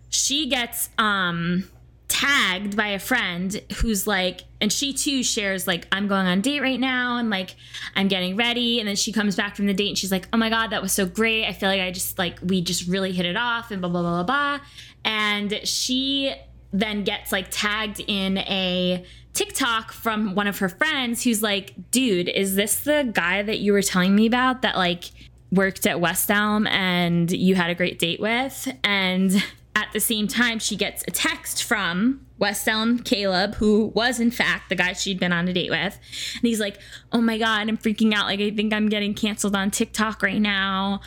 she 0.09 0.49
gets 0.49 0.91
um 0.99 1.69
tagged 2.13 2.77
by 2.77 2.89
a 2.89 2.99
friend 2.99 3.63
who's 3.77 4.07
like 4.07 4.43
and 4.61 4.71
she 4.71 4.93
too 4.93 5.23
shares 5.23 5.67
like 5.67 5.89
i'm 5.93 6.07
going 6.09 6.27
on 6.27 6.39
a 6.39 6.43
date 6.43 6.61
right 6.61 6.79
now 6.79 7.17
and 7.17 7.31
like 7.31 7.57
i'm 7.97 8.07
getting 8.07 8.37
ready 8.37 8.81
and 8.81 8.87
then 8.87 8.95
she 8.95 9.13
comes 9.13 9.35
back 9.35 9.57
from 9.57 9.65
the 9.65 9.73
date 9.73 9.89
and 9.89 9.97
she's 9.97 10.13
like 10.13 10.29
oh 10.35 10.37
my 10.37 10.51
god 10.51 10.69
that 10.69 10.83
was 10.83 10.93
so 10.93 11.07
great 11.07 11.47
i 11.47 11.55
feel 11.55 11.71
like 11.71 11.81
i 11.81 11.91
just 11.91 12.19
like 12.19 12.39
we 12.43 12.61
just 12.61 12.87
really 12.87 13.13
hit 13.13 13.25
it 13.25 13.35
off 13.35 13.71
and 13.71 13.81
blah 13.81 13.89
blah 13.89 14.03
blah 14.03 14.23
blah 14.23 14.59
blah 14.59 14.65
and 15.07 15.67
she 15.67 16.35
then 16.71 17.03
gets 17.03 17.33
like 17.33 17.47
tagged 17.51 18.01
in 18.07 18.37
a 18.37 19.03
TikTok 19.33 19.91
from 19.91 20.35
one 20.35 20.47
of 20.47 20.59
her 20.59 20.69
friends 20.69 21.25
who's 21.25 21.43
like, 21.43 21.73
dude, 21.91 22.29
is 22.29 22.55
this 22.55 22.81
the 22.81 23.11
guy 23.11 23.43
that 23.43 23.61
you 23.61 23.73
were 23.73 23.81
telling 23.81 24.15
me 24.15 24.27
about 24.27 24.61
that 24.61 24.77
like 24.77 25.05
worked 25.51 25.87
at 25.87 26.01
West 26.01 26.31
Elm 26.31 26.67
and 26.67 27.31
you 27.33 27.55
had 27.55 27.71
a 27.71 27.75
great 27.75 27.99
date 27.99 28.21
with? 28.21 28.69
And 28.85 29.43
at 29.75 29.89
the 29.93 30.01
same 30.01 30.29
time, 30.29 30.59
she 30.59 30.77
gets 30.77 31.03
a 31.09 31.11
text 31.11 31.65
from 31.65 32.27
West 32.39 32.69
Elm 32.69 32.99
Caleb, 32.99 33.55
who 33.55 33.87
was 33.95 34.21
in 34.21 34.31
fact 34.31 34.69
the 34.69 34.75
guy 34.75 34.93
she'd 34.93 35.19
been 35.19 35.33
on 35.33 35.49
a 35.49 35.53
date 35.53 35.71
with. 35.71 35.99
And 36.35 36.43
he's 36.43 36.61
like, 36.61 36.79
Oh 37.13 37.21
my 37.21 37.39
God, 37.39 37.69
I'm 37.69 37.79
freaking 37.79 38.13
out. 38.13 38.27
Like, 38.27 38.41
I 38.41 38.51
think 38.51 38.73
I'm 38.73 38.89
getting 38.89 39.15
canceled 39.15 39.57
on 39.57 39.71
TikTok 39.71 40.23
right 40.23 40.41
now 40.41 41.01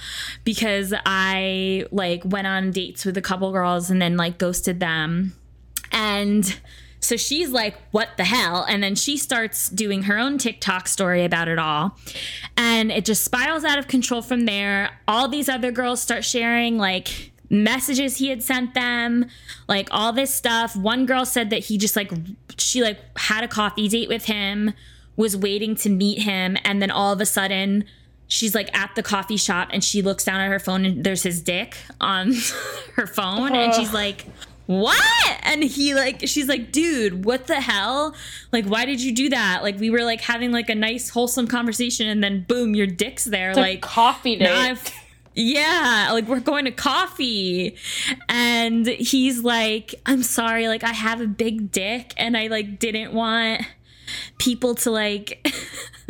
because 0.43 0.93
I 1.05 1.86
like 1.91 2.24
went 2.26 2.47
on 2.47 2.72
dates 2.72 3.05
with 3.05 3.18
a 3.18 3.22
couple 3.22 3.51
girls 3.51 3.89
and 3.89 4.01
then 4.01 4.18
like 4.18 4.38
ghosted 4.38 4.80
them 4.80 5.36
and 5.91 6.59
so 6.99 7.18
she's 7.18 7.49
like, 7.51 7.76
what 7.91 8.09
the 8.18 8.24
hell? 8.24 8.66
And 8.68 8.84
then 8.84 8.95
she 8.95 9.16
starts 9.16 9.70
doing 9.70 10.03
her 10.03 10.18
own 10.18 10.38
TikTok 10.38 10.88
story 10.88 11.24
about 11.24 11.47
it 11.47 11.59
all. 11.59 11.97
And 12.57 12.91
it 12.91 13.05
just 13.05 13.24
spirals 13.24 13.63
out 13.63 13.78
of 13.78 13.88
control 13.88 14.22
from 14.22 14.45
there. 14.45 14.89
All 15.07 15.28
these 15.28 15.47
other 15.47 15.72
girls 15.72 16.01
start 16.01 16.26
sharing 16.26 16.78
like 16.78 17.32
messages 17.50 18.18
he 18.18 18.30
had 18.30 18.43
sent 18.43 18.74
them, 18.74 19.26
like 19.68 19.88
all 19.91 20.14
this 20.14 20.34
stuff. 20.34 20.76
One 20.76 21.06
girl 21.06 21.26
said 21.26 21.50
that 21.50 21.66
he 21.66 21.78
just 21.78 21.96
like, 21.96 22.12
she 22.58 22.82
like 22.82 23.00
had 23.18 23.43
a 23.43 23.48
coffee 23.48 23.88
date 23.88 24.10
with 24.10 24.26
him, 24.26 24.74
was 25.16 25.36
waiting 25.36 25.76
to 25.76 25.89
meet 25.89 26.22
him. 26.22 26.58
And 26.64 26.82
then 26.82 26.91
all 26.91 27.14
of 27.14 27.22
a 27.22 27.26
sudden, 27.26 27.86
she's 28.28 28.56
like 28.56 28.76
at 28.78 28.96
the 28.96 29.04
coffee 29.04 29.38
shop 29.38 29.70
and 29.72 29.84
she 29.84 30.02
looks 30.02 30.24
down 30.24 30.41
at 30.41 30.50
her 30.50 30.60
phone 30.60 30.86
and 30.86 31.04
there's 31.04 31.24
his 31.24 31.41
dick 31.41 31.78
on 32.02 32.34
her 32.96 33.08
phone. 33.08 33.56
And 33.56 33.74
she's 33.74 33.93
like, 33.93 34.26
what? 34.68 35.39
And 35.43 35.64
he 35.64 35.93
like, 35.93 36.22
she's 36.28 36.48
like, 36.48 36.72
dude, 36.72 37.24
what 37.26 37.48
the 37.48 37.62
hell? 37.62 38.16
Like, 38.52 38.66
why 38.66 38.86
did 38.86 39.02
you 39.02 39.14
do 39.14 39.30
that? 39.30 39.62
Like, 39.62 39.80
we 39.80 39.89
were 39.89 40.04
like 40.04 40.22
having 40.22 40.52
like 40.52 40.70
a 40.70 40.76
nice, 40.76 41.10
wholesome 41.10 41.48
conversation, 41.48 42.08
and 42.08 42.24
then 42.24 42.46
boom, 42.48 42.74
your 42.74 42.88
dick's 42.88 43.26
there. 43.26 43.52
It's 43.52 43.60
like, 43.60 43.82
coffee 43.82 44.38
date. 44.38 44.48
Yeah, 45.36 46.09
like 46.13 46.27
we're 46.27 46.39
going 46.39 46.65
to 46.65 46.71
coffee. 46.71 47.75
And 48.29 48.88
he's 48.88 49.43
like, 49.43 49.95
I'm 50.05 50.23
sorry, 50.23 50.67
like 50.67 50.83
I 50.83 50.93
have 50.93 51.21
a 51.21 51.27
big 51.27 51.71
dick 51.71 52.13
and 52.17 52.38
I 52.38 52.47
like 52.47 52.79
didn't 52.79 53.13
want 53.13 53.61
people 54.38 54.75
to 54.75 54.91
like 54.91 55.45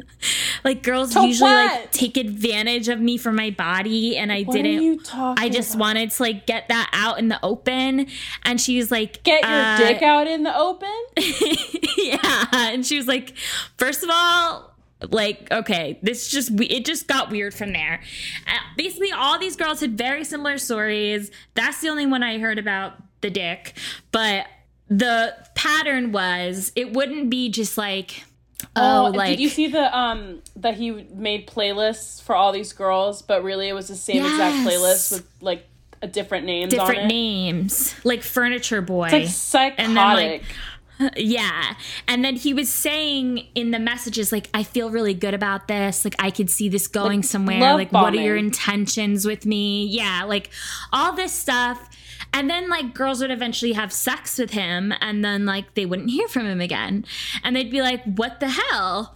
like 0.63 0.84
girls 0.84 1.13
to 1.13 1.26
usually 1.26 1.49
what? 1.49 1.82
like 1.82 1.91
take 1.91 2.17
advantage 2.17 2.89
of 2.89 2.99
me 2.99 3.17
for 3.17 3.32
my 3.32 3.49
body 3.51 4.17
and 4.17 4.32
I 4.32 4.43
what 4.43 4.53
didn't 4.55 5.09
I 5.13 5.49
just 5.49 5.76
about? 5.76 5.82
wanted 5.82 6.11
to 6.11 6.23
like 6.23 6.45
get 6.45 6.67
that 6.67 6.89
out 6.93 7.19
in 7.19 7.30
the 7.30 7.39
open 7.43 8.07
and 8.43 8.59
she 8.59 8.78
was 8.78 8.91
like 8.91 9.23
get 9.23 9.41
your 9.41 9.51
uh, 9.51 9.78
dick 9.78 10.01
out 10.01 10.28
in 10.28 10.43
the 10.43 10.55
open? 10.55 10.93
yeah, 11.97 12.45
and 12.51 12.86
she 12.86 12.97
was 12.97 13.07
like 13.07 13.34
first 13.78 14.03
of 14.03 14.09
all 14.11 14.74
like 15.10 15.52
okay 15.52 16.00
this 16.02 16.30
just 16.30 16.52
it 16.60 16.86
just 16.86 17.08
got 17.08 17.30
weird 17.30 17.54
from 17.54 17.74
there. 17.74 18.02
Uh, 18.48 18.58
basically 18.78 19.12
all 19.12 19.38
these 19.38 19.56
girls 19.56 19.82
had 19.82 19.98
very 19.98 20.24
similar 20.24 20.58
stories. 20.58 21.32
That's 21.54 21.82
the 21.82 21.89
only 21.89 22.06
one 22.06 22.24
i 22.24 22.39
heard 22.39 22.60
about 22.60 22.93
the 23.22 23.30
dick. 23.30 23.74
But 24.12 24.48
the 24.88 25.36
pattern 25.56 26.12
was 26.12 26.72
it 26.76 26.93
wouldn't 26.93 27.30
be 27.30 27.50
just 27.50 27.78
like 27.78 28.24
Oh, 28.76 29.08
oh, 29.08 29.10
like 29.10 29.32
did 29.32 29.39
you 29.41 29.50
see 29.50 29.68
the 29.68 29.98
um 29.98 30.41
that 30.56 30.76
he 30.76 30.91
made 30.91 31.48
playlists 31.48 32.22
for 32.22 32.36
all 32.36 32.52
these 32.52 32.74
girls, 32.74 33.22
but 33.22 33.43
really 33.43 33.68
it 33.68 33.74
was 33.74 33.89
the 33.89 33.96
same 33.96 34.24
yes. 34.24 34.32
exact 34.32 34.68
playlist 34.68 35.12
with 35.12 35.28
like 35.41 35.68
a 36.02 36.08
different 36.08 36.46
names 36.46 36.74
different 36.74 37.08
names. 37.08 37.96
Like 38.04 38.24
Furniture 38.24 38.82
Boy, 38.82 39.06
it's 39.06 39.14
like 39.14 39.28
psychotic. 39.28 39.80
And 39.80 39.98
then, 39.98 40.16
like, 40.16 40.43
yeah. 41.16 41.76
And 42.08 42.24
then 42.24 42.36
he 42.36 42.54
was 42.54 42.70
saying 42.70 43.48
in 43.56 43.72
the 43.72 43.80
messages, 43.80 44.32
like, 44.32 44.50
I 44.54 44.64
feel 44.64 44.89
really 44.89 45.14
good 45.14 45.34
about 45.34 45.68
this. 45.68 46.06
Like, 46.06 46.16
I 46.20 46.32
could 46.32 46.50
see 46.50 46.70
this 46.70 46.88
going 46.88 47.20
like, 47.20 47.26
somewhere. 47.26 47.60
Like, 47.74 47.91
bombing. 47.91 48.14
what 48.14 48.20
are 48.20 48.24
your 48.24 48.38
intentions 48.38 49.26
with 49.26 49.46
me? 49.46 49.88
Yeah. 49.88 50.24
Like, 50.26 50.50
all 50.91 51.14
this 51.14 51.34
stuff. 51.34 51.89
And 52.34 52.50
then, 52.50 52.70
like, 52.70 52.93
girls 52.93 53.22
would 53.22 53.32
eventually 53.32 53.74
have 53.74 53.93
sex 53.93 54.38
with 54.38 54.52
him, 54.52 54.93
and 55.00 55.24
then, 55.24 55.46
like, 55.46 55.74
they 55.74 55.86
wouldn't 55.86 56.10
hear 56.10 56.28
from 56.28 56.46
him 56.46 56.60
again. 56.60 57.06
And 57.43 57.56
they'd 57.56 57.72
be 57.72 57.82
like, 57.82 58.04
what 58.04 58.41
the 58.41 58.50
hell? 58.50 59.16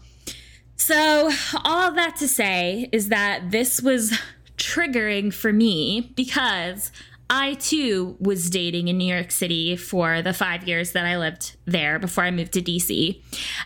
So, 0.78 1.30
all 1.66 1.92
that 1.92 2.16
to 2.18 2.30
say 2.30 2.88
is 2.94 3.10
that 3.10 3.52
this 3.52 3.82
was 3.82 4.18
triggering 4.56 5.34
for 5.34 5.52
me 5.52 6.14
because 6.16 6.92
I 7.30 7.54
too 7.56 8.18
was 8.20 8.50
dating 8.50 8.88
in 8.88 8.98
New 8.98 9.14
York 9.14 9.32
City 9.32 9.76
for 9.76 10.22
the 10.22 10.34
five 10.34 10.68
years 10.68 10.94
that 10.94 11.06
I 11.06 11.18
lived 11.18 11.56
there 11.66 12.00
before 12.00 12.24
I 12.24 12.32
moved 12.32 12.54
to 12.54 12.62
DC. 12.62 13.22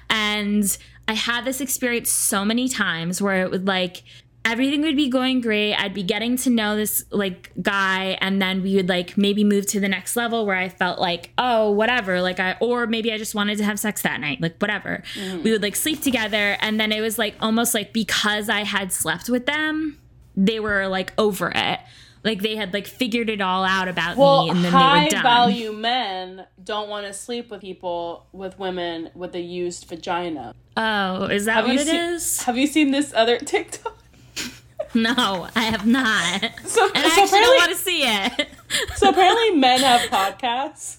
And 0.09 0.77
I 1.07 1.13
had 1.13 1.45
this 1.45 1.61
experience 1.61 2.09
so 2.09 2.43
many 2.43 2.67
times 2.67 3.21
where 3.21 3.41
it 3.41 3.51
would 3.51 3.65
like, 3.65 4.03
everything 4.45 4.81
would 4.81 4.97
be 4.97 5.07
going 5.07 5.39
great. 5.39 5.75
I'd 5.75 5.93
be 5.93 6.03
getting 6.03 6.35
to 6.37 6.49
know 6.49 6.75
this 6.75 7.05
like 7.11 7.51
guy 7.61 8.17
and 8.19 8.41
then 8.41 8.61
we 8.61 8.75
would 8.75 8.89
like 8.89 9.17
maybe 9.17 9.45
move 9.45 9.65
to 9.67 9.79
the 9.79 9.87
next 9.87 10.17
level 10.17 10.45
where 10.45 10.57
I 10.57 10.67
felt 10.67 10.99
like, 10.99 11.31
oh, 11.37 11.71
whatever, 11.71 12.21
like 12.21 12.41
I 12.41 12.57
or 12.59 12.85
maybe 12.85 13.13
I 13.13 13.17
just 13.17 13.33
wanted 13.33 13.57
to 13.59 13.63
have 13.63 13.79
sex 13.79 14.01
that 14.01 14.19
night, 14.19 14.41
like 14.41 14.57
whatever. 14.59 15.03
Mm. 15.15 15.43
We 15.43 15.51
would 15.53 15.61
like 15.61 15.77
sleep 15.77 16.01
together 16.01 16.57
and 16.59 16.79
then 16.79 16.91
it 16.91 16.99
was 16.99 17.17
like 17.17 17.35
almost 17.39 17.73
like 17.73 17.93
because 17.93 18.49
I 18.49 18.65
had 18.65 18.91
slept 18.91 19.29
with 19.29 19.45
them, 19.45 19.99
they 20.35 20.59
were 20.59 20.87
like 20.89 21.13
over 21.17 21.51
it 21.55 21.79
like 22.23 22.41
they 22.41 22.55
had 22.55 22.73
like 22.73 22.87
figured 22.87 23.29
it 23.29 23.41
all 23.41 23.63
out 23.63 23.87
about 23.87 24.17
well, 24.17 24.45
me 24.45 24.51
and 24.51 24.63
then 24.63 24.71
high 24.71 24.99
they 24.99 25.03
were 25.05 25.09
done. 25.11 25.23
value 25.23 25.71
men 25.73 26.45
don't 26.63 26.89
want 26.89 27.05
to 27.05 27.13
sleep 27.13 27.51
with 27.51 27.61
people 27.61 28.27
with 28.31 28.57
women 28.59 29.09
with 29.13 29.35
a 29.35 29.41
used 29.41 29.85
vagina. 29.85 30.53
Oh, 30.77 31.25
is 31.25 31.45
that 31.45 31.55
have 31.57 31.65
what 31.65 31.75
it 31.75 31.87
se- 31.87 31.97
is? 32.13 32.41
Have 32.43 32.57
you 32.57 32.67
seen 32.67 32.91
this 32.91 33.13
other 33.13 33.37
TikTok? 33.39 33.97
no, 34.93 35.47
I 35.55 35.61
have 35.63 35.85
not. 35.85 36.41
So, 36.65 36.85
and 36.93 37.11
so 37.11 37.21
I 37.21 37.23
actually 37.23 37.39
don't 37.39 37.57
want 37.57 37.71
to 37.71 37.77
see 37.77 38.03
it. 38.03 38.47
so 38.95 39.09
apparently 39.09 39.51
men 39.55 39.79
have 39.81 40.09
podcasts. 40.09 40.97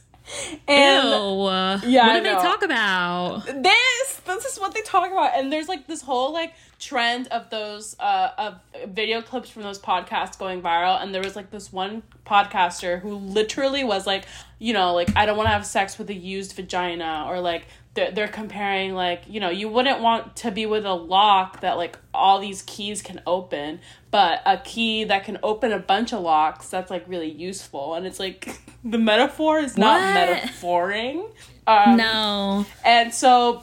And 0.67 1.09
Ew. 1.09 1.91
yeah, 1.91 2.07
what 2.07 2.15
do 2.15 2.23
they 2.23 2.35
talk 2.35 2.63
about? 2.63 3.45
This, 3.45 4.21
this 4.25 4.45
is 4.47 4.59
what 4.59 4.73
they 4.75 4.81
talk 4.83 5.11
about, 5.11 5.33
and 5.37 5.53
there's 5.53 5.69
like 5.69 5.87
this 5.87 6.01
whole 6.03 6.33
like 6.33 6.55
trend 6.79 7.29
of 7.29 7.49
those 7.51 7.97
uh 8.01 8.31
of 8.37 8.61
video 8.89 9.23
clips 9.23 9.49
from 9.49 9.63
those 9.63 9.79
podcasts 9.79 10.39
going 10.39 10.63
viral, 10.63 11.01
and 11.03 11.15
there 11.15 11.23
was 11.23 11.37
like 11.37 11.51
this 11.51 11.73
one 11.73 12.03
podcaster 12.27 13.01
who 13.01 13.17
literally 13.17 13.85
was 13.85 14.07
like, 14.07 14.25
you 14.59 14.73
know, 14.73 14.95
like 14.95 15.15
I 15.15 15.27
don't 15.27 15.37
want 15.37 15.49
to 15.49 15.53
have 15.53 15.67
sex 15.67 15.99
with 15.99 16.09
a 16.09 16.15
used 16.15 16.55
vagina, 16.55 17.27
or 17.29 17.41
like 17.41 17.67
they're, 17.95 18.11
they're 18.11 18.29
comparing 18.29 18.93
like 18.95 19.23
you 19.29 19.41
know 19.41 19.51
you 19.51 19.69
wouldn't 19.69 20.01
want 20.01 20.37
to 20.37 20.51
be 20.51 20.67
with 20.67 20.85
a 20.85 20.95
lock 20.95 21.61
that 21.61 21.77
like 21.77 21.99
all 22.13 22.41
these 22.41 22.63
keys 22.63 23.03
can 23.03 23.21
open, 23.27 23.81
but 24.11 24.41
a 24.47 24.59
key 24.59 25.05
that 25.05 25.25
can 25.25 25.39
open 25.43 25.73
a 25.73 25.79
bunch 25.79 26.13
of 26.13 26.21
locks 26.21 26.69
that's 26.69 26.91
like 26.91 27.05
really 27.09 27.31
useful. 27.31 27.95
And 27.95 28.07
it's 28.07 28.19
like 28.21 28.61
the 28.85 28.99
metaphor 28.99 29.59
is 29.61 29.77
not 29.79 30.01
What? 30.01 30.29
metaphoring. 30.29 31.31
Um, 31.67 31.97
No. 31.97 32.67
and 32.85 33.15
so 33.15 33.63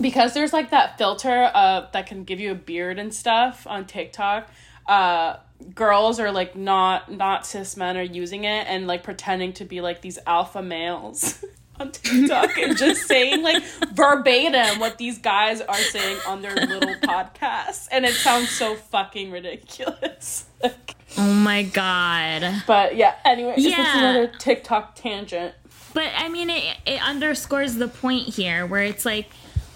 because 0.00 0.32
there's 0.34 0.52
like 0.52 0.70
that 0.70 0.96
filter 0.98 1.50
uh 1.54 1.86
that 1.92 2.06
can 2.06 2.24
give 2.24 2.40
you 2.40 2.52
a 2.52 2.54
beard 2.54 2.98
and 2.98 3.12
stuff 3.12 3.66
on 3.66 3.84
TikTok, 3.84 4.48
uh 4.86 5.36
girls 5.74 6.20
are 6.20 6.30
like 6.30 6.54
not 6.56 7.10
not 7.10 7.44
cis 7.44 7.76
men 7.76 7.96
are 7.96 8.02
using 8.02 8.44
it 8.44 8.66
and 8.68 8.86
like 8.86 9.02
pretending 9.02 9.52
to 9.52 9.64
be 9.64 9.80
like 9.80 10.00
these 10.02 10.18
alpha 10.26 10.62
males 10.62 11.44
on 11.80 11.90
TikTok 11.92 12.56
and 12.58 12.76
just 12.76 13.06
saying 13.06 13.42
like 13.42 13.62
verbatim 13.92 14.78
what 14.80 14.98
these 14.98 15.18
guys 15.18 15.60
are 15.60 15.74
saying 15.74 16.18
on 16.26 16.42
their 16.42 16.54
little 16.54 16.94
podcasts 17.02 17.88
and 17.90 18.04
it 18.04 18.14
sounds 18.14 18.50
so 18.50 18.74
fucking 18.74 19.30
ridiculous. 19.30 20.46
Oh 21.16 21.32
my 21.32 21.62
god. 21.62 22.62
but 22.66 22.94
yeah, 22.94 23.14
anyway, 23.24 23.54
just 23.56 23.68
Yeah. 23.70 23.98
another 23.98 24.26
TikTok 24.38 24.94
tangent. 24.94 25.54
But 25.94 26.10
I 26.14 26.28
mean, 26.28 26.50
it, 26.50 26.76
it 26.84 27.02
underscores 27.02 27.76
the 27.76 27.88
point 27.88 28.28
here 28.34 28.66
where 28.66 28.82
it's 28.82 29.06
like 29.06 29.26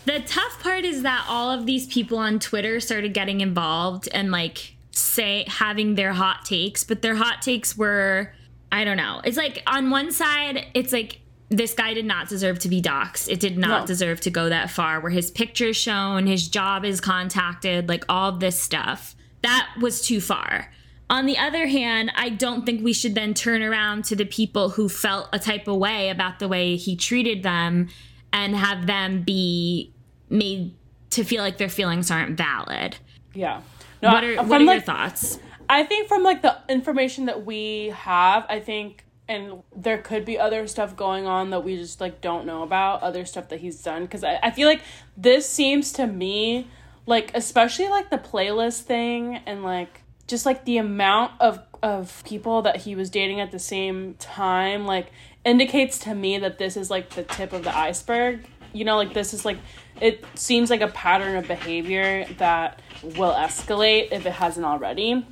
the 0.05 0.21
tough 0.21 0.63
part 0.63 0.85
is 0.85 1.03
that 1.03 1.25
all 1.29 1.51
of 1.51 1.65
these 1.65 1.87
people 1.87 2.19
on 2.19 2.39
Twitter 2.39 2.81
started 2.81 3.15
getting 3.15 3.41
involved 3.41 4.09
and 4.13 4.31
like 4.31 4.75
say 4.91 5.45
having 5.49 5.95
their 5.95 6.13
hot 6.13 6.45
takes, 6.45 6.85
but 6.85 7.01
their 7.01 7.15
hot 7.15 7.41
takes 7.41 7.79
were, 7.79 8.31
I 8.71 8.85
don't 8.85 8.99
know. 8.99 9.23
It's 9.25 9.39
like 9.39 9.63
on 9.67 9.89
one 9.89 10.13
side, 10.13 10.67
it's 10.75 10.93
like 10.93 11.19
this 11.53 11.75
guy 11.75 11.95
did 11.95 12.05
not 12.07 12.29
deserve 12.29 12.59
to 12.61 12.69
be 12.69 12.81
doxxed. 12.83 13.29
It 13.31 13.41
did 13.41 13.57
not 13.59 13.83
No. 13.83 13.87
deserve 13.87 14.21
to 14.23 14.31
go 14.31 14.49
that 14.49 14.71
far 14.71 15.01
where 15.01 15.11
his 15.11 15.31
picture 15.31 15.67
is 15.67 15.77
shown, 15.77 16.27
his 16.27 16.49
job 16.49 16.85
is 16.85 17.01
contacted, 17.01 17.89
like 17.89 18.05
all 18.09 18.33
this 18.33 18.59
stuff. 18.61 19.15
That 19.43 19.69
was 19.81 20.01
too 20.07 20.21
far. 20.21 20.73
On 21.11 21.27
the 21.27 21.37
other 21.37 21.67
hand, 21.67 22.11
I 22.17 22.31
don't 22.31 22.65
think 22.65 22.83
we 22.83 22.93
should 22.93 23.15
then 23.15 23.35
turn 23.35 23.63
around 23.63 24.05
to 24.07 24.17
the 24.17 24.25
people 24.25 24.71
who 24.71 24.89
felt 24.89 25.29
a 25.33 25.39
type 25.39 25.69
of 25.69 25.77
way 25.77 26.09
about 26.09 26.39
the 26.39 26.49
way 26.49 26.77
he 26.77 26.97
treated 26.97 27.43
them 27.43 27.89
and 28.33 28.57
have 28.57 28.87
them 28.87 29.23
be 29.23 29.93
made 30.31 30.75
to 31.11 31.23
feel 31.25 31.43
like 31.43 31.59
their 31.59 31.69
feelings 31.69 32.11
aren't 32.11 32.39
valid. 32.39 32.97
Yeah. 33.35 33.61
No, 34.03 34.13
What 34.13 34.25
are 34.25 34.43
what 34.45 34.61
are 34.61 34.65
your 34.65 34.81
thoughts? 34.81 35.39
I 35.69 35.85
think 35.85 36.09
from 36.09 36.23
like 36.23 36.41
the 36.43 36.57
information 36.69 37.27
that 37.27 37.45
we 37.45 37.93
have, 37.95 38.47
I 38.49 38.61
think 38.61 39.05
and 39.33 39.62
there 39.74 39.99
could 39.99 40.24
be 40.24 40.39
other 40.39 40.66
stuff 40.66 40.97
going 40.97 41.26
on 41.26 41.51
that 41.51 41.64
we 41.64 41.76
just 41.76 42.01
like 42.01 42.20
don't 42.20 42.47
know 42.47 42.62
about, 42.62 43.03
other 43.03 43.24
stuff 43.24 43.49
that 43.49 43.61
he's 43.61 43.83
done 43.83 44.07
cuz 44.07 44.22
I, 44.22 44.39
I 44.43 44.51
feel 44.51 44.68
like 44.68 44.83
this 45.16 45.49
seems 45.49 45.93
to 45.95 46.07
me 46.07 46.68
like 47.07 47.30
especially 47.35 47.89
like 47.89 48.11
the 48.11 48.18
playlist 48.18 48.83
thing 48.83 49.41
and 49.47 49.64
like 49.64 50.03
just 50.26 50.47
like 50.47 50.64
the 50.64 50.78
amount 50.78 51.33
of 51.41 51.61
of 51.83 52.22
people 52.24 52.62
that 52.62 52.76
he 52.76 52.95
was 52.95 53.11
dating 53.11 53.41
at 53.41 53.51
the 53.51 53.59
same 53.59 54.14
time 54.14 54.87
like 54.87 55.11
indicates 55.45 55.99
to 55.99 56.14
me 56.14 56.39
that 56.39 56.59
this 56.59 56.76
is 56.76 56.91
like 56.91 57.11
the 57.11 57.22
tip 57.22 57.53
of 57.53 57.64
the 57.64 57.76
iceberg. 57.76 58.47
You 58.72 58.85
know, 58.85 58.97
like 58.97 59.12
this 59.12 59.35
is 59.35 59.45
like 59.45 59.59
it 60.01 60.24
seems 60.35 60.70
like 60.70 60.80
a 60.80 60.89
pattern 60.89 61.37
of 61.37 61.47
behavior 61.47 62.26
that 62.39 62.80
will 63.03 63.33
escalate 63.33 64.09
if 64.12 64.24
it 64.24 64.33
hasn't 64.33 64.64
already. 64.64 65.26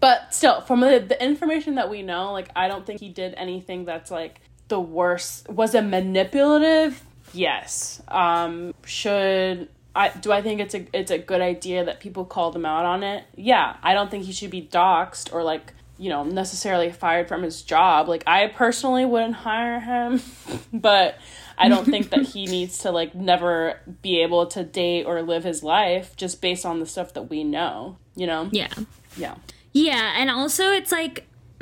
But 0.00 0.34
still, 0.34 0.60
from 0.60 0.80
the, 0.80 1.04
the 1.06 1.22
information 1.22 1.76
that 1.76 1.90
we 1.90 2.02
know, 2.02 2.32
like 2.32 2.50
I 2.54 2.68
don't 2.68 2.86
think 2.86 3.00
he 3.00 3.08
did 3.08 3.34
anything 3.36 3.84
that's 3.84 4.10
like 4.10 4.40
the 4.68 4.80
worst. 4.80 5.48
Was 5.48 5.74
it 5.74 5.82
manipulative? 5.82 7.02
Yes. 7.32 8.02
Um, 8.08 8.74
should 8.84 9.68
I 9.94 10.10
do 10.10 10.32
I 10.32 10.42
think 10.42 10.60
it's 10.60 10.74
a 10.74 10.86
it's 10.92 11.10
a 11.10 11.18
good 11.18 11.40
idea 11.40 11.84
that 11.84 12.00
people 12.00 12.24
called 12.24 12.54
him 12.54 12.64
out 12.64 12.84
on 12.84 13.02
it? 13.02 13.24
Yeah. 13.34 13.76
I 13.82 13.94
don't 13.94 14.10
think 14.10 14.24
he 14.24 14.32
should 14.32 14.50
be 14.50 14.62
doxxed 14.62 15.32
or 15.32 15.42
like 15.42 15.72
you 15.98 16.08
know 16.08 16.22
necessarily 16.22 16.92
fired 16.92 17.28
from 17.28 17.42
his 17.42 17.62
job. 17.62 18.08
Like 18.08 18.22
I 18.26 18.46
personally 18.46 19.04
wouldn't 19.04 19.34
hire 19.34 19.80
him, 19.80 20.22
but 20.72 21.18
I 21.56 21.68
don't 21.68 21.84
think 21.84 22.10
that 22.10 22.22
he 22.22 22.46
needs 22.46 22.78
to 22.78 22.92
like 22.92 23.14
never 23.14 23.80
be 24.02 24.22
able 24.22 24.46
to 24.48 24.62
date 24.62 25.04
or 25.04 25.22
live 25.22 25.44
his 25.44 25.62
life 25.62 26.16
just 26.16 26.40
based 26.40 26.64
on 26.64 26.78
the 26.78 26.86
stuff 26.86 27.14
that 27.14 27.24
we 27.24 27.42
know. 27.44 27.96
You 28.14 28.26
know? 28.26 28.48
Yeah. 28.52 28.72
Yeah. 29.16 29.34
Yeah, 29.72 30.14
and 30.16 30.30
also 30.30 30.72
it's 30.72 30.92
like 30.92 31.26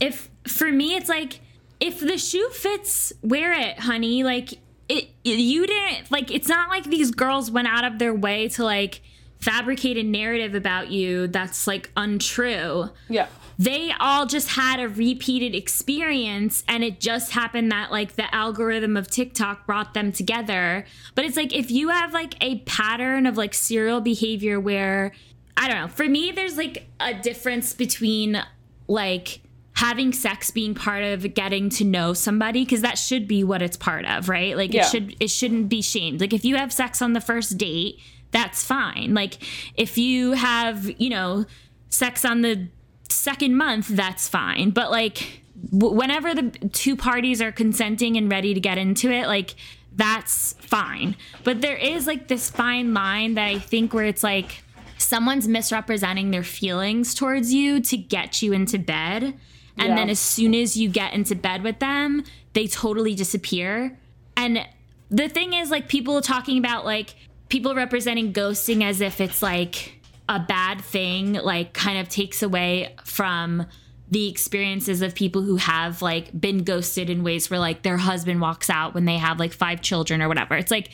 if 0.00 0.30
for 0.46 0.70
me 0.70 0.96
it's 0.96 1.08
like 1.08 1.40
if 1.80 2.00
the 2.00 2.18
shoe 2.18 2.48
fits, 2.50 3.12
wear 3.22 3.52
it, 3.52 3.80
honey. 3.80 4.24
Like 4.24 4.54
it 4.88 5.08
you 5.24 5.66
didn't 5.66 6.10
like 6.10 6.30
it's 6.30 6.48
not 6.48 6.68
like 6.68 6.84
these 6.84 7.10
girls 7.10 7.50
went 7.50 7.68
out 7.68 7.84
of 7.84 7.98
their 7.98 8.14
way 8.14 8.48
to 8.48 8.64
like 8.64 9.00
fabricate 9.40 9.98
a 9.98 10.02
narrative 10.02 10.54
about 10.54 10.90
you 10.90 11.26
that's 11.26 11.66
like 11.66 11.90
untrue. 11.96 12.90
Yeah. 13.08 13.26
They 13.58 13.92
all 14.00 14.26
just 14.26 14.48
had 14.48 14.80
a 14.80 14.88
repeated 14.88 15.54
experience 15.54 16.64
and 16.66 16.82
it 16.82 16.98
just 16.98 17.32
happened 17.32 17.70
that 17.70 17.92
like 17.92 18.16
the 18.16 18.34
algorithm 18.34 18.96
of 18.96 19.08
TikTok 19.08 19.66
brought 19.66 19.94
them 19.94 20.12
together. 20.12 20.86
But 21.14 21.24
it's 21.24 21.36
like 21.36 21.54
if 21.54 21.70
you 21.70 21.90
have 21.90 22.12
like 22.12 22.42
a 22.42 22.60
pattern 22.60 23.26
of 23.26 23.36
like 23.36 23.54
serial 23.54 24.00
behavior 24.00 24.58
where 24.58 25.12
I 25.56 25.68
don't 25.68 25.80
know. 25.80 25.88
For 25.88 26.08
me, 26.08 26.32
there's 26.32 26.56
like 26.56 26.88
a 27.00 27.14
difference 27.14 27.72
between 27.72 28.42
like 28.88 29.40
having 29.74 30.12
sex 30.12 30.50
being 30.50 30.74
part 30.74 31.02
of 31.02 31.34
getting 31.34 31.68
to 31.68 31.84
know 31.84 32.12
somebody 32.12 32.64
because 32.64 32.82
that 32.82 32.96
should 32.98 33.26
be 33.26 33.42
what 33.44 33.60
it's 33.62 33.76
part 33.76 34.04
of, 34.06 34.28
right? 34.28 34.56
Like 34.56 34.72
Yeah. 34.72 34.82
it 34.82 34.88
should 34.90 35.16
it 35.20 35.28
shouldn't 35.30 35.68
be 35.68 35.82
shamed. 35.82 36.20
Like 36.20 36.32
if 36.32 36.44
you 36.44 36.56
have 36.56 36.72
sex 36.72 37.00
on 37.02 37.12
the 37.12 37.20
first 37.20 37.56
date, 37.58 37.98
that's 38.30 38.64
fine. 38.64 39.14
Like 39.14 39.38
if 39.76 39.96
you 39.98 40.32
have, 40.32 40.90
you 41.00 41.10
know, 41.10 41.44
sex 41.88 42.24
on 42.24 42.42
the 42.42 42.68
second 43.08 43.56
month, 43.56 43.88
that's 43.88 44.28
fine. 44.28 44.70
But 44.70 44.90
like 44.90 45.42
w- 45.70 45.94
whenever 45.94 46.34
the 46.34 46.50
two 46.72 46.96
parties 46.96 47.40
are 47.40 47.52
consenting 47.52 48.16
and 48.16 48.30
ready 48.30 48.54
to 48.54 48.60
get 48.60 48.76
into 48.78 49.10
it, 49.10 49.26
like 49.28 49.54
that's 49.94 50.54
fine. 50.54 51.14
But 51.44 51.60
there 51.60 51.76
is 51.76 52.06
like 52.08 52.26
this 52.26 52.50
fine 52.50 52.92
line 52.92 53.34
that 53.34 53.46
I 53.46 53.58
think 53.60 53.94
where 53.94 54.04
it's 54.06 54.24
like 54.24 54.63
someone's 54.98 55.48
misrepresenting 55.48 56.30
their 56.30 56.42
feelings 56.44 57.14
towards 57.14 57.52
you 57.52 57.80
to 57.80 57.96
get 57.96 58.42
you 58.42 58.52
into 58.52 58.78
bed. 58.78 59.34
And 59.76 59.88
Yeah. 59.88 59.94
then 59.96 60.10
as 60.10 60.20
soon 60.20 60.54
as 60.54 60.76
you 60.76 60.88
get 60.88 61.14
into 61.14 61.34
bed 61.34 61.62
with 61.62 61.80
them, 61.80 62.24
they 62.52 62.66
totally 62.68 63.14
disappear. 63.14 63.98
And 64.36 64.66
the 65.10 65.28
thing 65.28 65.52
is, 65.52 65.70
like, 65.70 65.88
people 65.88 66.20
talking 66.22 66.58
about 66.58 66.84
like 66.84 67.14
people 67.48 67.74
representing 67.74 68.32
ghosting 68.32 68.82
as 68.82 69.00
if 69.00 69.20
it's 69.20 69.42
like 69.42 70.00
a 70.28 70.40
bad 70.40 70.80
thing, 70.80 71.34
like, 71.34 71.72
kind 71.74 71.98
of 71.98 72.08
takes 72.08 72.42
away 72.42 72.94
from 73.04 73.66
the 74.14 74.28
experiences 74.28 75.02
of 75.02 75.12
people 75.12 75.42
who 75.42 75.56
have 75.56 76.00
like 76.00 76.30
been 76.40 76.62
ghosted 76.62 77.10
in 77.10 77.24
ways 77.24 77.50
where 77.50 77.58
like 77.58 77.82
their 77.82 77.96
husband 77.96 78.40
walks 78.40 78.70
out 78.70 78.94
when 78.94 79.06
they 79.06 79.18
have 79.18 79.40
like 79.40 79.52
five 79.52 79.80
children 79.82 80.22
or 80.22 80.28
whatever. 80.28 80.54
It's 80.54 80.70
like, 80.70 80.90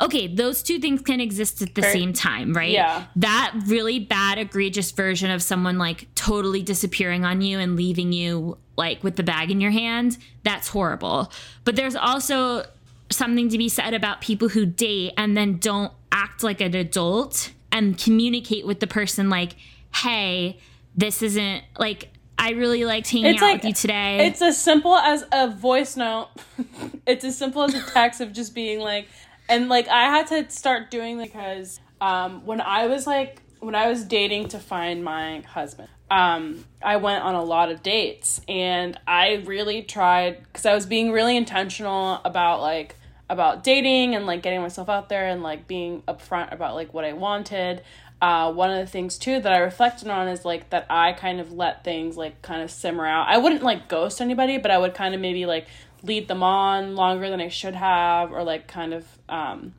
okay, 0.00 0.28
those 0.28 0.62
two 0.62 0.78
things 0.78 1.00
can 1.02 1.20
exist 1.20 1.60
at 1.60 1.74
the 1.74 1.82
Right. 1.82 1.92
same 1.92 2.12
time, 2.12 2.54
right? 2.54 2.70
Yeah. 2.70 3.06
That 3.16 3.52
really 3.66 3.98
bad, 3.98 4.38
egregious 4.38 4.92
version 4.92 5.28
of 5.28 5.42
someone 5.42 5.76
like 5.76 6.06
totally 6.14 6.62
disappearing 6.62 7.24
on 7.24 7.40
you 7.40 7.58
and 7.58 7.74
leaving 7.74 8.12
you 8.12 8.58
like 8.76 9.02
with 9.02 9.16
the 9.16 9.24
bag 9.24 9.50
in 9.50 9.60
your 9.60 9.72
hand, 9.72 10.16
that's 10.44 10.68
horrible. 10.68 11.32
But 11.64 11.74
there's 11.74 11.96
also 11.96 12.64
something 13.10 13.48
to 13.48 13.58
be 13.58 13.68
said 13.68 13.92
about 13.92 14.20
people 14.20 14.50
who 14.50 14.66
date 14.66 15.14
and 15.16 15.36
then 15.36 15.58
don't 15.58 15.92
act 16.12 16.44
like 16.44 16.60
an 16.60 16.76
adult 16.76 17.50
and 17.72 17.98
communicate 17.98 18.64
with 18.68 18.78
the 18.78 18.86
person 18.86 19.28
like, 19.28 19.56
hey, 19.96 20.58
this 20.94 21.22
isn't 21.22 21.64
like 21.76 22.10
I 22.38 22.50
really 22.52 22.84
liked 22.84 23.10
hanging 23.10 23.26
It's 23.34 23.42
out 23.42 23.46
like- 23.46 23.56
with 23.62 23.64
you 23.66 23.72
today. 23.74 24.26
It's 24.26 24.42
as 24.42 24.58
simple 24.60 24.96
as 24.96 25.24
a 25.32 25.48
voice 25.48 25.96
note. 25.96 26.28
it's 27.06 27.24
as 27.24 27.36
simple 27.38 27.62
as 27.62 27.74
a 27.74 27.82
text 27.90 28.20
of 28.20 28.32
just 28.32 28.54
being 28.54 28.80
like, 28.80 29.08
and 29.48 29.68
like 29.68 29.88
I 29.88 30.04
had 30.04 30.26
to 30.28 30.50
start 30.50 30.90
doing 30.90 31.18
because 31.18 31.80
um, 32.00 32.44
when 32.46 32.60
I 32.60 32.86
was 32.86 33.06
like 33.06 33.40
when 33.60 33.74
I 33.76 33.86
was 33.88 34.02
dating 34.04 34.48
to 34.48 34.58
find 34.58 35.04
my 35.04 35.40
husband, 35.40 35.88
um, 36.10 36.64
I 36.82 36.96
went 36.96 37.22
on 37.22 37.36
a 37.36 37.44
lot 37.44 37.70
of 37.70 37.82
dates 37.82 38.40
and 38.48 38.98
I 39.06 39.34
really 39.44 39.82
tried 39.82 40.42
because 40.44 40.66
I 40.66 40.74
was 40.74 40.84
being 40.84 41.12
really 41.12 41.36
intentional 41.36 42.20
about 42.24 42.60
like 42.60 42.96
about 43.30 43.62
dating 43.64 44.14
and 44.14 44.26
like 44.26 44.42
getting 44.42 44.60
myself 44.60 44.88
out 44.88 45.08
there 45.08 45.26
and 45.28 45.42
like 45.42 45.66
being 45.66 46.02
upfront 46.02 46.52
about 46.52 46.74
like 46.74 46.92
what 46.92 47.04
I 47.04 47.12
wanted. 47.12 47.82
Uh, 48.22 48.52
one 48.52 48.70
of 48.70 48.78
the 48.78 48.86
things 48.86 49.18
too 49.18 49.40
that 49.40 49.52
I 49.52 49.58
reflected 49.58 50.06
on 50.08 50.28
is 50.28 50.44
like 50.44 50.70
that 50.70 50.86
I 50.88 51.12
kind 51.12 51.40
of 51.40 51.52
let 51.52 51.82
things 51.82 52.16
like 52.16 52.40
kind 52.40 52.62
of 52.62 52.70
simmer 52.70 53.04
out. 53.04 53.26
I 53.28 53.36
wouldn't 53.38 53.64
like 53.64 53.88
ghost 53.88 54.20
anybody, 54.20 54.58
but 54.58 54.70
I 54.70 54.78
would 54.78 54.94
kind 54.94 55.12
of 55.14 55.20
maybe 55.20 55.44
like 55.44 55.66
lead 56.04 56.28
them 56.28 56.40
on 56.42 56.94
longer 56.94 57.28
than 57.28 57.40
I 57.40 57.48
should 57.48 57.74
have, 57.74 58.30
or 58.32 58.44
like 58.44 58.68
kind 58.68 58.94
of 58.94 59.04
um, 59.28 59.74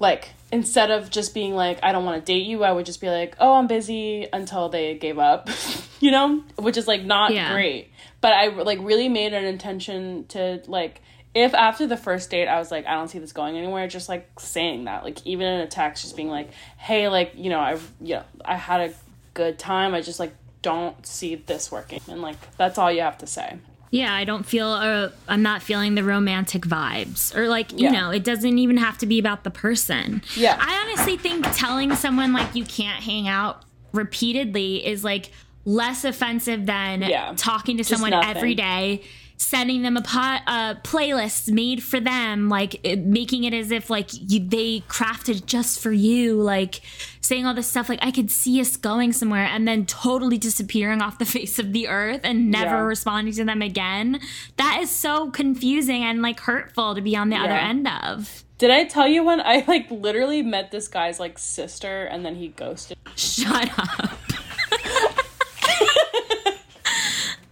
like 0.00 0.30
instead 0.50 0.90
of 0.90 1.10
just 1.10 1.34
being 1.34 1.54
like 1.54 1.78
I 1.82 1.92
don't 1.92 2.06
want 2.06 2.18
to 2.24 2.32
date 2.32 2.46
you, 2.46 2.64
I 2.64 2.72
would 2.72 2.86
just 2.86 3.00
be 3.02 3.10
like, 3.10 3.36
oh, 3.40 3.52
I'm 3.54 3.66
busy 3.66 4.26
until 4.32 4.70
they 4.70 4.94
gave 4.94 5.18
up, 5.18 5.50
you 6.00 6.10
know, 6.10 6.42
which 6.56 6.78
is 6.78 6.88
like 6.88 7.04
not 7.04 7.30
Yeah. 7.34 7.52
great. 7.52 7.90
But 8.22 8.32
I 8.32 8.46
like 8.48 8.78
really 8.80 9.10
made 9.10 9.34
an 9.34 9.44
intention 9.44 10.24
to 10.28 10.62
like 10.66 11.02
if 11.36 11.52
after 11.54 11.86
the 11.86 11.96
first 11.98 12.30
date 12.30 12.48
I 12.48 12.58
was 12.58 12.70
like, 12.70 12.86
I 12.86 12.94
don't 12.94 13.08
see 13.08 13.18
this 13.18 13.32
going 13.32 13.56
anywhere, 13.56 13.86
just 13.88 14.08
like 14.08 14.28
saying 14.40 14.84
that, 14.86 15.04
like 15.04 15.24
even 15.26 15.46
in 15.46 15.60
a 15.60 15.66
text, 15.66 16.02
just 16.02 16.16
being 16.16 16.30
like, 16.30 16.48
hey, 16.78 17.08
like 17.08 17.32
you 17.36 17.50
know, 17.50 17.60
I've 17.60 17.92
yeah, 18.00 18.22
I 18.44 18.56
had 18.56 18.80
a 18.80 18.94
good 19.34 19.58
time. 19.58 19.94
I 19.94 20.00
just 20.00 20.18
like 20.18 20.34
don't 20.62 21.06
see 21.06 21.34
this 21.34 21.70
working, 21.70 22.00
and 22.08 22.22
like 22.22 22.36
that's 22.56 22.78
all 22.78 22.90
you 22.90 23.02
have 23.02 23.18
to 23.18 23.26
say. 23.26 23.58
Yeah, 23.90 24.12
I 24.12 24.24
don't 24.24 24.44
feel, 24.44 24.66
uh, 24.66 25.10
I'm 25.28 25.42
not 25.42 25.62
feeling 25.62 25.94
the 25.94 26.02
romantic 26.02 26.62
vibes. 26.62 27.34
Or, 27.36 27.46
like, 27.48 27.70
you 27.70 27.84
Yeah. 27.84 27.92
know, 27.92 28.10
it 28.10 28.24
doesn't 28.24 28.58
even 28.58 28.78
have 28.78 28.98
to 28.98 29.06
be 29.06 29.20
about 29.20 29.44
the 29.44 29.50
person. 29.50 30.22
Yeah. 30.34 30.56
I 30.60 30.84
honestly 30.84 31.16
think 31.16 31.46
telling 31.52 31.94
someone, 31.94 32.32
like, 32.32 32.56
you 32.56 32.64
can't 32.64 33.02
hang 33.02 33.28
out 33.28 33.62
repeatedly 33.92 34.84
is, 34.86 35.04
like, 35.04 35.30
less 35.64 36.04
offensive 36.04 36.66
than 36.66 37.02
Yeah. 37.02 37.32
talking 37.36 37.76
to 37.76 37.84
Just 37.84 37.90
someone 37.90 38.10
nothing. 38.10 38.36
every 38.36 38.54
day, 38.56 39.02
sending 39.38 39.82
them 39.82 39.96
a 39.96 40.02
pot, 40.02 40.42
uh, 40.46 40.74
playlist 40.82 41.50
made 41.52 41.82
for 41.82 42.00
them, 42.00 42.48
like, 42.48 42.80
it, 42.84 43.00
making 43.00 43.44
it 43.44 43.52
as 43.54 43.70
if, 43.70 43.90
like, 43.90 44.08
you, 44.12 44.40
they 44.40 44.80
crafted 44.88 45.44
just 45.46 45.78
for 45.80 45.92
you, 45.92 46.34
like, 46.40 46.80
saying 47.20 47.44
all 47.46 47.52
this 47.54 47.66
stuff, 47.66 47.88
like, 47.88 47.98
I 48.02 48.10
could 48.10 48.30
see 48.30 48.60
us 48.60 48.76
going 48.76 49.12
somewhere 49.12 49.44
and 49.44 49.68
then 49.68 49.84
totally 49.86 50.38
disappearing 50.38 51.02
off 51.02 51.18
the 51.18 51.24
face 51.36 51.58
of 51.58 51.72
the 51.72 51.88
earth 51.88 52.20
and 52.24 52.50
never 52.50 52.76
Yeah. 52.76 52.80
responding 52.82 53.34
to 53.34 53.44
them 53.44 53.62
again. 53.62 54.20
That 54.56 54.78
is 54.80 54.90
so 54.90 55.30
confusing 55.30 56.02
and 56.02 56.22
like 56.22 56.40
hurtful 56.40 56.94
to 56.94 57.00
be 57.00 57.16
on 57.16 57.28
the 57.28 57.36
other 57.36 57.52
end 57.52 57.86
of. 57.88 58.42
Did 58.58 58.70
I 58.70 58.84
tell 58.84 59.06
you 59.06 59.22
when 59.22 59.40
I 59.42 59.64
like 59.68 59.90
literally 59.90 60.40
met 60.42 60.70
this 60.70 60.88
guy's 60.88 61.20
like 61.20 61.38
sister 61.38 62.04
and 62.04 62.24
then 62.24 62.36
he 62.36 62.48
ghosted? 62.48 62.96
Shut 63.16 63.68
up. 63.78 64.18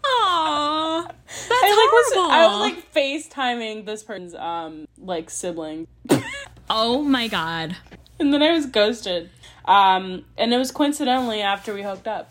Aww. 0.05 0.94
That's 0.94 0.94
I 1.07 1.71
like 1.71 1.93
was 1.93 2.13
horrible. 2.15 2.33
I 2.33 2.47
was 2.47 2.73
like 2.73 2.93
FaceTiming 2.95 3.87
this 3.87 4.03
person's 4.03 4.35
um 4.35 4.87
like 4.99 5.31
sibling. 5.31 5.87
oh 6.71 7.03
my 7.03 7.29
god. 7.29 7.77
And 8.19 8.33
then 8.33 8.43
I 8.43 8.53
was 8.53 8.67
ghosted. 8.67 9.31
Um 9.65 10.25
and 10.37 10.53
it 10.53 10.59
was 10.59 10.71
coincidentally 10.71 11.41
after 11.41 11.75
we 11.75 11.83
hooked 11.83 12.09
up. 12.09 12.31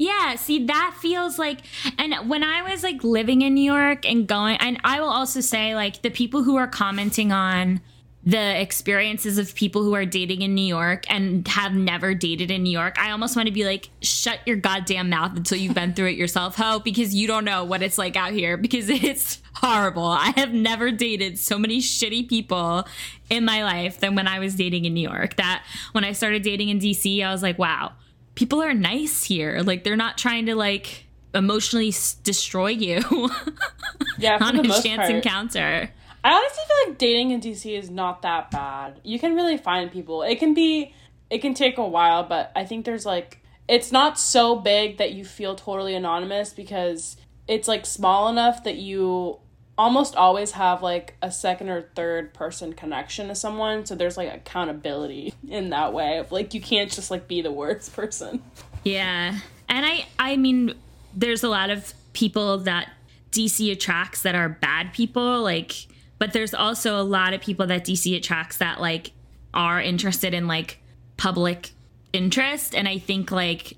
Yeah, 0.00 0.36
see, 0.36 0.64
that 0.64 0.96
feels 0.98 1.38
like, 1.38 1.58
and 1.98 2.30
when 2.30 2.42
I 2.42 2.62
was 2.62 2.82
like 2.82 3.04
living 3.04 3.42
in 3.42 3.52
New 3.52 3.70
York 3.70 4.08
and 4.08 4.26
going, 4.26 4.56
and 4.56 4.80
I 4.82 4.98
will 4.98 5.10
also 5.10 5.42
say, 5.42 5.74
like, 5.74 6.00
the 6.00 6.08
people 6.08 6.42
who 6.42 6.56
are 6.56 6.66
commenting 6.66 7.32
on 7.32 7.82
the 8.22 8.60
experiences 8.60 9.38
of 9.38 9.54
people 9.54 9.82
who 9.82 9.94
are 9.94 10.04
dating 10.04 10.42
in 10.42 10.54
New 10.54 10.64
York 10.66 11.10
and 11.10 11.46
have 11.48 11.72
never 11.74 12.12
dated 12.14 12.50
in 12.50 12.62
New 12.62 12.70
York, 12.70 12.98
I 12.98 13.12
almost 13.12 13.34
want 13.34 13.46
to 13.46 13.52
be 13.52 13.64
like, 13.64 13.88
shut 14.02 14.40
your 14.46 14.56
goddamn 14.56 15.08
mouth 15.08 15.34
until 15.36 15.56
you've 15.56 15.74
been 15.74 15.94
through 15.94 16.08
it 16.08 16.16
yourself, 16.16 16.56
ho, 16.56 16.80
because 16.80 17.14
you 17.14 17.26
don't 17.26 17.46
know 17.46 17.64
what 17.64 17.82
it's 17.82 17.96
like 17.96 18.16
out 18.16 18.32
here 18.32 18.58
because 18.58 18.88
it's 18.90 19.40
horrible. 19.54 20.04
I 20.04 20.32
have 20.36 20.52
never 20.52 20.90
dated 20.90 21.38
so 21.38 21.58
many 21.58 21.78
shitty 21.78 22.28
people 22.28 22.86
in 23.30 23.44
my 23.46 23.64
life 23.64 24.00
than 24.00 24.14
when 24.14 24.28
I 24.28 24.38
was 24.38 24.54
dating 24.54 24.84
in 24.84 24.92
New 24.92 25.08
York. 25.08 25.36
That 25.36 25.64
when 25.92 26.04
I 26.04 26.12
started 26.12 26.42
dating 26.42 26.68
in 26.68 26.78
DC, 26.78 27.24
I 27.24 27.32
was 27.32 27.42
like, 27.42 27.58
wow 27.58 27.92
people 28.36 28.62
are 28.62 28.72
nice 28.72 29.24
here. 29.24 29.60
Like 29.60 29.84
they're 29.84 29.96
not 29.96 30.16
trying 30.16 30.46
to 30.46 30.54
like 30.54 31.04
emotionally 31.34 31.88
s- 31.88 32.14
destroy 32.14 32.68
you 32.68 33.02
Yeah, 34.18 34.38
on 34.40 34.58
a 34.60 34.62
chance 34.80 34.96
part. 34.96 35.10
encounter. 35.10 35.90
I 36.22 36.32
honestly 36.32 36.62
feel 36.66 36.90
like 36.90 36.98
dating 36.98 37.30
in 37.30 37.40
DC 37.40 37.78
is 37.78 37.90
not 37.90 38.22
that 38.22 38.50
bad. 38.50 39.00
You 39.04 39.18
can 39.18 39.34
really 39.34 39.56
find 39.56 39.90
people. 39.90 40.22
It 40.22 40.38
can 40.38 40.54
be 40.54 40.94
it 41.30 41.38
can 41.38 41.54
take 41.54 41.78
a 41.78 41.86
while, 41.86 42.24
but 42.24 42.52
I 42.54 42.64
think 42.64 42.84
there's 42.84 43.06
like 43.06 43.42
it's 43.68 43.92
not 43.92 44.18
so 44.18 44.56
big 44.56 44.98
that 44.98 45.12
you 45.12 45.24
feel 45.24 45.54
totally 45.54 45.94
anonymous 45.94 46.52
because 46.52 47.16
it's 47.46 47.68
like 47.68 47.86
small 47.86 48.28
enough 48.28 48.64
that 48.64 48.76
you 48.76 49.38
almost 49.78 50.14
always 50.14 50.50
have 50.52 50.82
like 50.82 51.16
a 51.22 51.30
second 51.30 51.70
or 51.70 51.88
third 51.94 52.34
person 52.34 52.74
connection 52.74 53.28
to 53.28 53.34
someone, 53.34 53.86
so 53.86 53.94
there's 53.94 54.16
like 54.16 54.32
accountability 54.32 55.32
in 55.48 55.70
that 55.70 55.94
way. 55.94 56.18
Of 56.18 56.32
like 56.32 56.52
you 56.52 56.60
can't 56.60 56.90
just 56.90 57.10
like 57.10 57.28
be 57.28 57.40
the 57.40 57.52
worst 57.52 57.92
person. 57.96 58.42
Yeah. 58.84 59.38
And 59.68 59.86
I 59.86 60.06
I 60.18 60.36
mean 60.36 60.74
there's 61.14 61.42
a 61.42 61.48
lot 61.48 61.70
of 61.70 61.94
people 62.12 62.58
that 62.58 62.90
DC 63.30 63.70
attracts 63.70 64.22
that 64.22 64.34
are 64.34 64.48
bad 64.48 64.92
people 64.92 65.42
like 65.42 65.86
but 66.20 66.32
there's 66.32 66.54
also 66.54 67.00
a 67.00 67.02
lot 67.02 67.32
of 67.34 67.40
people 67.40 67.66
that 67.66 67.84
DC 67.84 68.16
attracts 68.16 68.58
that 68.58 68.80
like 68.80 69.10
are 69.52 69.80
interested 69.80 70.32
in 70.34 70.46
like 70.46 70.78
public 71.16 71.70
interest 72.12 72.74
and 72.76 72.86
I 72.86 72.98
think 72.98 73.32
like 73.32 73.76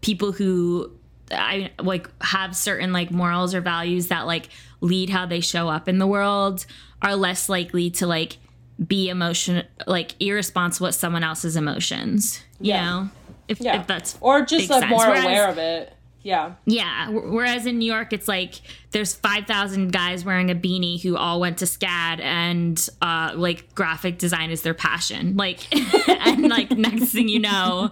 people 0.00 0.30
who 0.32 0.92
I 1.32 1.70
like 1.80 2.08
have 2.22 2.54
certain 2.56 2.92
like 2.92 3.10
morals 3.10 3.54
or 3.54 3.60
values 3.60 4.08
that 4.08 4.26
like 4.26 4.48
lead 4.80 5.10
how 5.10 5.26
they 5.26 5.40
show 5.40 5.68
up 5.68 5.88
in 5.88 5.98
the 5.98 6.06
world 6.06 6.64
are 7.02 7.16
less 7.16 7.48
likely 7.48 7.90
to 7.90 8.06
like 8.06 8.38
be 8.86 9.08
emotion 9.08 9.64
like 9.86 10.14
irresponsible 10.20 10.86
with 10.88 10.94
someone 10.94 11.22
else's 11.24 11.56
emotions. 11.56 12.40
You 12.60 12.68
Yeah. 12.74 12.84
know? 12.84 13.08
If, 13.48 13.60
Yeah. 13.60 13.80
if 13.80 13.86
that's 13.86 14.16
Or 14.20 14.42
just 14.42 14.70
like 14.70 14.80
sense. 14.80 14.90
more 14.90 15.06
Whereas- 15.08 15.24
aware 15.24 15.48
of 15.48 15.58
it. 15.58 15.92
Yeah. 16.22 16.52
yeah. 16.66 17.08
Whereas 17.08 17.64
in 17.66 17.78
New 17.78 17.90
York, 17.90 18.12
it's 18.12 18.28
like 18.28 18.60
there's 18.90 19.14
5,000 19.14 19.90
guys 19.92 20.24
wearing 20.24 20.50
a 20.50 20.54
beanie 20.54 21.00
who 21.00 21.16
all 21.16 21.40
went 21.40 21.58
to 21.58 21.64
SCAD 21.64 22.20
and 22.20 22.88
uh, 23.00 23.32
like 23.34 23.74
graphic 23.74 24.18
design 24.18 24.50
is 24.50 24.62
their 24.62 24.74
passion. 24.74 25.36
Like, 25.36 25.60
and 26.08 26.48
like 26.48 26.70
next 26.72 27.06
thing 27.12 27.28
you 27.28 27.38
know, 27.40 27.90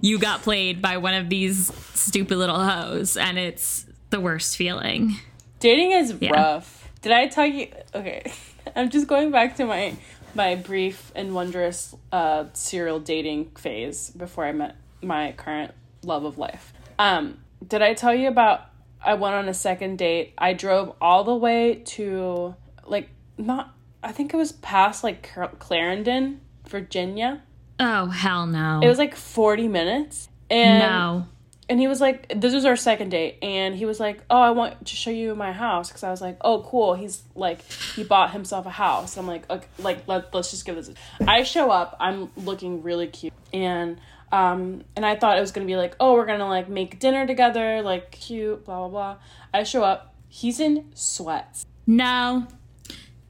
you 0.00 0.18
got 0.18 0.42
played 0.42 0.80
by 0.80 0.98
one 0.98 1.14
of 1.14 1.28
these 1.28 1.72
stupid 1.98 2.36
little 2.38 2.62
hoes 2.62 3.16
and 3.16 3.38
it's 3.38 3.86
the 4.10 4.20
worst 4.20 4.56
feeling. 4.56 5.16
Dating 5.58 5.90
is 5.92 6.14
Yeah. 6.20 6.30
rough. 6.32 6.88
Did 7.02 7.12
I 7.12 7.26
tell 7.26 7.46
you? 7.46 7.68
Okay, 7.94 8.32
I'm 8.76 8.88
just 8.90 9.06
going 9.08 9.30
back 9.30 9.56
to 9.56 9.64
my 9.66 9.96
my 10.34 10.54
brief 10.56 11.12
and 11.14 11.34
wondrous 11.34 11.94
uh, 12.12 12.44
serial 12.54 12.98
dating 13.00 13.46
phase 13.56 14.10
before 14.10 14.44
I 14.46 14.52
met 14.52 14.76
my 15.02 15.32
current 15.32 15.72
love 16.02 16.24
of 16.24 16.38
life. 16.38 16.72
Um, 16.98 17.38
did 17.68 17.82
I 17.82 17.94
tell 17.94 18.14
you 18.14 18.28
about? 18.28 18.62
I 19.02 19.14
went 19.14 19.34
on 19.34 19.48
a 19.48 19.54
second 19.54 19.98
date. 19.98 20.32
I 20.38 20.54
drove 20.54 20.94
all 21.00 21.24
the 21.24 21.34
way 21.34 21.82
to 21.86 22.54
like 22.86 23.10
not. 23.36 23.74
I 24.02 24.12
think 24.12 24.34
it 24.34 24.36
was 24.36 24.52
past 24.52 25.04
like 25.04 25.30
Clarendon, 25.58 26.40
Virginia. 26.68 27.42
Oh, 27.80 28.06
hell 28.06 28.46
no. 28.46 28.80
It 28.82 28.88
was 28.88 28.98
like 28.98 29.16
40 29.16 29.68
minutes. 29.68 30.28
And 30.50 30.78
no. 30.80 31.26
and 31.68 31.80
he 31.80 31.88
was 31.88 32.00
like 32.00 32.32
this 32.38 32.52
was 32.52 32.66
our 32.66 32.76
second 32.76 33.08
date 33.08 33.38
and 33.40 33.74
he 33.74 33.86
was 33.86 33.98
like 33.98 34.22
oh 34.28 34.38
i 34.38 34.50
want 34.50 34.86
to 34.86 34.94
show 34.94 35.10
you 35.10 35.34
my 35.34 35.52
house 35.52 35.88
because 35.88 36.04
i 36.04 36.10
was 36.10 36.20
like 36.20 36.36
oh 36.42 36.62
cool 36.68 36.92
he's 36.92 37.22
like 37.34 37.62
he 37.96 38.04
bought 38.04 38.30
himself 38.32 38.66
a 38.66 38.70
house 38.70 39.16
i'm 39.16 39.26
like 39.26 39.48
okay, 39.48 39.66
like 39.78 40.06
let, 40.06 40.32
let's 40.34 40.50
just 40.50 40.66
give 40.66 40.76
this 40.76 40.90
a-" 40.90 41.30
i 41.30 41.42
show 41.42 41.70
up 41.70 41.96
i'm 41.98 42.30
looking 42.36 42.82
really 42.82 43.06
cute 43.06 43.32
and 43.54 43.98
um 44.32 44.82
and 44.96 45.04
i 45.04 45.14
thought 45.14 45.36
it 45.36 45.40
was 45.40 45.52
gonna 45.52 45.66
be 45.66 45.76
like 45.76 45.94
oh 46.00 46.14
we're 46.14 46.26
gonna 46.26 46.48
like 46.48 46.68
make 46.68 46.98
dinner 46.98 47.26
together 47.26 47.82
like 47.82 48.10
cute 48.10 48.64
blah 48.64 48.80
blah 48.80 48.88
blah 48.88 49.16
i 49.52 49.62
show 49.62 49.82
up 49.82 50.14
he's 50.28 50.58
in 50.60 50.84
sweats 50.94 51.64
No. 51.86 52.46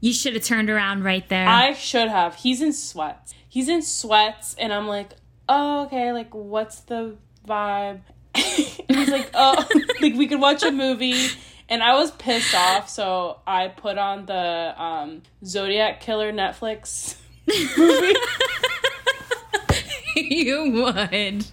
You 0.00 0.12
should 0.12 0.34
have 0.34 0.44
turned 0.44 0.68
around 0.68 1.02
right 1.02 1.26
there. 1.30 1.48
I 1.48 1.72
should 1.72 2.08
have. 2.08 2.34
He's 2.34 2.60
in 2.60 2.74
sweats. 2.74 3.32
He's 3.48 3.70
in 3.70 3.80
sweats, 3.80 4.54
and 4.58 4.70
I'm 4.70 4.86
like, 4.86 5.14
oh, 5.48 5.84
okay, 5.86 6.12
like, 6.12 6.34
what's 6.34 6.80
the 6.80 7.16
vibe? 7.48 8.00
and 8.34 8.98
he's 8.98 9.08
like, 9.08 9.30
oh, 9.32 9.66
like, 10.02 10.14
we 10.14 10.26
could 10.26 10.40
watch 10.42 10.62
a 10.62 10.70
movie. 10.70 11.28
And 11.70 11.82
I 11.82 11.94
was 11.94 12.10
pissed 12.10 12.54
off, 12.54 12.90
so 12.90 13.40
I 13.46 13.68
put 13.68 13.96
on 13.96 14.26
the 14.26 14.74
um, 14.76 15.22
Zodiac 15.42 16.00
Killer 16.00 16.32
Netflix 16.32 17.16
movie. 17.78 18.14
you 20.20 20.70
would. 20.70 21.46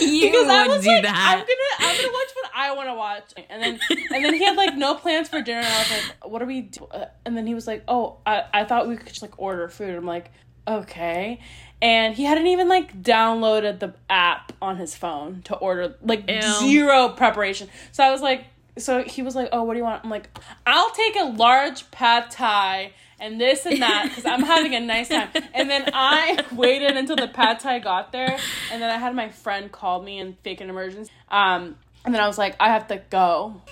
You 0.00 0.30
because 0.30 0.48
I 0.48 0.66
would 0.68 0.76
was 0.76 0.84
do 0.84 0.90
like, 0.90 1.02
that. 1.02 1.14
I'm 1.16 1.38
gonna, 1.38 1.90
I'm 1.92 1.96
gonna 1.96 2.12
watch 2.12 2.28
what 2.34 2.50
I 2.54 2.74
want 2.74 2.88
to 2.88 2.94
watch, 2.94 3.46
and 3.50 3.62
then, 3.62 3.80
and 4.14 4.24
then 4.24 4.34
he 4.34 4.44
had 4.44 4.56
like 4.56 4.76
no 4.76 4.94
plans 4.94 5.28
for 5.28 5.42
dinner. 5.42 5.60
And 5.60 5.66
I 5.66 5.78
was 5.78 5.90
like, 5.90 6.30
what 6.30 6.42
are 6.42 6.46
we? 6.46 6.62
Do? 6.62 6.86
uh, 6.90 7.06
And 7.24 7.36
then 7.36 7.46
he 7.46 7.54
was 7.54 7.66
like, 7.66 7.84
oh, 7.88 8.18
I, 8.26 8.44
I 8.52 8.64
thought 8.64 8.88
we 8.88 8.96
could 8.96 9.08
just 9.08 9.22
like 9.22 9.38
order 9.38 9.68
food. 9.68 9.94
I'm 9.94 10.06
like, 10.06 10.30
okay, 10.66 11.40
and 11.82 12.14
he 12.14 12.24
hadn't 12.24 12.46
even 12.46 12.68
like 12.68 13.02
downloaded 13.02 13.80
the 13.80 13.94
app 14.08 14.52
on 14.62 14.76
his 14.76 14.94
phone 14.94 15.42
to 15.42 15.56
order, 15.56 15.96
like 16.02 16.28
Ew. 16.30 16.40
zero 16.42 17.10
preparation. 17.10 17.68
So 17.92 18.02
I 18.04 18.10
was 18.10 18.22
like, 18.22 18.44
so 18.78 19.02
he 19.02 19.22
was 19.22 19.34
like, 19.36 19.48
oh, 19.52 19.62
what 19.64 19.74
do 19.74 19.78
you 19.78 19.84
want? 19.84 20.02
I'm 20.04 20.10
like, 20.10 20.28
I'll 20.66 20.90
take 20.92 21.16
a 21.16 21.24
large 21.24 21.90
pad 21.90 22.30
thai. 22.30 22.92
And 23.20 23.40
this 23.40 23.64
and 23.64 23.80
that 23.80 24.06
because 24.08 24.26
I'm 24.26 24.42
having 24.42 24.74
a 24.74 24.80
nice 24.80 25.08
time. 25.08 25.28
And 25.54 25.70
then 25.70 25.90
I 25.92 26.44
waited 26.52 26.96
until 26.96 27.16
the 27.16 27.28
pad 27.28 27.60
thai 27.60 27.78
got 27.78 28.12
there, 28.12 28.38
and 28.72 28.82
then 28.82 28.90
I 28.90 28.98
had 28.98 29.14
my 29.14 29.28
friend 29.28 29.70
call 29.70 30.02
me 30.02 30.18
and 30.18 30.36
fake 30.40 30.60
an 30.60 30.68
emergency. 30.68 31.10
Um, 31.30 31.76
and 32.04 32.14
then 32.14 32.20
I 32.20 32.26
was 32.26 32.38
like, 32.38 32.56
I 32.60 32.68
have 32.68 32.88
to 32.88 33.02
go. 33.10 33.62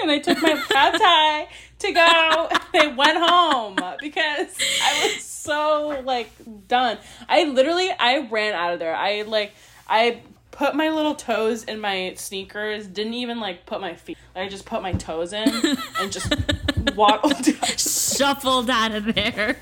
And 0.00 0.10
I 0.10 0.20
took 0.20 0.40
my 0.40 0.54
pad 0.70 0.94
thai 1.00 1.48
to 1.80 1.92
go. 1.92 2.48
They 2.72 2.86
went 2.86 3.18
home 3.18 3.76
because 3.98 4.54
I 4.82 5.02
was 5.02 5.24
so 5.24 6.02
like 6.04 6.30
done. 6.68 6.98
I 7.28 7.44
literally 7.44 7.90
I 7.90 8.28
ran 8.30 8.52
out 8.52 8.74
of 8.74 8.78
there. 8.78 8.94
I 8.94 9.22
like 9.22 9.54
I 9.88 10.20
put 10.50 10.74
my 10.74 10.90
little 10.90 11.14
toes 11.14 11.64
in 11.64 11.80
my 11.80 12.12
sneakers. 12.16 12.86
Didn't 12.86 13.14
even 13.14 13.40
like 13.40 13.64
put 13.64 13.80
my 13.80 13.94
feet. 13.94 14.18
I 14.36 14.48
just 14.48 14.66
put 14.66 14.82
my 14.82 14.92
toes 14.92 15.32
in 15.32 15.48
and 15.98 16.12
just 16.12 16.32
waddled. 16.94 17.46
Shuffled 18.18 18.68
out 18.70 18.92
of 18.92 19.14
there. 19.14 19.56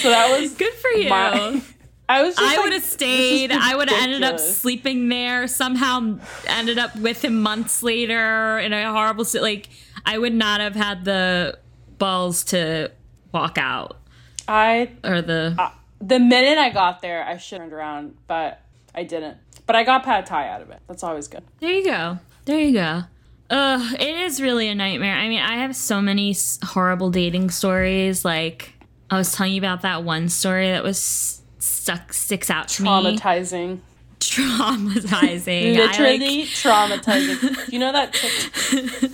So 0.00 0.10
that 0.10 0.38
was 0.40 0.54
Good 0.54 0.72
for 0.74 0.88
you. 0.90 1.08
my- 1.10 1.60
I 2.08 2.22
was. 2.22 2.34
Just 2.36 2.40
I 2.46 2.56
like, 2.56 2.64
would 2.64 2.72
have 2.74 2.82
stayed. 2.82 3.52
I 3.52 3.74
would 3.74 3.88
have 3.88 4.02
ended 4.02 4.22
up 4.22 4.38
sleeping 4.38 5.08
there. 5.08 5.46
Somehow 5.48 6.18
ended 6.46 6.78
up 6.78 6.94
with 6.96 7.24
him 7.24 7.40
months 7.40 7.82
later 7.82 8.58
in 8.58 8.72
a 8.72 8.92
horrible 8.92 9.24
si- 9.24 9.40
like. 9.40 9.68
I 10.04 10.18
would 10.18 10.34
not 10.34 10.60
have 10.60 10.74
had 10.74 11.04
the 11.04 11.58
balls 11.98 12.42
to 12.46 12.90
walk 13.32 13.56
out 13.56 13.98
I 14.48 14.90
or 15.04 15.22
the. 15.22 15.54
Uh, 15.58 15.70
the 16.00 16.18
minute 16.18 16.58
I 16.58 16.70
got 16.70 17.00
there, 17.02 17.24
I 17.24 17.36
should 17.36 17.60
have 17.60 17.70
turned 17.70 17.72
around, 17.72 18.16
but 18.26 18.60
I 18.94 19.04
didn't. 19.04 19.38
But 19.66 19.76
I 19.76 19.84
got 19.84 20.02
pad 20.02 20.26
thai 20.26 20.48
out 20.48 20.60
of 20.60 20.70
it. 20.70 20.80
That's 20.88 21.04
always 21.04 21.28
good. 21.28 21.44
There 21.60 21.70
you 21.72 21.84
go. 21.84 22.18
There 22.44 22.58
you 22.58 22.72
go. 22.72 23.04
Ugh, 23.54 23.94
it 24.00 24.16
is 24.16 24.40
really 24.40 24.68
a 24.68 24.74
nightmare. 24.74 25.14
I 25.14 25.28
mean, 25.28 25.40
I 25.42 25.56
have 25.58 25.76
so 25.76 26.00
many 26.00 26.34
horrible 26.64 27.10
dating 27.10 27.50
stories. 27.50 28.24
Like 28.24 28.72
I 29.10 29.18
was 29.18 29.32
telling 29.32 29.52
you 29.52 29.60
about 29.60 29.82
that 29.82 30.04
one 30.04 30.30
story 30.30 30.68
that 30.68 30.82
was 30.82 31.42
stuck 31.58 32.12
sticks 32.14 32.48
out 32.48 32.68
to 32.68 32.82
me. 32.82 32.88
Traumatizing. 32.88 33.80
Traumatizing. 34.20 35.76
I, 35.76 35.80
like- 35.80 35.90
Literally 35.98 36.42
traumatizing. 36.44 37.72
you 37.72 37.78
know 37.78 37.92
that 37.92 38.14
Tik- 38.14 39.10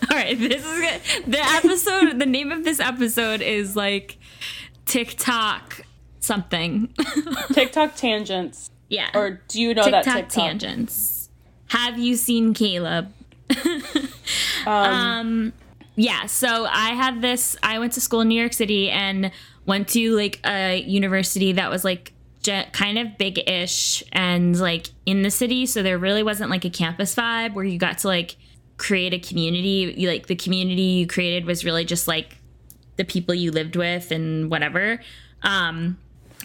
All 0.10 0.16
right, 0.18 0.38
this 0.38 0.64
is 0.64 0.80
good. 0.80 1.00
the 1.32 1.38
episode. 1.40 2.18
the 2.18 2.26
name 2.26 2.50
of 2.52 2.64
this 2.64 2.78
episode 2.80 3.40
is 3.40 3.74
like 3.76 4.18
TikTok 4.84 5.80
something. 6.20 6.92
TikTok 7.52 7.94
tangents? 7.96 8.70
yeah, 8.88 9.08
Or 9.14 9.40
do 9.48 9.60
you 9.62 9.74
know 9.74 9.82
TikTok, 9.84 10.04
that 10.04 10.14
TikTok? 10.16 10.34
tangents. 10.44 11.13
Have 11.68 11.98
you 11.98 12.16
seen 12.16 12.54
Caleb? 12.54 13.12
um, 14.66 15.52
yeah. 15.96 16.26
So 16.26 16.66
I 16.66 16.90
had 16.90 17.22
this. 17.22 17.56
I 17.62 17.78
went 17.78 17.92
to 17.94 18.00
school 18.00 18.20
in 18.20 18.28
New 18.28 18.40
York 18.40 18.52
City 18.52 18.90
and 18.90 19.30
went 19.66 19.88
to 19.88 20.14
like 20.16 20.40
a 20.44 20.80
university 20.82 21.52
that 21.52 21.70
was 21.70 21.84
like 21.84 22.12
ge- 22.42 22.70
kind 22.72 22.98
of 22.98 23.16
big-ish 23.18 24.02
and 24.12 24.58
like 24.58 24.88
in 25.06 25.22
the 25.22 25.30
city. 25.30 25.66
So 25.66 25.82
there 25.82 25.98
really 25.98 26.22
wasn't 26.22 26.50
like 26.50 26.64
a 26.64 26.70
campus 26.70 27.14
vibe 27.14 27.54
where 27.54 27.64
you 27.64 27.78
got 27.78 27.98
to 27.98 28.08
like 28.08 28.36
create 28.76 29.14
a 29.14 29.18
community. 29.18 29.94
You, 29.96 30.08
like 30.08 30.26
the 30.26 30.36
community 30.36 30.82
you 30.82 31.06
created 31.06 31.46
was 31.46 31.64
really 31.64 31.84
just 31.84 32.08
like 32.08 32.36
the 32.96 33.04
people 33.04 33.34
you 33.34 33.50
lived 33.50 33.76
with 33.76 34.10
and 34.10 34.50
whatever. 34.50 35.00
Um, 35.42 35.98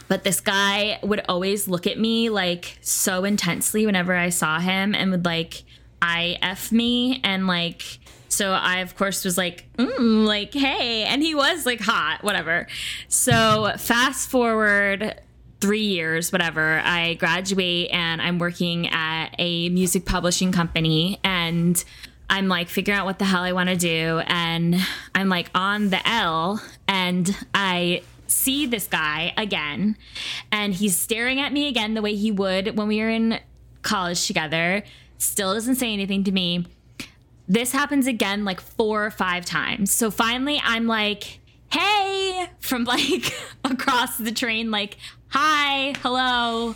but 0.10 0.24
this 0.24 0.41
guy 0.41 0.99
would 1.03 1.24
always 1.30 1.70
look 1.70 1.88
at 1.88 1.97
me 1.97 2.30
like 2.30 2.78
so 2.82 3.24
intensely 3.24 3.86
whenever 3.86 4.14
I 4.14 4.30
saw 4.30 4.60
him 4.60 4.93
and 4.93 5.12
would 5.12 5.24
like 5.24 5.64
IF 6.03 6.72
me 6.72 7.22
and 7.24 7.47
like 7.47 7.99
so 8.28 8.51
I 8.51 8.80
of 8.80 8.97
course 8.97 9.24
was 9.24 9.38
like 9.38 9.66
mm, 9.78 10.26
like 10.26 10.53
hey 10.53 11.03
and 11.03 11.22
he 11.22 11.36
was 11.36 11.66
like 11.66 11.80
hot 11.80 12.24
whatever. 12.24 12.68
So 13.07 13.72
fast 13.78 14.30
forward 14.30 15.22
3 15.62 15.80
years 15.80 16.32
whatever 16.32 16.82
I 16.84 17.14
graduate 17.16 17.89
and 17.91 18.22
I'm 18.22 18.39
working 18.39 18.88
at 18.88 19.36
a 19.38 19.70
music 19.70 20.05
publishing 20.05 20.51
company 20.51 21.20
and 21.24 21.82
I'm 22.32 22.47
like 22.47 22.70
figuring 22.70 22.99
out 22.99 23.05
what 23.05 23.20
the 23.20 23.26
hell 23.26 23.43
I 23.43 23.51
want 23.51 23.70
to 23.70 23.76
do 23.76 24.22
and 24.26 24.76
I'm 25.14 25.30
like 25.30 25.49
on 25.53 25.89
the 25.89 26.07
L 26.07 26.62
and 26.88 27.36
I 27.53 28.01
see 28.30 28.65
this 28.65 28.88
guy 28.88 29.34
again 29.38 29.97
and 30.51 30.73
he's 30.73 30.97
staring 30.97 31.39
at 31.39 31.51
me 31.51 31.67
again 31.67 31.93
the 31.93 32.01
way 32.01 32.15
he 32.15 32.32
would 32.32 32.77
when 32.77 32.88
we 32.88 32.99
were 32.99 33.09
in 33.09 33.39
college 33.82 34.27
together 34.27 34.84
still 35.17 35.53
doesn't 35.53 35.75
say 35.75 35.91
anything 35.91 36.23
to 36.23 36.32
me. 36.32 36.65
This 37.47 37.71
happens 37.71 38.07
again 38.07 38.45
like 38.45 38.61
four 38.61 39.05
or 39.05 39.11
five 39.11 39.45
times. 39.45 39.91
So 39.91 40.11
finally 40.11 40.61
i'm 40.63 40.88
like 40.88 41.39
hey 41.71 42.47
from 42.59 42.84
like 42.86 43.34
across 43.63 44.17
the 44.17 44.32
train 44.32 44.71
like 44.71 44.97
hi 45.30 45.93
hello. 46.01 46.75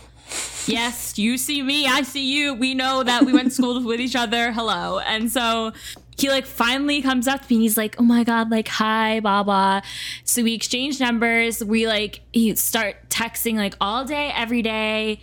Yes 0.66 1.18
you 1.18 1.38
see 1.38 1.62
me 1.62 1.86
i 1.86 2.02
see 2.02 2.34
you. 2.34 2.54
We 2.54 2.74
know 2.74 3.02
that 3.02 3.24
we 3.24 3.32
went 3.32 3.48
to 3.48 3.54
school 3.54 3.80
with 3.84 4.00
each 4.00 4.16
other. 4.16 4.52
Hello. 4.52 4.98
And 4.98 5.30
so 5.30 5.72
he 6.16 6.28
like 6.28 6.46
finally 6.46 7.02
comes 7.02 7.26
up 7.26 7.42
to 7.42 7.46
me 7.50 7.56
and 7.56 7.62
he's 7.62 7.76
like 7.76 7.96
oh 7.98 8.04
my 8.04 8.24
god 8.24 8.50
like 8.50 8.68
hi 8.68 9.20
blah 9.20 9.42
blah. 9.42 9.80
So 10.24 10.42
we 10.42 10.54
exchange 10.54 11.00
numbers. 11.00 11.62
We 11.62 11.86
like 11.86 12.20
he 12.32 12.54
start 12.54 13.08
texting 13.08 13.54
like 13.56 13.74
all 13.80 14.04
day 14.04 14.32
every 14.34 14.62
day 14.62 15.20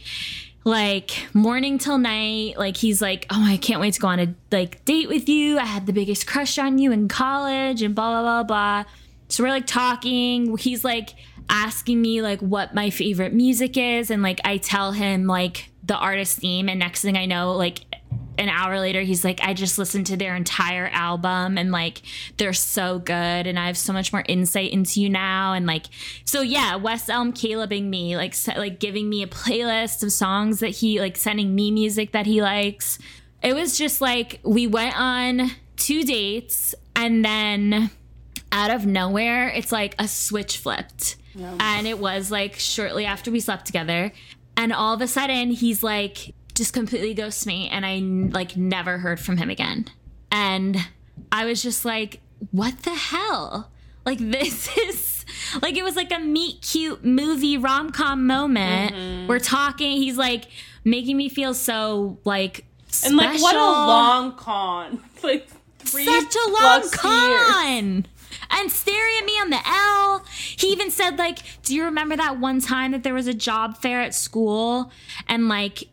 like 0.64 1.28
morning 1.34 1.78
till 1.78 1.98
night. 1.98 2.58
Like 2.58 2.78
he's 2.78 3.02
like 3.02 3.26
oh 3.30 3.44
i 3.48 3.58
can't 3.58 3.82
wait 3.82 3.94
to 3.96 4.00
go 4.00 4.08
on 4.08 4.20
a 4.20 4.36
like 4.52 4.84
date 4.86 5.08
with 5.08 5.30
you. 5.30 5.58
I 5.58 5.66
had 5.66 5.86
the 5.86 5.94
biggest 5.94 6.28
crush 6.28 6.58
on 6.58 6.78
you 6.78 6.92
in 6.92 7.08
college 7.08 7.82
and 7.82 7.96
blah 7.96 8.22
blah 8.22 8.44
blah 8.44 8.44
blah. 8.44 8.92
So 9.30 9.44
we're 9.44 9.50
like 9.50 9.68
talking. 9.68 10.58
He's 10.58 10.84
like 10.84 11.16
asking 11.50 12.02
me 12.02 12.22
like 12.22 12.40
what 12.42 12.74
my 12.74 12.90
favorite 12.90 13.34
music 13.34 13.78
is. 13.78 14.12
And 14.12 14.22
like 14.22 14.40
i 14.44 14.58
tell 14.58 14.92
him 14.92 15.28
like 15.28 15.70
the 15.84 15.96
artist 15.96 16.44
name. 16.44 16.70
And 16.70 16.80
next 16.80 17.02
thing 17.02 17.18
i 17.18 17.26
know 17.26 17.54
like 17.54 17.82
an 18.42 18.50
hour 18.50 18.80
later 18.80 19.02
he's 19.02 19.24
like 19.24 19.40
i 19.44 19.54
just 19.54 19.78
listened 19.78 20.06
to 20.08 20.18
their 20.18 20.36
entire 20.36 20.88
album 20.92 21.58
and 21.58 21.72
like 21.72 22.02
they're 22.38 22.52
so 22.54 22.98
good 23.00 23.14
and 23.48 23.60
i 23.60 23.68
have 23.68 23.78
so 23.78 23.94
much 23.94 24.12
more 24.12 24.24
insight 24.28 24.72
into 24.72 25.00
you 25.00 25.10
now. 25.10 25.54
And 25.54 25.66
like 25.66 25.86
so 26.26 26.42
yeah 26.42 26.76
west 26.76 27.10
elm 27.10 27.32
calebing 27.34 27.90
me 27.90 28.18
like 28.18 28.34
se- 28.34 28.58
like 28.58 28.80
giving 28.80 29.08
me 29.10 29.22
a 29.24 29.28
playlist 29.28 30.04
of 30.04 30.12
songs 30.12 30.60
that 30.60 30.70
he 30.70 31.00
like 31.00 31.18
sending 31.18 31.54
me 31.54 31.72
music 31.72 32.12
that 32.12 32.26
he 32.26 32.42
likes. 32.42 32.98
It 33.44 33.54
was 33.54 33.78
just 33.78 34.02
like 34.02 34.40
we 34.44 34.68
went 34.68 35.00
on 35.00 35.52
two 35.78 36.04
dates 36.04 36.76
and 36.96 37.24
then 37.24 37.90
out 38.52 38.72
of 38.72 38.86
nowhere 38.86 39.48
it's 39.50 39.72
like 39.72 39.96
a 40.00 40.08
switch 40.08 40.58
flipped. 40.58 41.16
And 41.60 41.88
it 41.88 42.00
was 42.00 42.32
like 42.32 42.56
shortly 42.60 43.06
after 43.06 43.32
we 43.32 43.40
slept 43.40 43.66
together. 43.66 44.12
And 44.58 44.74
all 44.74 44.94
of 44.94 45.02
a 45.02 45.08
sudden 45.08 45.52
he's 45.52 45.82
like 45.84 46.34
just 46.62 46.74
completely 46.74 47.16
ghosts 47.16 47.48
me 47.48 47.68
and 47.70 47.84
i 47.88 47.98
like 48.32 48.56
never 48.56 49.00
heard 49.00 49.20
from 49.20 49.36
him 49.38 49.50
again 49.50 49.84
and 50.32 50.78
i 51.32 51.44
was 51.44 51.64
just 51.64 51.86
like 51.86 52.20
what 52.52 52.84
the 52.84 52.94
hell 52.94 53.72
like 54.06 54.20
this 54.32 54.78
is 54.78 55.26
like 55.64 55.76
it 55.76 55.84
was 55.84 55.96
like 55.96 56.12
a 56.12 56.20
meet 56.20 56.62
cute 56.62 57.04
movie 57.04 57.58
rom-com 57.58 58.28
moment 58.28 58.94
mm-hmm. 58.94 59.28
we're 59.28 59.40
talking 59.40 59.98
he's 59.98 60.18
like 60.18 60.46
making 60.84 61.18
me 61.18 61.30
feel 61.30 61.56
so 61.56 62.20
like 62.26 62.64
special. 62.92 63.20
And 63.20 63.34
like, 63.34 63.42
what 63.42 63.56
a 63.56 63.60
long 63.60 64.36
con! 64.36 65.04
Like 65.24 65.48
three 65.80 66.06
such 66.06 66.36
a 66.36 66.50
long 66.50 66.82
plus 66.82 66.84
years. 66.84 66.96
con 66.96 68.06
and 68.50 68.72
staring 68.72 69.14
at 69.20 69.26
me 69.26 69.34
on 69.34 69.50
the 69.52 69.60
L. 69.66 70.26
He 70.58 70.68
even 70.68 70.90
said 70.90 71.18
like, 71.20 71.40
"Do 71.62 71.76
you 71.76 71.84
remember 71.86 72.16
that 72.16 72.40
one 72.40 72.60
time 72.60 72.92
that 72.92 73.04
there 73.04 73.14
was 73.14 73.28
a 73.28 73.34
job 73.34 73.78
fair 73.78 74.02
at 74.02 74.16
school 74.16 74.92
and 75.28 75.48
like 75.48 75.84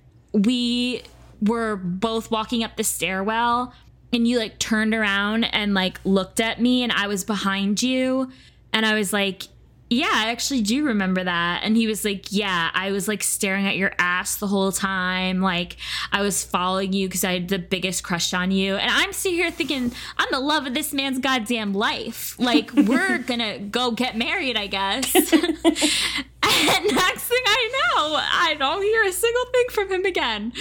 we 0.45 1.03
were 1.41 1.77
both 1.77 2.31
walking 2.31 2.63
up 2.65 2.77
the 2.77 2.85
stairwell 2.85 3.73
and 4.13 4.27
you 4.27 4.39
like 4.39 4.59
turned 4.59 4.95
around 4.95 5.45
and 5.45 5.75
like 5.75 6.01
looked 6.05 6.41
at 6.41 6.61
me 6.61 6.83
and 6.83 6.93
I 6.93 7.07
was 7.07 7.25
behind 7.25 7.83
you. 7.83 8.31
And 8.73 8.85
I 8.87 8.95
was 8.95 9.13
like, 9.13 9.45
yeah, 9.91 10.11
I 10.13 10.31
actually 10.31 10.61
do 10.61 10.85
remember 10.85 11.25
that. 11.25 11.63
And 11.65 11.77
he 11.77 11.87
was 11.87 12.05
like, 12.05 12.31
Yeah, 12.31 12.71
I 12.75 12.93
was 12.93 13.09
like 13.09 13.23
staring 13.23 13.67
at 13.67 13.77
your 13.77 13.93
ass 13.99 14.37
the 14.37 14.47
whole 14.47 14.71
time. 14.71 15.41
Like, 15.41 15.77
I 16.13 16.21
was 16.21 16.45
following 16.45 16.93
you 16.93 17.09
because 17.09 17.25
I 17.25 17.33
had 17.33 17.49
the 17.49 17.59
biggest 17.59 18.05
crush 18.05 18.35
on 18.35 18.51
you. 18.51 18.77
And 18.77 18.91
I'm 18.91 19.13
sitting 19.13 19.39
here 19.39 19.51
thinking, 19.51 19.93
I'm 20.19 20.29
the 20.31 20.41
love 20.41 20.67
of 20.67 20.75
this 20.75 20.93
man's 20.93 21.19
goddamn 21.19 21.73
life. 21.73 22.39
Like, 22.39 22.71
we're 22.75 23.19
gonna 23.19 23.59
go 23.59 23.91
get 23.93 24.17
married, 24.17 24.59
I 24.59 24.67
guess. 24.67 25.15
and 25.15 25.33
next 25.33 27.25
thing 27.25 27.43
I 27.47 27.71
know, 27.73 28.15
I 28.15 28.57
don't 28.59 28.83
hear 28.83 29.05
a 29.05 29.13
single 29.13 29.45
thing 29.47 29.67
from 29.71 29.91
him 29.91 30.05
again. 30.05 30.53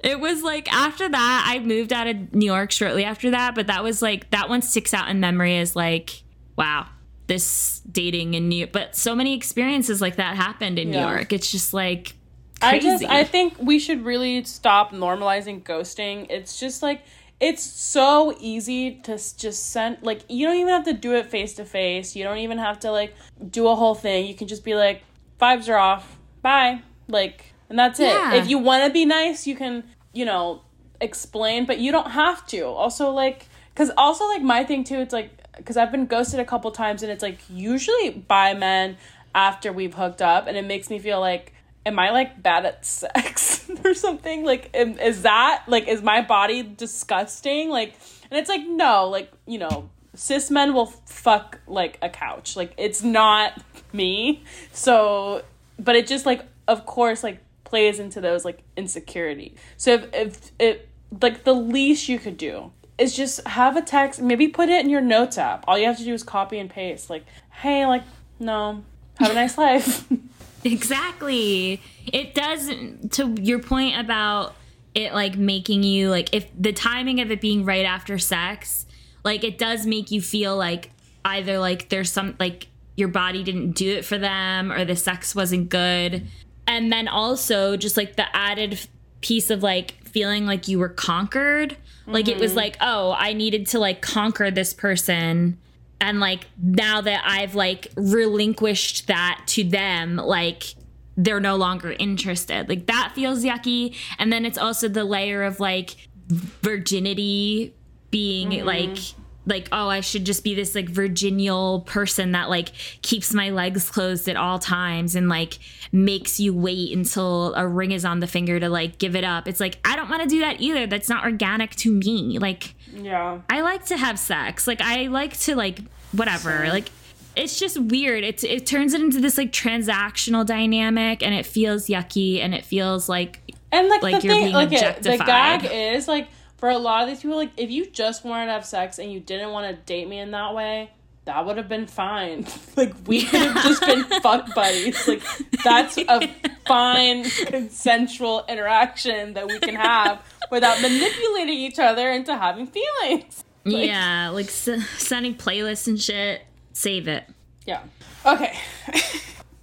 It 0.00 0.18
was 0.18 0.42
like 0.42 0.72
after 0.72 1.08
that, 1.10 1.44
I 1.46 1.58
moved 1.58 1.92
out 1.92 2.06
of 2.06 2.34
New 2.34 2.46
York 2.46 2.72
shortly 2.72 3.04
after 3.04 3.30
that. 3.32 3.54
But 3.54 3.66
that 3.66 3.84
was 3.84 4.00
like, 4.00 4.30
that 4.30 4.48
one 4.48 4.62
sticks 4.62 4.94
out 4.94 5.10
in 5.10 5.20
memory 5.20 5.58
as 5.58 5.76
like, 5.76 6.22
wow 6.56 6.86
this 7.32 7.81
dating 7.92 8.34
in 8.34 8.48
New 8.48 8.56
York. 8.56 8.72
But 8.72 8.96
so 8.96 9.14
many 9.14 9.34
experiences 9.34 10.00
like 10.00 10.16
that 10.16 10.36
happened 10.36 10.78
in 10.78 10.92
Yeah. 10.92 11.04
New 11.06 11.10
York. 11.12 11.32
It's 11.32 11.50
just 11.50 11.72
like 11.74 12.14
I 12.60 12.78
just 12.78 13.04
I 13.04 13.24
think 13.24 13.54
we 13.58 13.78
should 13.78 14.04
really 14.04 14.44
stop 14.44 14.92
normalizing 14.92 15.62
ghosting. 15.62 16.26
It's 16.30 16.58
just 16.60 16.82
like 16.82 17.02
it's 17.40 17.62
so 17.62 18.36
easy 18.38 19.00
to 19.02 19.14
just 19.36 19.70
send 19.70 19.98
like 20.02 20.20
you 20.28 20.46
don't 20.46 20.56
even 20.56 20.68
have 20.72 20.84
to 20.84 20.92
do 20.92 21.14
it 21.16 21.26
face 21.26 21.54
to 21.54 21.64
face. 21.64 22.14
You 22.14 22.22
don't 22.22 22.38
even 22.38 22.58
have 22.58 22.78
to 22.80 22.92
like 22.92 23.14
do 23.50 23.66
a 23.68 23.74
whole 23.74 23.96
thing. 23.96 24.26
You 24.26 24.34
can 24.34 24.46
just 24.46 24.64
be 24.64 24.74
like 24.74 25.02
vibes 25.40 25.68
are 25.68 25.76
off. 25.76 26.18
Bye. 26.40 26.82
Like 27.08 27.46
and 27.68 27.78
that's 27.78 27.98
Yeah. 27.98 28.34
it. 28.34 28.38
If 28.44 28.48
you 28.48 28.58
want 28.58 28.84
to 28.84 28.90
be 28.92 29.04
nice, 29.04 29.46
you 29.46 29.56
can, 29.56 29.82
you 30.12 30.24
know, 30.24 30.62
explain, 31.00 31.66
but 31.66 31.78
you 31.78 31.90
don't 31.90 32.12
have 32.12 32.46
to. 32.48 32.62
Also 32.66 33.10
like 33.10 33.48
cuz 33.74 33.90
also 33.96 34.24
like 34.28 34.42
my 34.42 34.62
thing 34.62 34.84
too 34.84 34.98
it's 35.00 35.12
like 35.12 35.30
cuz 35.64 35.76
I've 35.76 35.92
been 35.92 36.06
ghosted 36.06 36.40
a 36.40 36.44
couple 36.44 36.70
times 36.70 37.02
and 37.02 37.12
it's 37.12 37.22
like 37.22 37.38
usually 37.48 38.10
by 38.10 38.54
men 38.54 38.96
after 39.34 39.72
we've 39.72 39.94
hooked 39.94 40.22
up 40.22 40.46
and 40.46 40.56
it 40.56 40.64
makes 40.64 40.90
me 40.90 40.98
feel 40.98 41.20
like 41.20 41.52
am 41.84 41.98
I 41.98 42.10
like 42.10 42.42
bad 42.42 42.64
at 42.64 42.86
sex 42.86 43.68
or 43.84 43.92
something? 43.94 44.44
Like, 44.44 44.70
am, 44.72 44.98
is 45.00 45.22
that 45.22 45.64
like, 45.66 45.88
is 45.88 46.00
my 46.00 46.22
body 46.22 46.62
disgusting? 46.62 47.70
Like, 47.70 47.94
and 48.30 48.38
it's 48.38 48.48
like, 48.48 48.64
no, 48.64 49.08
like, 49.08 49.32
you 49.46 49.58
know, 49.58 49.90
cis 50.14 50.50
men 50.50 50.74
will 50.74 50.86
fuck 50.86 51.58
like 51.66 51.98
a 52.02 52.08
couch. 52.08 52.56
Like 52.56 52.72
it's 52.76 53.02
not 53.02 53.62
me. 53.92 54.44
So, 54.72 55.42
but 55.78 55.96
it 55.96 56.06
just 56.06 56.26
like 56.26 56.44
of 56.68 56.86
course 56.86 57.22
like 57.22 57.38
plays 57.64 57.98
into 57.98 58.20
those 58.20 58.44
like 58.44 58.60
insecurity. 58.76 59.54
So 59.76 59.94
if 59.94 60.08
if 60.12 60.52
it 60.58 60.88
like 61.20 61.44
the 61.44 61.54
least 61.54 62.08
you 62.08 62.18
could 62.18 62.36
do 62.36 62.72
is 62.98 63.16
just 63.16 63.46
have 63.46 63.76
a 63.76 63.82
text, 63.82 64.20
maybe 64.20 64.48
put 64.48 64.68
it 64.68 64.84
in 64.84 64.90
your 64.90 65.00
notes 65.00 65.38
app. 65.38 65.64
All 65.66 65.78
you 65.78 65.86
have 65.86 65.98
to 65.98 66.04
do 66.04 66.12
is 66.12 66.22
copy 66.22 66.58
and 66.58 66.70
paste. 66.70 67.10
Like, 67.10 67.24
hey, 67.50 67.86
like 67.86 68.02
no, 68.38 68.84
have 69.18 69.30
a 69.30 69.34
nice 69.34 69.58
life. 69.58 70.06
Exactly. 70.64 71.80
It 72.12 72.34
does 72.34 72.70
to 73.12 73.34
your 73.40 73.58
point 73.58 73.98
about 73.98 74.54
it 74.94 75.14
like 75.14 75.36
making 75.36 75.82
you 75.82 76.10
like 76.10 76.34
if 76.34 76.46
the 76.58 76.72
timing 76.72 77.20
of 77.20 77.30
it 77.30 77.40
being 77.40 77.64
right 77.64 77.84
after 77.84 78.18
sex, 78.18 78.86
like 79.24 79.44
it 79.44 79.58
does 79.58 79.86
make 79.86 80.10
you 80.10 80.20
feel 80.20 80.56
like 80.56 80.90
either 81.24 81.58
like 81.58 81.88
there's 81.88 82.12
some 82.12 82.36
like 82.38 82.68
your 82.96 83.08
body 83.08 83.42
didn't 83.42 83.72
do 83.72 83.90
it 83.90 84.04
for 84.04 84.18
them 84.18 84.70
or 84.70 84.84
the 84.84 84.96
sex 84.96 85.34
wasn't 85.34 85.68
good. 85.68 86.26
And 86.66 86.92
then 86.92 87.08
also 87.08 87.76
just 87.76 87.96
like 87.96 88.16
the 88.16 88.36
added 88.36 88.78
piece 89.20 89.50
of 89.50 89.62
like 89.62 89.92
feeling 90.04 90.46
like 90.46 90.68
you 90.68 90.78
were 90.78 90.88
conquered. 90.88 91.76
Like 92.06 92.28
it 92.28 92.38
was 92.38 92.54
like, 92.54 92.76
oh, 92.80 93.14
I 93.16 93.32
needed 93.32 93.68
to 93.68 93.78
like 93.78 94.02
conquer 94.02 94.50
this 94.50 94.74
person 94.74 95.58
and 96.02 96.18
like 96.18 96.48
now 96.60 97.00
that 97.00 97.22
I've 97.24 97.54
like 97.54 97.86
relinquished 97.96 99.06
that 99.06 99.44
to 99.46 99.62
them, 99.62 100.16
like 100.16 100.74
they're 101.16 101.40
no 101.40 101.54
longer 101.54 101.94
interested. 101.96 102.68
Like 102.68 102.86
that 102.86 103.12
feels 103.14 103.44
yucky. 103.44 103.96
And 104.18 104.32
then 104.32 104.44
it's 104.44 104.58
also 104.58 104.88
the 104.88 105.04
layer 105.04 105.44
of 105.44 105.60
like 105.60 106.08
virginity 106.28 107.72
being 108.10 108.50
mm-hmm. 108.50 108.66
like 108.66 108.98
like 109.46 109.68
oh 109.72 109.88
i 109.88 110.00
should 110.00 110.24
just 110.24 110.44
be 110.44 110.54
this 110.54 110.74
like 110.74 110.88
virginal 110.88 111.80
person 111.80 112.32
that 112.32 112.48
like 112.48 112.68
keeps 113.02 113.34
my 113.34 113.50
legs 113.50 113.90
closed 113.90 114.28
at 114.28 114.36
all 114.36 114.58
times 114.58 115.16
and 115.16 115.28
like 115.28 115.58
makes 115.92 116.40
you 116.40 116.54
wait 116.54 116.96
until 116.96 117.54
a 117.54 117.66
ring 117.66 117.92
is 117.92 118.04
on 118.04 118.20
the 118.20 118.26
finger 118.26 118.58
to 118.58 118.68
like 118.68 118.98
give 118.98 119.14
it 119.14 119.24
up. 119.24 119.46
It's 119.46 119.60
like 119.60 119.78
i 119.84 119.94
don't 119.94 120.08
want 120.08 120.22
to 120.22 120.28
do 120.28 120.40
that 120.40 120.60
either. 120.60 120.86
That's 120.86 121.08
not 121.08 121.24
organic 121.24 121.72
to 121.76 121.92
me. 121.92 122.38
Like 122.38 122.74
yeah. 122.94 123.40
I 123.50 123.60
like 123.60 123.84
to 123.86 123.96
have 123.96 124.18
sex. 124.18 124.66
Like 124.66 124.80
i 124.80 125.06
like 125.08 125.36
to 125.40 125.54
like 125.54 125.80
whatever. 126.12 126.66
Like 126.68 126.88
it's 127.36 127.58
just 127.58 127.78
weird. 127.78 128.24
It's 128.24 128.42
it 128.42 128.66
turns 128.66 128.94
it 128.94 129.02
into 129.02 129.20
this 129.20 129.36
like 129.36 129.52
transactional 129.52 130.46
dynamic 130.46 131.22
and 131.22 131.34
it 131.34 131.44
feels 131.44 131.86
yucky 131.86 132.40
and 132.40 132.54
it 132.54 132.64
feels 132.64 133.08
like 133.08 133.40
and 133.70 133.88
like, 133.88 134.02
like 134.02 134.24
you're 134.24 134.32
thing, 134.32 134.44
being 134.44 134.54
like 134.54 134.68
objectified. 134.68 135.20
the 135.20 135.24
gag 135.24 135.64
is 135.70 136.08
like 136.08 136.28
for 136.62 136.70
a 136.70 136.78
lot 136.78 137.02
of 137.02 137.08
these 137.08 137.20
people, 137.20 137.36
like 137.36 137.50
if 137.56 137.72
you 137.72 137.86
just 137.86 138.24
wanted 138.24 138.46
to 138.46 138.52
have 138.52 138.64
sex 138.64 139.00
and 139.00 139.12
you 139.12 139.18
didn't 139.18 139.50
want 139.50 139.68
to 139.68 139.82
date 139.82 140.06
me 140.06 140.20
in 140.20 140.30
that 140.30 140.54
way, 140.54 140.92
that 141.24 141.44
would 141.44 141.56
have 141.56 141.68
been 141.68 141.88
fine. 141.88 142.46
like 142.76 142.94
we 143.04 143.24
could 143.26 143.40
have 143.40 143.64
just 143.64 143.84
been 143.84 144.04
fuck 144.20 144.54
buddies. 144.54 145.08
Like 145.08 145.24
that's 145.64 145.98
a 145.98 146.32
fine 146.68 147.24
consensual 147.24 148.44
interaction 148.48 149.34
that 149.34 149.48
we 149.48 149.58
can 149.58 149.74
have 149.74 150.24
without 150.52 150.80
manipulating 150.80 151.58
each 151.58 151.80
other 151.80 152.08
into 152.12 152.36
having 152.36 152.68
feelings. 152.68 153.42
Like, 153.64 153.88
yeah, 153.88 154.28
like 154.28 154.46
s- 154.46 154.86
sending 154.98 155.34
playlists 155.34 155.88
and 155.88 156.00
shit. 156.00 156.42
Save 156.74 157.08
it. 157.08 157.24
Yeah. 157.66 157.82
Okay. 158.24 158.56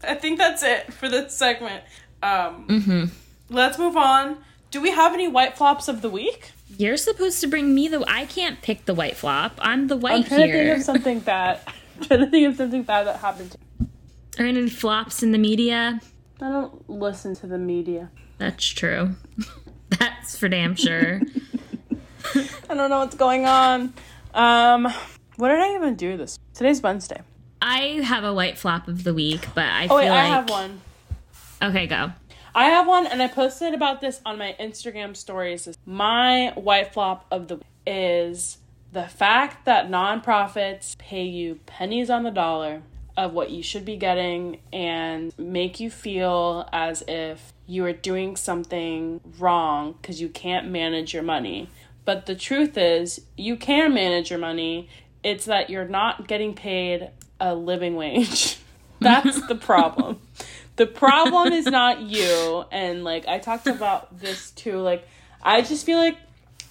I 0.04 0.16
think 0.16 0.38
that's 0.38 0.64
it 0.64 0.92
for 0.92 1.08
this 1.08 1.34
segment. 1.34 1.82
Um, 2.22 2.68
mm-hmm. 2.68 3.06
Let's 3.50 3.80
move 3.80 3.96
on. 3.96 4.40
Do 4.70 4.82
we 4.82 4.92
have 4.92 5.14
any 5.14 5.30
white 5.30 5.56
flops 5.56 5.88
of 5.88 6.02
the 6.02 6.10
week? 6.10 6.52
You're 6.78 6.98
supposed 6.98 7.42
to 7.42 7.48
bring 7.48 7.74
me 7.74 7.88
the. 7.88 8.04
I 8.08 8.26
can't 8.26 8.62
pick 8.62 8.86
the 8.86 8.94
white 8.94 9.18
flop. 9.18 9.60
I'm 9.60 9.88
the 9.88 9.98
white 9.98 10.14
I'm 10.16 10.24
trying 10.24 10.40
here. 10.48 10.64
to 10.64 10.70
think 10.70 10.78
of 10.78 10.84
something 10.84 11.20
bad. 11.20 11.60
I'm 11.98 12.04
trying 12.06 12.20
to 12.22 12.28
think 12.28 12.48
of 12.48 12.56
something 12.58 12.84
bad 12.84 13.08
that 13.08 13.18
happened. 13.18 13.56
Are 14.38 14.46
any 14.46 14.70
flops 14.70 15.22
in 15.24 15.32
the 15.32 15.38
media? 15.38 16.00
I 16.42 16.50
don't 16.50 16.90
listen 16.90 17.36
to 17.36 17.48
the 17.48 17.58
media. 17.58 18.10
That's 18.38 18.66
true. 18.66 19.16
That's 19.90 20.38
for 20.38 20.48
damn 20.48 20.76
sure. 20.76 21.22
I 22.70 22.74
don't 22.74 22.90
know 22.90 23.00
what's 23.00 23.16
going 23.16 23.46
on. 23.46 23.94
Um, 24.34 24.88
what 25.36 25.50
did 25.50 25.60
I 25.60 25.76
even 25.76 25.96
do 25.96 26.16
this? 26.16 26.40
Today's 26.54 26.82
Wednesday. 26.82 27.22
I 27.62 28.02
have 28.04 28.24
a 28.24 28.34
white 28.34 28.58
flop 28.58 28.88
of 28.88 29.04
the 29.04 29.14
week, 29.14 29.48
but 29.54 29.66
I 29.66 29.86
oh, 29.86 29.88
feel 29.88 29.98
wait, 29.98 30.10
like 30.10 30.20
I 30.20 30.26
have 30.26 30.50
one. 30.50 30.82
Okay, 31.62 31.88
go. 31.88 32.12
I 32.54 32.66
have 32.66 32.88
one, 32.88 33.06
and 33.06 33.22
I 33.22 33.28
posted 33.28 33.74
about 33.74 34.02
this 34.02 34.22
on 34.26 34.38
my 34.38 34.56
Instagram 34.60 35.16
stories. 35.16 35.68
My 35.86 36.52
white 36.56 36.94
flop 36.94 37.26
of 37.32 37.48
the 37.48 37.60
is 37.86 38.58
the 38.92 39.08
fact 39.08 39.66
that 39.66 39.90
nonprofits 39.90 40.98
pay 40.98 41.24
you 41.24 41.60
pennies 41.66 42.10
on 42.10 42.24
the 42.24 42.32
dollar 42.32 42.82
of 43.16 43.34
what 43.34 43.52
you 43.52 43.62
should 43.62 43.86
be 43.86 43.98
getting 43.98 44.60
and 44.72 45.34
make 45.38 45.80
you 45.80 45.90
feel 45.90 46.68
as 46.72 47.04
if 47.08 47.54
you 47.68 47.86
are 47.86 47.94
doing 47.94 48.36
something 48.36 49.20
wrong 49.38 49.96
because 50.02 50.22
you 50.22 50.30
can't 50.30 50.68
manage 50.68 51.14
your 51.14 51.24
money. 51.24 51.70
But 52.06 52.26
the 52.26 52.36
truth 52.36 52.78
is, 52.78 53.22
you 53.38 53.58
can 53.58 53.94
manage 53.94 54.30
your 54.30 54.40
money. 54.40 54.90
It's 55.24 55.46
that 55.46 55.70
you're 55.70 55.88
not 55.88 56.28
getting 56.28 56.54
paid 56.54 57.12
a 57.40 57.54
living 57.54 57.96
wage. 57.96 58.58
That's 59.00 59.48
the 59.48 59.56
problem 59.56 60.20
the 60.80 60.86
problem 60.86 61.52
is 61.52 61.66
not 61.66 62.00
you 62.00 62.64
and 62.72 63.04
like 63.04 63.28
i 63.28 63.38
talked 63.38 63.68
about 63.68 64.18
this 64.18 64.52
too 64.52 64.78
like 64.78 65.06
i 65.44 65.62
just 65.62 65.86
feel 65.86 65.98
like 65.98 66.18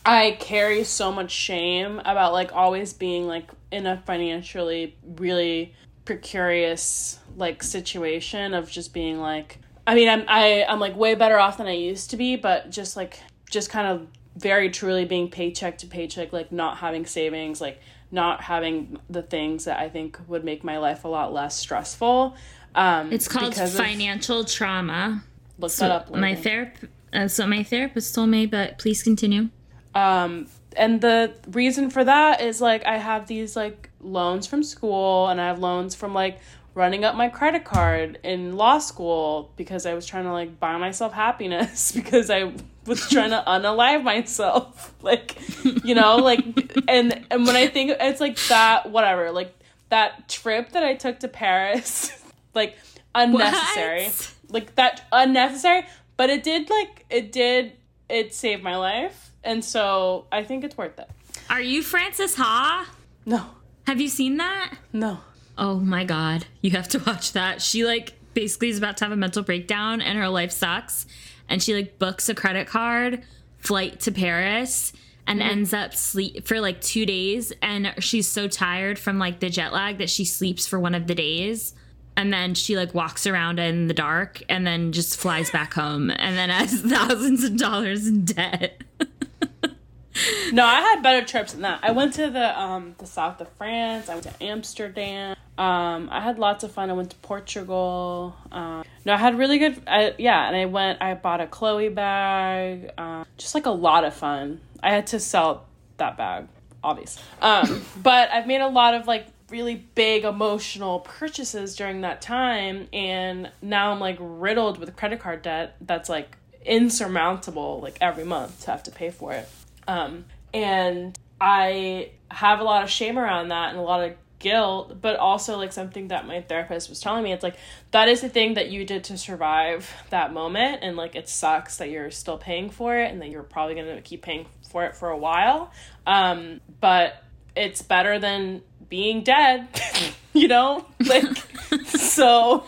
i 0.06 0.34
carry 0.40 0.82
so 0.82 1.12
much 1.12 1.30
shame 1.30 2.00
about 2.06 2.32
like 2.32 2.50
always 2.54 2.94
being 2.94 3.26
like 3.26 3.50
in 3.70 3.86
a 3.86 3.98
financially 4.06 4.96
really 5.18 5.74
precarious 6.06 7.18
like 7.36 7.62
situation 7.62 8.54
of 8.54 8.70
just 8.70 8.94
being 8.94 9.20
like 9.20 9.58
i 9.86 9.94
mean 9.94 10.08
i'm 10.08 10.24
I, 10.26 10.64
i'm 10.66 10.80
like 10.80 10.96
way 10.96 11.14
better 11.14 11.38
off 11.38 11.58
than 11.58 11.66
i 11.66 11.72
used 11.72 12.08
to 12.10 12.16
be 12.16 12.34
but 12.34 12.70
just 12.70 12.96
like 12.96 13.20
just 13.50 13.68
kind 13.68 13.86
of 13.86 14.06
very 14.36 14.70
truly 14.70 15.04
being 15.04 15.28
paycheck 15.28 15.76
to 15.78 15.86
paycheck 15.86 16.32
like 16.32 16.50
not 16.50 16.78
having 16.78 17.04
savings 17.04 17.60
like 17.60 17.82
not 18.10 18.40
having 18.40 18.98
the 19.10 19.20
things 19.20 19.66
that 19.66 19.78
i 19.78 19.90
think 19.90 20.18
would 20.28 20.44
make 20.44 20.64
my 20.64 20.78
life 20.78 21.04
a 21.04 21.08
lot 21.08 21.30
less 21.30 21.54
stressful 21.54 22.34
um, 22.78 23.12
it's 23.12 23.26
called 23.26 23.54
financial 23.56 24.40
of, 24.40 24.46
trauma. 24.46 25.24
Look 25.58 25.72
so 25.72 25.88
that 25.88 25.90
up. 25.90 26.10
Later. 26.10 26.20
My 26.20 26.34
therapist. 26.36 26.92
Uh, 27.12 27.26
so 27.26 27.46
my 27.46 27.64
therapist 27.64 28.14
told 28.14 28.28
me, 28.28 28.46
but 28.46 28.78
please 28.78 29.02
continue. 29.02 29.48
Um, 29.94 30.46
and 30.76 31.00
the 31.00 31.34
reason 31.50 31.90
for 31.90 32.04
that 32.04 32.40
is 32.40 32.60
like 32.60 32.86
I 32.86 32.98
have 32.98 33.26
these 33.26 33.56
like 33.56 33.90
loans 34.00 34.46
from 34.46 34.62
school, 34.62 35.26
and 35.26 35.40
I 35.40 35.48
have 35.48 35.58
loans 35.58 35.96
from 35.96 36.14
like 36.14 36.38
running 36.74 37.04
up 37.04 37.16
my 37.16 37.28
credit 37.28 37.64
card 37.64 38.20
in 38.22 38.56
law 38.56 38.78
school 38.78 39.50
because 39.56 39.84
I 39.84 39.94
was 39.94 40.06
trying 40.06 40.24
to 40.24 40.32
like 40.32 40.60
buy 40.60 40.76
myself 40.76 41.12
happiness 41.12 41.90
because 42.00 42.30
I 42.30 42.52
was 42.86 43.08
trying 43.10 43.30
to 43.30 43.42
unalive 43.46 44.02
myself. 44.04 44.84
Like, 45.00 45.38
you 45.84 45.94
know, 45.94 46.16
like 46.16 46.44
and 46.88 47.24
and 47.30 47.46
when 47.46 47.56
I 47.56 47.68
think 47.68 47.92
it's 47.98 48.20
like 48.20 48.36
that, 48.48 48.90
whatever, 48.90 49.30
like 49.30 49.54
that 49.88 50.28
trip 50.28 50.72
that 50.72 50.82
I 50.82 50.94
took 50.94 51.20
to 51.20 51.28
Paris 51.28 52.12
like 52.54 52.76
unnecessary. 53.14 54.04
What? 54.04 54.34
Like 54.50 54.74
that 54.76 55.06
unnecessary, 55.12 55.86
but 56.16 56.30
it 56.30 56.42
did 56.42 56.70
like 56.70 57.04
it 57.10 57.32
did 57.32 57.72
it 58.08 58.34
saved 58.34 58.62
my 58.62 58.76
life, 58.76 59.32
and 59.44 59.64
so 59.64 60.26
I 60.32 60.42
think 60.42 60.64
it's 60.64 60.76
worth 60.76 60.98
it. 60.98 61.08
Are 61.50 61.60
you 61.60 61.82
Frances 61.82 62.34
Ha? 62.36 62.90
No. 63.26 63.44
Have 63.86 64.00
you 64.00 64.08
seen 64.08 64.36
that? 64.38 64.74
No. 64.92 65.20
Oh 65.56 65.80
my 65.80 66.04
god, 66.04 66.46
you 66.60 66.70
have 66.72 66.88
to 66.88 66.98
watch 66.98 67.32
that. 67.32 67.60
She 67.60 67.84
like 67.84 68.14
basically 68.34 68.68
is 68.68 68.78
about 68.78 68.96
to 68.98 69.04
have 69.04 69.12
a 69.12 69.16
mental 69.16 69.42
breakdown 69.42 70.00
and 70.00 70.18
her 70.18 70.28
life 70.28 70.52
sucks, 70.52 71.06
and 71.48 71.62
she 71.62 71.74
like 71.74 71.98
books 71.98 72.28
a 72.28 72.34
credit 72.34 72.66
card 72.66 73.22
flight 73.58 74.00
to 74.00 74.12
Paris 74.12 74.92
and 75.26 75.40
mm-hmm. 75.40 75.50
ends 75.50 75.74
up 75.74 75.94
sleep 75.94 76.46
for 76.46 76.60
like 76.60 76.80
2 76.80 77.04
days 77.04 77.52
and 77.60 77.92
she's 77.98 78.28
so 78.28 78.46
tired 78.48 78.98
from 78.98 79.18
like 79.18 79.40
the 79.40 79.50
jet 79.50 79.72
lag 79.72 79.98
that 79.98 80.08
she 80.08 80.24
sleeps 80.24 80.66
for 80.66 80.78
one 80.78 80.94
of 80.94 81.06
the 81.06 81.14
days 81.14 81.74
and 82.18 82.32
then 82.32 82.52
she 82.52 82.76
like 82.76 82.92
walks 82.94 83.28
around 83.28 83.60
in 83.60 83.86
the 83.86 83.94
dark 83.94 84.42
and 84.48 84.66
then 84.66 84.90
just 84.90 85.16
flies 85.16 85.52
back 85.52 85.74
home 85.74 86.10
and 86.10 86.36
then 86.36 86.50
has 86.50 86.80
thousands 86.86 87.44
of 87.44 87.56
dollars 87.56 88.08
in 88.08 88.24
debt. 88.24 88.82
no, 90.52 90.64
I 90.64 90.80
had 90.80 91.00
better 91.00 91.24
trips 91.24 91.52
than 91.52 91.62
that. 91.62 91.78
I 91.80 91.92
went 91.92 92.14
to 92.14 92.28
the 92.28 92.60
um 92.60 92.96
the 92.98 93.06
south 93.06 93.40
of 93.40 93.48
France. 93.50 94.08
I 94.08 94.14
went 94.14 94.24
to 94.24 94.42
Amsterdam. 94.42 95.36
Um, 95.56 96.08
I 96.10 96.20
had 96.20 96.40
lots 96.40 96.64
of 96.64 96.72
fun. 96.72 96.90
I 96.90 96.92
went 96.92 97.10
to 97.10 97.16
Portugal. 97.16 98.34
Um, 98.50 98.84
no, 99.04 99.14
I 99.14 99.16
had 99.16 99.38
really 99.38 99.58
good. 99.58 99.80
I, 99.86 100.14
yeah, 100.18 100.48
and 100.48 100.56
I 100.56 100.66
went. 100.66 101.00
I 101.00 101.14
bought 101.14 101.40
a 101.40 101.46
Chloe 101.46 101.88
bag. 101.88 102.90
Um, 102.98 103.26
just 103.36 103.54
like 103.54 103.66
a 103.66 103.70
lot 103.70 104.04
of 104.04 104.12
fun. 104.12 104.60
I 104.82 104.90
had 104.90 105.06
to 105.08 105.20
sell 105.20 105.66
that 105.98 106.16
bag, 106.16 106.48
obviously. 106.82 107.22
Um, 107.40 107.84
but 108.02 108.30
I've 108.30 108.48
made 108.48 108.60
a 108.60 108.68
lot 108.68 108.94
of 108.94 109.06
like 109.06 109.28
really 109.50 109.76
big 109.76 110.24
emotional 110.24 111.00
purchases 111.00 111.76
during 111.76 112.02
that 112.02 112.20
time 112.20 112.88
and 112.92 113.50
now 113.62 113.92
I'm 113.92 114.00
like 114.00 114.18
riddled 114.20 114.78
with 114.78 114.94
credit 114.96 115.20
card 115.20 115.42
debt 115.42 115.76
that's 115.80 116.08
like 116.08 116.36
insurmountable 116.64 117.80
like 117.80 117.96
every 118.00 118.24
month 118.24 118.64
to 118.64 118.70
have 118.70 118.82
to 118.84 118.90
pay 118.90 119.10
for 119.10 119.32
it. 119.32 119.48
Um 119.86 120.26
and 120.52 121.18
I 121.40 122.10
have 122.30 122.60
a 122.60 122.64
lot 122.64 122.82
of 122.82 122.90
shame 122.90 123.18
around 123.18 123.48
that 123.48 123.70
and 123.70 123.78
a 123.78 123.82
lot 123.82 124.04
of 124.04 124.16
guilt, 124.38 125.00
but 125.00 125.16
also 125.16 125.56
like 125.56 125.72
something 125.72 126.08
that 126.08 126.26
my 126.26 126.40
therapist 126.40 126.88
was 126.88 127.00
telling 127.00 127.24
me. 127.24 127.32
It's 127.32 127.42
like 127.42 127.56
that 127.90 128.08
is 128.08 128.20
the 128.20 128.28
thing 128.28 128.54
that 128.54 128.70
you 128.70 128.84
did 128.84 129.04
to 129.04 129.18
survive 129.18 129.92
that 130.10 130.32
moment, 130.32 130.80
and 130.82 130.96
like 130.96 131.14
it 131.14 131.28
sucks 131.28 131.78
that 131.78 131.90
you're 131.90 132.10
still 132.10 132.38
paying 132.38 132.70
for 132.70 132.96
it 132.96 133.10
and 133.10 133.20
that 133.20 133.30
you're 133.30 133.42
probably 133.42 133.74
gonna 133.74 134.00
keep 134.00 134.22
paying 134.22 134.46
for 134.70 134.84
it 134.84 134.96
for 134.96 135.10
a 135.10 135.16
while. 135.16 135.72
Um, 136.06 136.60
but 136.80 137.22
it's 137.56 137.82
better 137.82 138.18
than 138.18 138.62
being 138.88 139.22
dead, 139.22 139.68
you 140.32 140.48
know? 140.48 140.86
Like, 141.06 141.26
so, 141.86 142.66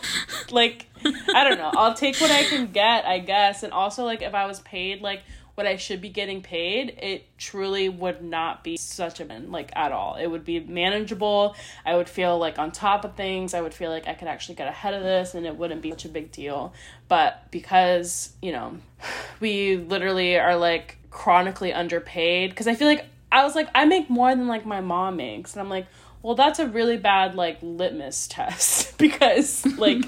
like, 0.51 0.87
I 1.33 1.43
don't 1.43 1.57
know. 1.57 1.71
I'll 1.73 1.93
take 1.93 2.17
what 2.17 2.31
I 2.31 2.43
can 2.43 2.71
get, 2.71 3.05
I 3.05 3.19
guess. 3.19 3.63
And 3.63 3.73
also, 3.73 4.05
like, 4.05 4.21
if 4.21 4.33
I 4.33 4.45
was 4.45 4.59
paid, 4.61 5.01
like, 5.01 5.21
what 5.55 5.67
I 5.67 5.75
should 5.75 6.01
be 6.01 6.09
getting 6.09 6.41
paid, 6.41 6.97
it 7.01 7.37
truly 7.37 7.89
would 7.89 8.23
not 8.23 8.63
be 8.63 8.77
such 8.77 9.19
a 9.19 9.25
like 9.25 9.71
at 9.75 9.91
all. 9.91 10.15
It 10.15 10.27
would 10.27 10.45
be 10.45 10.59
manageable. 10.59 11.55
I 11.85 11.95
would 11.95 12.09
feel 12.09 12.37
like 12.37 12.57
on 12.57 12.71
top 12.71 13.05
of 13.05 13.15
things. 13.15 13.53
I 13.53 13.61
would 13.61 13.73
feel 13.73 13.91
like 13.91 14.07
I 14.07 14.13
could 14.13 14.27
actually 14.27 14.55
get 14.55 14.67
ahead 14.67 14.93
of 14.93 15.03
this 15.03 15.35
and 15.35 15.45
it 15.45 15.55
wouldn't 15.55 15.81
be 15.81 15.91
such 15.91 16.05
a 16.05 16.09
big 16.09 16.31
deal. 16.31 16.73
But 17.07 17.51
because, 17.51 18.33
you 18.41 18.51
know, 18.53 18.77
we 19.39 19.77
literally 19.77 20.39
are 20.39 20.55
like 20.55 20.97
chronically 21.09 21.73
underpaid 21.73 22.51
because 22.51 22.67
I 22.67 22.73
feel 22.75 22.87
like 22.87 23.05
I 23.31 23.43
was 23.43 23.53
like 23.53 23.69
I 23.75 23.85
make 23.85 24.09
more 24.09 24.33
than 24.33 24.47
like 24.47 24.65
my 24.65 24.81
mom 24.81 25.17
makes 25.17 25.53
and 25.53 25.61
I'm 25.61 25.69
like 25.69 25.87
well 26.23 26.35
that's 26.35 26.59
a 26.59 26.67
really 26.67 26.97
bad 26.97 27.35
like 27.35 27.57
litmus 27.61 28.27
test 28.27 28.97
because 28.97 29.65
like 29.77 30.03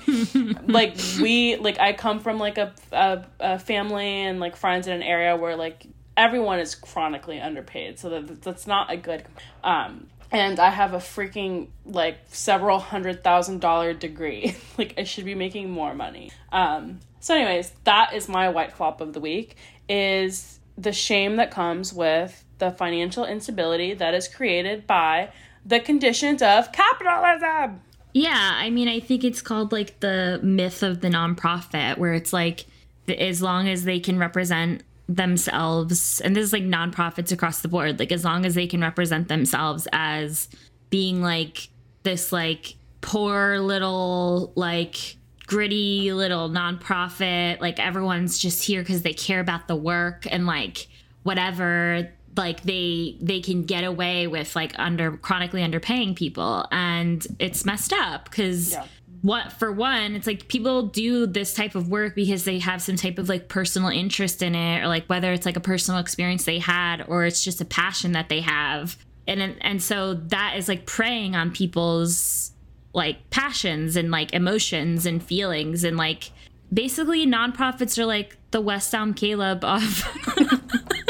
like 0.68 0.96
we 1.22 1.56
like 1.58 1.80
i 1.80 1.94
come 1.94 2.20
from 2.20 2.38
like 2.38 2.58
a, 2.58 2.74
a, 2.92 3.26
a 3.40 3.60
family 3.60 4.06
and 4.06 4.40
like 4.40 4.56
friends 4.56 4.88
in 4.88 4.94
an 4.94 5.04
area 5.04 5.36
where 5.36 5.56
like 5.56 5.86
everyone 6.16 6.60
is 6.60 6.76
chronically 6.76 7.40
underpaid 7.40 7.98
so 7.98 8.10
that 8.10 8.42
that's 8.42 8.68
not 8.68 8.92
a 8.92 8.98
good 8.98 9.24
um 9.64 10.06
and 10.32 10.60
i 10.60 10.70
have 10.70 10.94
a 10.94 10.98
freaking 10.98 11.68
like 11.86 12.18
several 12.28 12.80
hundred 12.80 13.24
thousand 13.24 13.62
dollar 13.62 13.94
degree. 13.94 14.56
Like 14.78 14.96
i 14.98 15.04
should 15.04 15.26
be 15.26 15.36
making 15.36 15.70
more 15.70 15.94
money. 15.94 16.32
Um 16.52 17.00
so 17.20 17.36
anyways 17.36 17.72
that 17.84 18.14
is 18.14 18.28
my 18.28 18.50
white 18.50 18.74
flop 18.74 19.02
of 19.02 19.14
the 19.14 19.20
week 19.20 19.56
is 19.88 20.60
the 20.78 20.92
shame 20.92 21.36
that 21.36 21.52
comes 21.52 21.94
with 21.94 22.44
the 22.58 22.72
financial 22.72 23.26
instability 23.26 23.94
that 23.94 24.14
is 24.14 24.28
created 24.28 24.88
by 24.88 25.32
the 25.66 25.80
conditions 25.80 26.42
of 26.42 26.72
capitalism. 26.72 27.82
Yeah, 28.14 28.52
I 28.56 28.70
mean, 28.70 28.88
I 28.88 29.00
think 29.00 29.24
it's 29.24 29.42
called 29.42 29.72
like 29.72 30.00
the 30.00 30.40
myth 30.44 30.84
of 30.84 31.02
the 31.02 31.10
nonprofit, 31.10 31.98
where 31.98 32.14
it's 32.14 32.32
like 32.32 32.66
as 33.08 33.42
long 33.42 33.68
as 33.68 33.86
they 33.86 34.00
can 34.00 34.20
represent 34.20 34.84
themselves, 35.10 36.22
and 36.22 36.36
this 36.36 36.44
is 36.44 36.54
like 36.54 36.64
nonprofits 36.64 37.32
across 37.32 37.62
the 37.62 37.68
board, 37.68 38.00
like 38.00 38.12
as 38.12 38.24
long 38.24 38.46
as 38.46 38.56
they 38.56 38.68
can 38.68 38.82
represent 38.82 39.28
themselves 39.28 39.88
as 39.92 40.48
being 40.90 41.22
like 41.22 41.70
this, 42.04 42.32
like 42.32 42.76
poor 43.02 43.60
little, 43.60 44.52
like 44.56 45.18
gritty 45.48 46.14
little 46.14 46.50
nonprofit, 46.50 47.60
like 47.60 47.80
everyone's 47.80 48.38
just 48.38 48.64
here 48.64 48.82
because 48.82 49.02
they 49.02 49.14
care 49.14 49.40
about 49.40 49.68
the 49.68 49.76
work 49.76 50.26
and 50.30 50.46
like 50.46 50.88
whatever 51.24 52.10
like 52.36 52.64
they 52.64 53.18
they 53.22 53.42
can 53.42 53.64
get 53.64 53.84
away 53.84 54.28
with 54.28 54.56
like 54.56 54.78
under 54.80 55.18
chronically 55.18 55.62
underpaying 55.62 56.16
people 56.16 56.66
and 56.72 57.26
it's 57.40 57.66
messed 57.66 57.94
up 57.94 58.26
because 58.26 58.74
yeah. 58.74 58.86
what 59.22 59.52
for 59.54 59.72
one 59.72 60.16
it's 60.16 60.28
like 60.28 60.48
people 60.48 60.84
do 60.84 61.28
this 61.28 61.54
type 61.54 61.76
of 61.76 61.90
work 61.90 62.16
because 62.16 62.44
they 62.46 62.60
have 62.60 62.82
some 62.82 62.96
type 62.96 63.18
of 63.18 63.30
like 63.30 63.48
personal 63.48 63.90
interest 63.90 64.42
in 64.42 64.56
it 64.56 64.82
or 64.82 64.88
like 64.88 65.06
whether 65.08 65.32
it's 65.32 65.46
like 65.46 65.58
a 65.58 65.62
personal 65.62 66.00
experience 66.00 66.46
they 66.46 66.60
had 66.60 67.04
or 67.08 67.26
it's 67.26 67.44
just 67.44 67.62
a 67.62 67.66
passion 67.66 68.14
that 68.14 68.30
they 68.30 68.42
have 68.42 68.98
and 69.28 69.56
and 69.62 69.82
so 69.82 70.14
that 70.14 70.56
is 70.58 70.68
like 70.68 70.86
preying 70.86 71.36
on 71.36 71.52
people's 71.52 72.52
like 72.94 73.30
passions 73.30 73.96
and 73.96 74.12
like 74.12 74.34
emotions 74.34 75.06
and 75.06 75.24
feelings 75.24 75.84
and 75.84 75.98
like 75.98 76.32
basically 76.74 77.26
nonprofits 77.26 77.98
are 77.98 78.06
like 78.06 78.38
the 78.52 78.62
West 78.62 78.94
Elm 78.94 79.14
Caleb 79.14 79.64
of 79.64 80.08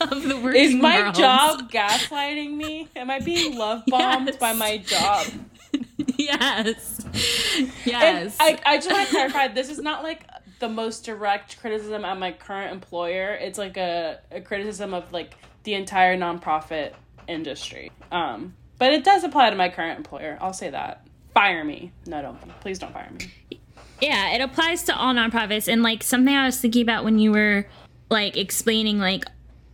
of 0.00 0.22
the 0.22 0.36
working 0.38 0.62
Is 0.62 0.74
my 0.74 1.02
world. 1.02 1.14
job 1.14 1.70
gaslighting 1.72 2.54
me? 2.54 2.88
Am 2.96 3.10
I 3.10 3.20
being 3.20 3.56
love 3.56 3.82
bombed 3.88 4.26
yes. 4.26 4.36
by 4.36 4.52
my 4.52 4.78
job? 4.78 5.26
yes. 6.16 7.04
Yes. 7.84 8.36
And 8.40 8.60
I, 8.64 8.74
I 8.74 8.76
just 8.76 8.90
want 8.90 9.06
to 9.08 9.14
clarify 9.14 9.48
this 9.48 9.70
is 9.70 9.78
not 9.78 10.02
like 10.02 10.26
the 10.60 10.68
most 10.68 11.04
direct 11.04 11.60
criticism 11.60 12.04
at 12.04 12.18
my 12.18 12.32
current 12.32 12.72
employer. 12.72 13.34
It's 13.34 13.58
like 13.58 13.76
a, 13.76 14.20
a 14.30 14.40
criticism 14.40 14.94
of 14.94 15.12
like 15.12 15.34
the 15.64 15.74
entire 15.74 16.16
nonprofit 16.16 16.92
industry. 17.28 17.90
Um, 18.12 18.54
but 18.78 18.92
it 18.92 19.04
does 19.04 19.24
apply 19.24 19.50
to 19.50 19.56
my 19.56 19.68
current 19.68 19.96
employer. 19.98 20.38
I'll 20.40 20.52
say 20.52 20.70
that. 20.70 21.06
Fire 21.32 21.64
me. 21.64 21.92
No, 22.06 22.22
don't. 22.22 22.60
Please 22.60 22.78
don't 22.78 22.92
fire 22.92 23.10
me. 23.10 23.58
Yeah, 24.00 24.34
it 24.34 24.40
applies 24.40 24.82
to 24.84 24.96
all 24.96 25.14
nonprofits. 25.14 25.72
And 25.72 25.82
like 25.82 26.02
something 26.02 26.34
I 26.34 26.46
was 26.46 26.60
thinking 26.60 26.82
about 26.82 27.04
when 27.04 27.18
you 27.18 27.32
were 27.32 27.66
like 28.10 28.36
explaining 28.36 28.98
like 28.98 29.24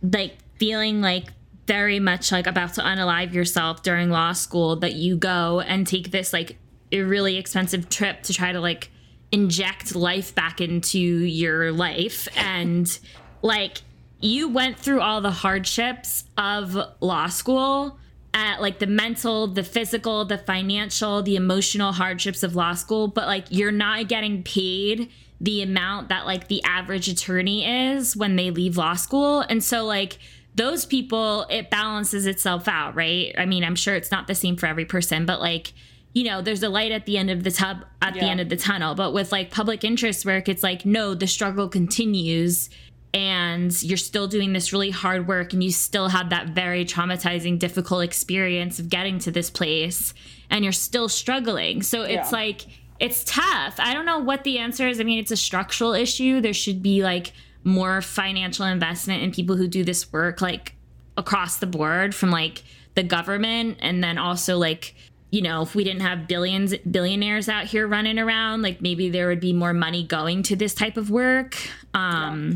like 0.01 0.37
feeling 0.57 1.01
like 1.01 1.31
very 1.67 1.99
much 1.99 2.31
like 2.31 2.47
about 2.47 2.73
to 2.73 2.81
unalive 2.81 3.33
yourself 3.33 3.83
during 3.83 4.09
law 4.09 4.33
school 4.33 4.75
that 4.77 4.93
you 4.93 5.15
go 5.15 5.59
and 5.61 5.87
take 5.87 6.11
this 6.11 6.33
like 6.33 6.57
a 6.91 7.01
really 7.01 7.37
expensive 7.37 7.89
trip 7.89 8.23
to 8.23 8.33
try 8.33 8.51
to 8.51 8.59
like 8.59 8.89
inject 9.31 9.95
life 9.95 10.35
back 10.35 10.59
into 10.59 10.99
your 10.99 11.71
life. 11.71 12.27
And 12.35 12.99
like 13.41 13.81
you 14.19 14.49
went 14.49 14.77
through 14.77 15.01
all 15.01 15.21
the 15.21 15.31
hardships 15.31 16.25
of 16.37 16.77
law 16.99 17.27
school 17.27 17.97
at 18.33 18.61
like 18.61 18.79
the 18.79 18.87
mental, 18.87 19.47
the 19.47 19.63
physical, 19.63 20.25
the 20.25 20.37
financial, 20.37 21.21
the 21.21 21.35
emotional 21.35 21.91
hardships 21.91 22.43
of 22.43 22.55
law 22.55 22.73
school, 22.73 23.07
but 23.07 23.27
like 23.27 23.45
you're 23.49 23.71
not 23.71 24.07
getting 24.07 24.43
paid 24.43 25.09
the 25.41 25.63
amount 25.63 26.09
that 26.09 26.25
like 26.27 26.47
the 26.47 26.63
average 26.63 27.07
attorney 27.07 27.65
is 27.65 28.15
when 28.15 28.35
they 28.35 28.51
leave 28.51 28.77
law 28.77 28.93
school. 28.93 29.41
And 29.41 29.63
so 29.63 29.85
like 29.85 30.19
those 30.53 30.85
people 30.85 31.47
it 31.49 31.69
balances 31.69 32.27
itself 32.27 32.67
out, 32.67 32.95
right? 32.95 33.33
I 33.37 33.45
mean, 33.45 33.63
I'm 33.63 33.75
sure 33.75 33.95
it's 33.95 34.11
not 34.11 34.27
the 34.27 34.35
same 34.35 34.55
for 34.55 34.67
every 34.67 34.85
person, 34.85 35.25
but 35.25 35.41
like 35.41 35.73
you 36.13 36.25
know, 36.25 36.41
there's 36.41 36.61
a 36.61 36.69
light 36.69 36.91
at 36.91 37.05
the 37.05 37.17
end 37.17 37.31
of 37.31 37.43
the 37.43 37.51
tub 37.51 37.85
at 38.01 38.15
yeah. 38.15 38.21
the 38.21 38.29
end 38.29 38.41
of 38.41 38.49
the 38.49 38.57
tunnel. 38.57 38.95
But 38.95 39.13
with 39.13 39.31
like 39.31 39.49
public 39.49 39.83
interest 39.83 40.25
work, 40.25 40.49
it's 40.49 40.61
like, 40.61 40.85
no, 40.85 41.13
the 41.13 41.25
struggle 41.25 41.69
continues 41.69 42.69
and 43.13 43.81
you're 43.81 43.97
still 43.97 44.27
doing 44.27 44.53
this 44.53 44.71
really 44.73 44.89
hard 44.89 45.27
work 45.27 45.53
and 45.53 45.63
you 45.63 45.71
still 45.71 46.09
had 46.09 46.29
that 46.29 46.49
very 46.49 46.85
traumatizing, 46.85 47.59
difficult 47.59 48.03
experience 48.03 48.77
of 48.77 48.89
getting 48.89 49.19
to 49.19 49.31
this 49.31 49.49
place 49.49 50.13
and 50.49 50.63
you're 50.63 50.73
still 50.73 51.09
struggling. 51.09 51.81
So 51.81 52.03
it's 52.03 52.31
yeah. 52.31 52.37
like 52.37 52.65
it's 53.01 53.23
tough. 53.23 53.75
I 53.79 53.95
don't 53.95 54.05
know 54.05 54.19
what 54.19 54.43
the 54.43 54.59
answer 54.59 54.87
is. 54.87 54.99
I 54.99 55.03
mean, 55.03 55.17
it's 55.17 55.31
a 55.31 55.35
structural 55.35 55.93
issue. 55.93 56.39
There 56.39 56.53
should 56.53 56.83
be 56.83 57.01
like 57.01 57.33
more 57.63 57.99
financial 57.99 58.63
investment 58.63 59.23
in 59.23 59.31
people 59.31 59.57
who 59.57 59.67
do 59.67 59.83
this 59.83 60.13
work, 60.13 60.39
like 60.39 60.75
across 61.17 61.57
the 61.57 61.65
board 61.65 62.13
from 62.13 62.29
like 62.29 62.61
the 62.93 63.01
government. 63.01 63.79
And 63.81 64.03
then 64.03 64.19
also, 64.19 64.59
like, 64.59 64.93
you 65.31 65.41
know, 65.41 65.63
if 65.63 65.73
we 65.73 65.83
didn't 65.83 66.01
have 66.01 66.27
billions, 66.27 66.77
billionaires 66.77 67.49
out 67.49 67.65
here 67.65 67.87
running 67.87 68.19
around, 68.19 68.61
like 68.61 68.83
maybe 68.83 69.09
there 69.09 69.27
would 69.29 69.39
be 69.39 69.51
more 69.51 69.73
money 69.73 70.05
going 70.05 70.43
to 70.43 70.55
this 70.55 70.75
type 70.75 70.95
of 70.95 71.09
work. 71.09 71.57
Um, 71.95 72.51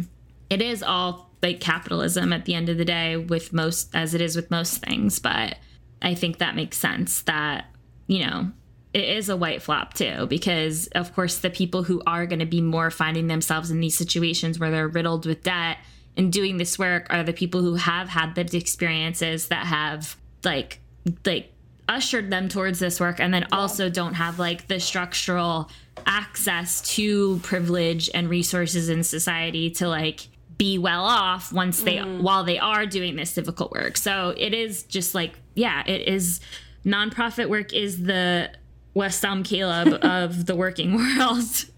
yeah. 0.51 0.57
It 0.57 0.61
is 0.61 0.83
all 0.83 1.31
like 1.41 1.59
capitalism 1.59 2.31
at 2.31 2.45
the 2.45 2.53
end 2.53 2.69
of 2.69 2.77
the 2.77 2.85
day, 2.85 3.17
with 3.17 3.51
most, 3.51 3.95
as 3.95 4.13
it 4.13 4.21
is 4.21 4.35
with 4.35 4.51
most 4.51 4.77
things. 4.77 5.17
But 5.17 5.57
I 6.03 6.13
think 6.13 6.37
that 6.37 6.55
makes 6.55 6.77
sense 6.77 7.23
that, 7.23 7.65
you 8.05 8.23
know, 8.27 8.51
it 8.95 9.09
is 9.17 9.27
a 9.27 9.35
white 9.35 9.61
flop 9.61 9.93
too, 9.93 10.25
because 10.27 10.87
of 10.95 11.13
course 11.13 11.39
the 11.39 11.49
people 11.49 11.83
who 11.83 12.01
are 12.07 12.25
going 12.25 12.39
to 12.39 12.45
be 12.45 12.61
more 12.61 12.89
finding 12.89 13.27
themselves 13.27 13.69
in 13.69 13.81
these 13.81 13.97
situations 13.97 14.57
where 14.57 14.71
they're 14.71 14.87
riddled 14.87 15.25
with 15.25 15.43
debt 15.43 15.79
and 16.15 16.31
doing 16.31 16.55
this 16.55 16.79
work 16.79 17.05
are 17.09 17.21
the 17.21 17.33
people 17.33 17.61
who 17.61 17.75
have 17.75 18.07
had 18.07 18.35
the 18.35 18.57
experiences 18.57 19.49
that 19.49 19.65
have 19.65 20.15
like 20.45 20.79
like 21.25 21.51
ushered 21.89 22.31
them 22.31 22.47
towards 22.47 22.79
this 22.79 23.01
work 23.01 23.19
and 23.19 23.33
then 23.33 23.45
also 23.51 23.89
don't 23.89 24.13
have 24.13 24.39
like 24.39 24.69
the 24.69 24.79
structural 24.79 25.69
access 26.05 26.81
to 26.95 27.37
privilege 27.39 28.09
and 28.13 28.29
resources 28.29 28.87
in 28.87 29.03
society 29.03 29.69
to 29.69 29.89
like 29.89 30.29
be 30.57 30.77
well 30.77 31.03
off 31.03 31.51
once 31.51 31.83
they 31.83 31.97
mm. 31.97 32.21
while 32.21 32.45
they 32.45 32.59
are 32.59 32.85
doing 32.85 33.17
this 33.17 33.33
difficult 33.33 33.73
work. 33.73 33.97
So 33.97 34.33
it 34.37 34.53
is 34.53 34.83
just 34.83 35.13
like 35.13 35.33
yeah, 35.53 35.83
it 35.85 36.07
is 36.07 36.39
nonprofit 36.85 37.49
work 37.49 37.73
is 37.73 38.03
the 38.03 38.51
West 38.95 39.23
Elm 39.23 39.43
Caleb 39.43 39.99
of 40.03 40.47
the 40.47 40.55
working 40.55 40.95
world. 40.95 41.65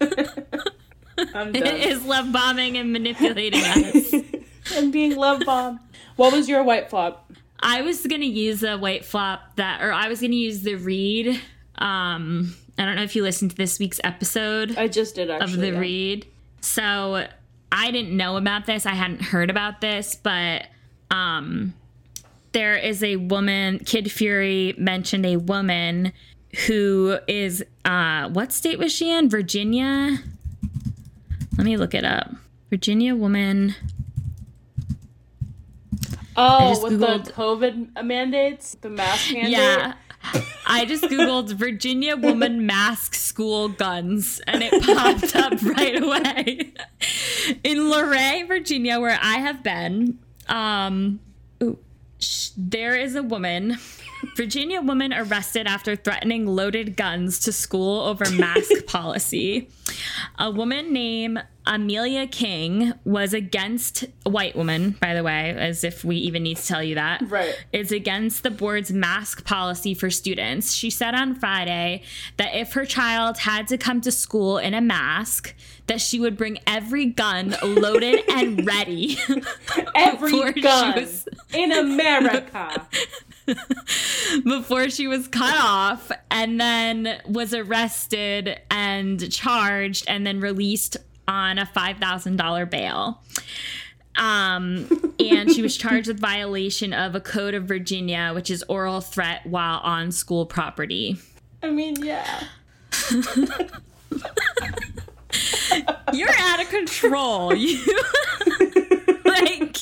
it 1.18 1.86
is 1.86 2.04
love 2.04 2.32
bombing 2.32 2.78
and 2.78 2.92
manipulating 2.92 3.62
us. 3.62 4.14
and 4.74 4.92
being 4.92 5.16
love 5.16 5.42
bombed. 5.44 5.80
What 6.16 6.32
was 6.32 6.48
your 6.48 6.62
white 6.62 6.88
flop? 6.88 7.30
I 7.60 7.82
was 7.82 8.06
gonna 8.06 8.24
use 8.24 8.62
a 8.62 8.78
white 8.78 9.04
flop 9.04 9.56
that, 9.56 9.82
or 9.82 9.92
I 9.92 10.08
was 10.08 10.20
gonna 10.20 10.34
use 10.34 10.62
the 10.62 10.76
read. 10.76 11.40
Um, 11.76 12.54
I 12.78 12.84
don't 12.84 12.94
know 12.94 13.02
if 13.02 13.16
you 13.16 13.24
listened 13.24 13.50
to 13.50 13.56
this 13.56 13.80
week's 13.80 14.00
episode. 14.04 14.78
I 14.78 14.86
just 14.86 15.16
did 15.16 15.28
actually, 15.28 15.54
of 15.54 15.60
the 15.60 15.72
yeah. 15.72 15.78
read. 15.78 16.26
So 16.60 17.26
I 17.72 17.90
didn't 17.90 18.16
know 18.16 18.36
about 18.36 18.66
this. 18.66 18.86
I 18.86 18.94
hadn't 18.94 19.22
heard 19.22 19.50
about 19.50 19.80
this, 19.80 20.14
but 20.14 20.66
um, 21.10 21.74
there 22.52 22.76
is 22.76 23.02
a 23.02 23.16
woman, 23.16 23.80
Kid 23.80 24.10
Fury 24.10 24.74
mentioned 24.78 25.26
a 25.26 25.36
woman 25.36 26.12
who 26.66 27.18
is, 27.26 27.64
uh, 27.84 28.28
what 28.30 28.52
state 28.52 28.78
was 28.78 28.92
she 28.92 29.10
in? 29.10 29.28
Virginia? 29.28 30.18
Let 31.56 31.64
me 31.64 31.76
look 31.76 31.94
it 31.94 32.04
up. 32.04 32.30
Virginia 32.70 33.14
woman. 33.14 33.74
Oh, 36.36 36.80
with 36.82 36.92
Googled- 37.00 37.24
the 37.24 37.32
COVID 37.32 38.04
mandates, 38.04 38.76
the 38.80 38.90
mask 38.90 39.32
mandate. 39.32 39.52
Yeah. 39.52 39.94
I 40.66 40.84
just 40.84 41.04
Googled 41.04 41.52
Virginia 41.54 42.16
woman 42.16 42.66
mask 42.66 43.14
school 43.14 43.68
guns 43.68 44.40
and 44.46 44.62
it 44.62 44.82
popped 44.84 45.34
up 45.34 45.60
right 45.62 46.00
away. 46.02 46.72
In 47.64 47.90
Luray, 47.90 48.44
Virginia, 48.46 49.00
where 49.00 49.18
I 49.22 49.38
have 49.38 49.62
been, 49.62 50.18
um, 50.48 51.20
ooh, 51.62 51.78
sh- 52.18 52.50
there 52.56 52.94
is 52.96 53.14
a 53.16 53.22
woman, 53.22 53.78
Virginia 54.36 54.80
woman 54.80 55.12
arrested 55.12 55.66
after 55.66 55.96
threatening 55.96 56.46
loaded 56.46 56.96
guns 56.96 57.38
to 57.40 57.52
school 57.52 58.00
over 58.02 58.28
mask 58.30 58.86
policy. 58.86 59.68
A 60.38 60.50
woman 60.50 60.92
named 60.92 61.42
Amelia 61.66 62.26
King 62.26 62.92
was 63.04 63.34
against 63.34 64.04
a 64.24 64.30
white 64.30 64.54
woman, 64.56 64.92
by 65.00 65.14
the 65.14 65.22
way, 65.22 65.50
as 65.56 65.84
if 65.84 66.04
we 66.04 66.16
even 66.16 66.42
need 66.44 66.56
to 66.56 66.66
tell 66.66 66.82
you 66.82 66.94
that. 66.94 67.22
Right. 67.28 67.54
Is 67.72 67.90
against 67.92 68.42
the 68.42 68.50
board's 68.50 68.92
mask 68.92 69.44
policy 69.44 69.92
for 69.92 70.08
students. 70.08 70.72
She 70.72 70.88
said 70.90 71.14
on 71.14 71.34
Friday 71.34 72.02
that 72.36 72.54
if 72.54 72.72
her 72.74 72.84
child 72.86 73.38
had 73.38 73.66
to 73.68 73.76
come 73.78 74.00
to 74.02 74.10
school 74.12 74.56
in 74.58 74.72
a 74.72 74.80
mask, 74.80 75.54
that 75.88 76.00
she 76.00 76.20
would 76.20 76.36
bring 76.36 76.58
every 76.66 77.06
gun 77.06 77.54
loaded 77.62 78.20
and 78.30 78.64
ready. 78.66 79.18
Every 79.94 80.52
gun 80.62 80.94
was- 80.94 81.26
in 81.52 81.72
America. 81.72 82.86
before 84.44 84.90
she 84.90 85.06
was 85.06 85.28
cut 85.28 85.56
off 85.58 86.10
and 86.30 86.60
then 86.60 87.20
was 87.26 87.54
arrested 87.54 88.60
and 88.70 89.30
charged 89.32 90.04
and 90.08 90.26
then 90.26 90.40
released 90.40 90.96
on 91.26 91.58
a 91.58 91.66
$5,000 91.66 92.70
bail. 92.70 93.22
Um, 94.16 95.14
and 95.20 95.50
she 95.50 95.62
was 95.62 95.76
charged 95.76 96.08
with 96.08 96.18
violation 96.18 96.92
of 96.92 97.14
a 97.14 97.20
code 97.20 97.54
of 97.54 97.64
Virginia, 97.64 98.32
which 98.34 98.50
is 98.50 98.64
oral 98.68 99.00
threat 99.00 99.46
while 99.46 99.78
on 99.78 100.10
school 100.12 100.46
property. 100.46 101.16
I 101.62 101.70
mean, 101.70 102.02
yeah. 102.02 102.44
You're 106.12 106.34
out 106.38 106.60
of 106.60 106.68
control. 106.70 107.54
You 107.54 107.78
like 109.24 109.76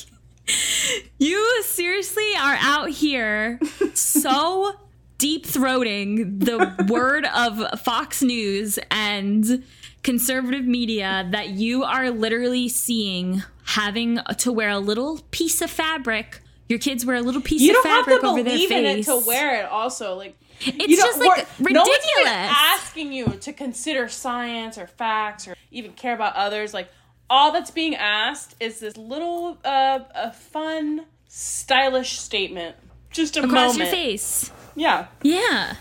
you 1.19 1.63
seriously 1.63 2.29
are 2.39 2.57
out 2.59 2.89
here 2.89 3.59
so 3.93 4.73
deep 5.17 5.45
throating 5.45 6.39
the 6.43 6.85
word 6.89 7.25
of 7.35 7.79
Fox 7.81 8.21
News 8.21 8.77
and 8.91 9.63
conservative 10.03 10.65
media 10.65 11.27
that 11.31 11.49
you 11.49 11.83
are 11.83 12.09
literally 12.11 12.69
seeing 12.69 13.43
having 13.65 14.19
to 14.37 14.51
wear 14.51 14.69
a 14.69 14.79
little 14.79 15.19
piece 15.31 15.61
of 15.61 15.69
fabric. 15.69 16.41
Your 16.69 16.79
kids 16.79 17.05
wear 17.05 17.15
a 17.17 17.21
little 17.21 17.41
piece 17.41 17.61
You 17.61 17.71
of 17.71 17.83
don't 17.83 17.87
have 17.87 18.05
fabric 18.05 18.21
to 18.21 18.27
over 18.27 18.43
their 18.43 18.53
believe 18.53 18.71
in 18.71 18.85
it 18.85 19.03
to 19.05 19.21
wear 19.25 19.61
it. 19.61 19.65
Also, 19.69 20.15
like 20.15 20.37
It's 20.61 20.87
you 20.87 20.95
don't- 20.97 21.07
just 21.07 21.19
like 21.19 21.47
we're- 21.59 21.73
No 21.73 21.83
ridiculous. 21.83 22.27
asking 22.27 23.11
you 23.13 23.25
to 23.41 23.53
consider 23.53 24.07
science 24.07 24.77
or 24.77 24.87
facts 24.87 25.47
or 25.47 25.55
even 25.71 25.91
care 25.93 26.13
about 26.13 26.35
others. 26.35 26.73
Like 26.73 26.89
all 27.29 27.51
that's 27.51 27.71
being 27.71 27.95
asked 27.95 28.55
is 28.59 28.79
this 28.79 28.97
little, 28.97 29.57
uh, 29.63 29.99
a 30.15 30.31
fun, 30.31 31.05
stylish 31.27 32.19
statement. 32.19 32.75
Just 33.11 33.37
a 33.37 33.43
Across 33.43 33.73
moment. 33.73 33.77
your 33.79 33.87
face. 33.87 34.51
Yeah. 34.75 35.07
Yeah. 35.23 35.75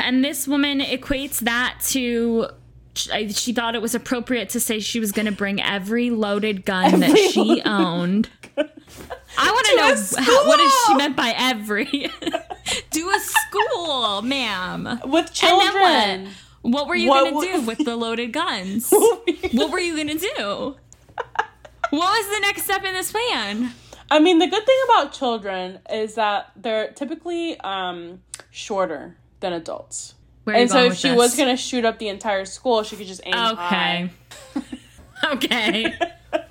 And 0.00 0.24
this 0.24 0.46
woman 0.48 0.80
equates 0.80 1.40
that 1.40 1.78
to 1.90 2.48
she 2.94 3.52
thought 3.52 3.74
it 3.74 3.82
was 3.82 3.94
appropriate 3.94 4.48
to 4.50 4.60
say 4.60 4.80
she 4.80 5.00
was 5.00 5.12
going 5.12 5.26
to 5.26 5.32
bring 5.32 5.60
every 5.62 6.10
loaded 6.10 6.64
gun 6.64 7.00
that 7.00 7.16
she 7.16 7.62
owned. 7.64 8.28
I 9.38 9.50
want 9.52 9.66
To 9.66 9.76
know 9.76 10.24
how, 10.24 10.46
what 10.48 10.56
does 10.58 10.72
she 10.86 10.94
meant 10.96 11.16
by 11.16 11.32
every. 11.36 11.84
do 12.90 13.10
a 13.10 13.20
school, 13.20 14.22
ma'am. 14.22 15.00
With 15.06 15.32
children. 15.32 16.28
What? 16.62 16.86
Were 16.88 16.94
you 16.94 17.08
What 17.08 17.42
to 17.42 17.52
do 17.52 17.60
with 17.62 17.78
the 17.84 17.96
loaded 17.96 18.32
guns? 18.32 18.90
what 19.52 19.70
were 19.70 19.78
you 19.80 19.94
going 19.96 20.18
to 20.18 20.18
do? 20.18 20.76
What 21.90 21.92
was 21.92 22.26
the 22.34 22.40
next 22.40 22.62
step 22.64 22.84
in 22.84 22.94
this 22.94 23.10
plan? 23.12 23.72
I 24.10 24.18
mean, 24.18 24.38
the 24.38 24.46
good 24.46 24.64
thing 24.66 24.78
about 24.86 25.12
children 25.12 25.78
is 25.92 26.14
that 26.16 26.50
they're 26.56 26.90
typically 26.92 27.58
um, 27.60 28.22
shorter 28.50 29.16
than 29.40 29.52
adults. 29.52 30.14
Where 30.44 30.56
And 30.56 30.70
so 30.70 30.84
if 30.84 30.96
she 30.96 31.08
this? 31.08 31.16
was 31.16 31.36
going 31.36 31.48
to 31.48 31.56
shoot 31.56 31.84
up 31.84 31.98
the 31.98 32.08
entire 32.08 32.44
school, 32.44 32.82
she 32.82 32.96
could 32.96 33.06
just 33.06 33.20
aim 33.24 33.34
high. 33.34 34.10
Okay. 35.32 35.92
okay. 35.92 35.98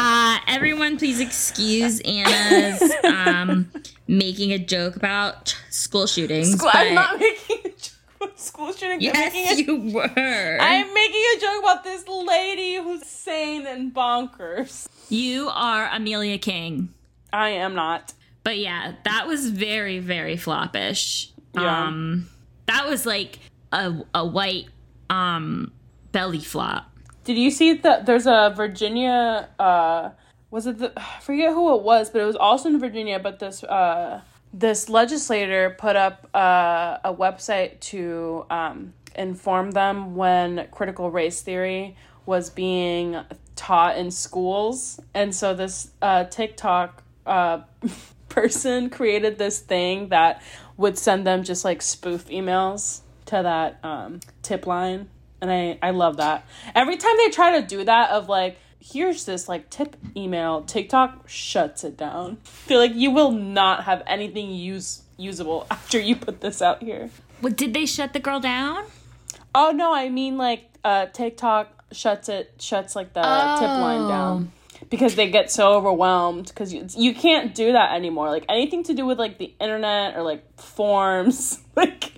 Uh, 0.00 0.38
everyone, 0.46 0.96
please 0.96 1.18
excuse 1.18 2.00
Anna's 2.02 2.92
um, 3.02 3.68
making 4.06 4.52
a 4.52 4.58
joke 4.58 4.94
about 4.94 5.56
school 5.70 6.06
shootings. 6.06 6.52
School- 6.52 6.70
I'm 6.72 6.94
not 6.94 7.18
making 7.18 7.56
a 7.64 7.68
joke 7.70 7.87
school 8.36 8.66
making 8.80 9.00
yes, 9.00 9.58
a 9.58 9.62
you 9.62 9.92
were. 9.92 10.58
I'm 10.60 10.94
making 10.94 11.24
a 11.36 11.40
joke 11.40 11.62
about 11.62 11.84
this 11.84 12.06
lady 12.08 12.76
who's 12.76 13.06
sane 13.06 13.66
and 13.66 13.94
bonkers. 13.94 14.88
you 15.08 15.48
are 15.52 15.88
Amelia 15.92 16.38
King. 16.38 16.94
I 17.32 17.50
am 17.50 17.74
not. 17.74 18.14
But 18.44 18.58
yeah, 18.58 18.94
that 19.04 19.26
was 19.26 19.50
very, 19.50 19.98
very 19.98 20.36
floppish. 20.36 21.30
Yeah. 21.54 21.86
Um, 21.86 22.28
that 22.66 22.88
was 22.88 23.04
like 23.04 23.38
a, 23.72 23.94
a 24.14 24.26
white 24.26 24.68
um, 25.10 25.72
belly 26.12 26.40
flop. 26.40 26.90
Did 27.24 27.36
you 27.36 27.50
see 27.50 27.74
that 27.74 28.06
there's 28.06 28.26
a 28.26 28.52
Virginia 28.56 29.50
uh 29.58 30.10
was 30.50 30.66
it 30.66 30.78
the 30.78 30.92
I 30.96 31.20
forget 31.20 31.52
who 31.52 31.76
it 31.76 31.82
was, 31.82 32.08
but 32.08 32.22
it 32.22 32.24
was 32.24 32.36
also 32.36 32.70
in 32.70 32.80
Virginia, 32.80 33.18
but 33.18 33.38
this 33.38 33.62
uh 33.64 34.22
this 34.52 34.88
legislator 34.88 35.74
put 35.78 35.96
up 35.96 36.28
uh, 36.34 36.98
a 37.04 37.14
website 37.14 37.80
to 37.80 38.46
um, 38.50 38.94
inform 39.14 39.72
them 39.72 40.14
when 40.14 40.66
critical 40.70 41.10
race 41.10 41.42
theory 41.42 41.96
was 42.24 42.50
being 42.50 43.16
taught 43.56 43.98
in 43.98 44.10
schools. 44.10 45.00
And 45.14 45.34
so 45.34 45.54
this 45.54 45.90
uh, 46.00 46.24
TikTok 46.24 47.02
uh, 47.26 47.62
person 48.28 48.90
created 48.90 49.38
this 49.38 49.60
thing 49.60 50.08
that 50.08 50.42
would 50.76 50.96
send 50.96 51.26
them 51.26 51.42
just 51.42 51.64
like 51.64 51.82
spoof 51.82 52.26
emails 52.28 53.00
to 53.26 53.42
that 53.42 53.78
um, 53.82 54.20
tip 54.42 54.66
line. 54.66 55.08
And 55.40 55.50
I, 55.50 55.78
I 55.82 55.90
love 55.90 56.16
that. 56.16 56.46
Every 56.74 56.96
time 56.96 57.16
they 57.16 57.30
try 57.30 57.60
to 57.60 57.66
do 57.66 57.84
that, 57.84 58.10
of 58.10 58.28
like, 58.28 58.58
here's 58.80 59.24
this 59.24 59.48
like 59.48 59.70
tip 59.70 59.96
email, 60.16 60.62
TikTok 60.62 61.28
shuts 61.28 61.84
it 61.84 61.96
down. 61.96 62.36
Feel 62.44 62.78
like 62.78 62.94
you 62.94 63.10
will 63.10 63.32
not 63.32 63.84
have 63.84 64.02
anything 64.06 64.50
use 64.50 65.02
usable 65.16 65.66
after 65.70 65.98
you 65.98 66.16
put 66.16 66.40
this 66.40 66.62
out 66.62 66.82
here. 66.82 67.10
What, 67.40 67.56
did 67.56 67.74
they 67.74 67.86
shut 67.86 68.12
the 68.12 68.20
girl 68.20 68.40
down? 68.40 68.84
Oh 69.54 69.70
no, 69.70 69.94
I 69.94 70.08
mean 70.08 70.36
like 70.36 70.64
uh 70.84 71.06
TikTok 71.06 71.84
shuts 71.92 72.28
it 72.28 72.52
shuts 72.58 72.94
like 72.94 73.12
the 73.14 73.20
tip 73.20 73.68
line 73.68 74.08
down 74.08 74.52
because 74.90 75.14
they 75.14 75.30
get 75.30 75.50
so 75.50 75.72
overwhelmed 75.72 76.46
because 76.46 76.72
you, 76.72 76.86
you 76.96 77.14
can't 77.14 77.54
do 77.54 77.72
that 77.72 77.94
anymore. 77.94 78.28
Like 78.28 78.44
anything 78.48 78.82
to 78.84 78.94
do 78.94 79.06
with 79.06 79.18
like 79.18 79.38
the 79.38 79.52
internet 79.60 80.16
or 80.16 80.22
like 80.22 80.60
forms, 80.60 81.60
like 81.76 82.12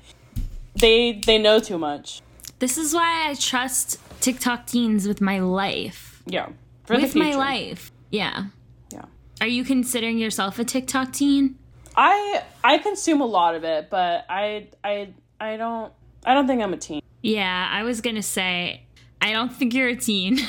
they 0.74 1.20
they 1.24 1.38
know 1.38 1.60
too 1.60 1.78
much. 1.78 2.22
This 2.58 2.76
is 2.76 2.92
why 2.92 3.28
I 3.28 3.34
trust 3.34 3.98
TikTok 4.20 4.66
teens 4.66 5.08
with 5.08 5.20
my 5.20 5.38
life. 5.38 6.09
Yeah, 6.30 6.48
with 6.88 7.14
my 7.14 7.34
life. 7.34 7.92
Yeah. 8.10 8.46
Yeah, 8.90 9.04
Are 9.40 9.46
you 9.46 9.64
considering 9.64 10.18
yourself 10.18 10.58
a 10.58 10.64
TikTok 10.64 11.12
teen? 11.12 11.56
I 11.96 12.42
I 12.62 12.78
consume 12.78 13.20
a 13.20 13.26
lot 13.26 13.54
of 13.54 13.64
it, 13.64 13.90
but 13.90 14.26
I 14.28 14.68
I 14.82 15.10
I 15.40 15.56
don't 15.56 15.92
I 16.24 16.34
don't 16.34 16.46
think 16.46 16.62
I'm 16.62 16.72
a 16.72 16.76
teen. 16.76 17.02
Yeah, 17.22 17.68
I 17.70 17.82
was 17.82 18.00
gonna 18.00 18.22
say, 18.22 18.82
I 19.20 19.32
don't 19.32 19.52
think 19.52 19.74
you're 19.74 19.88
a 19.88 19.96
teen. 19.96 20.38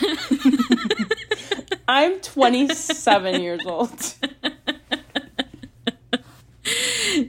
I'm 1.87 2.21
27 2.21 3.41
years 3.41 3.65
old. 3.65 4.13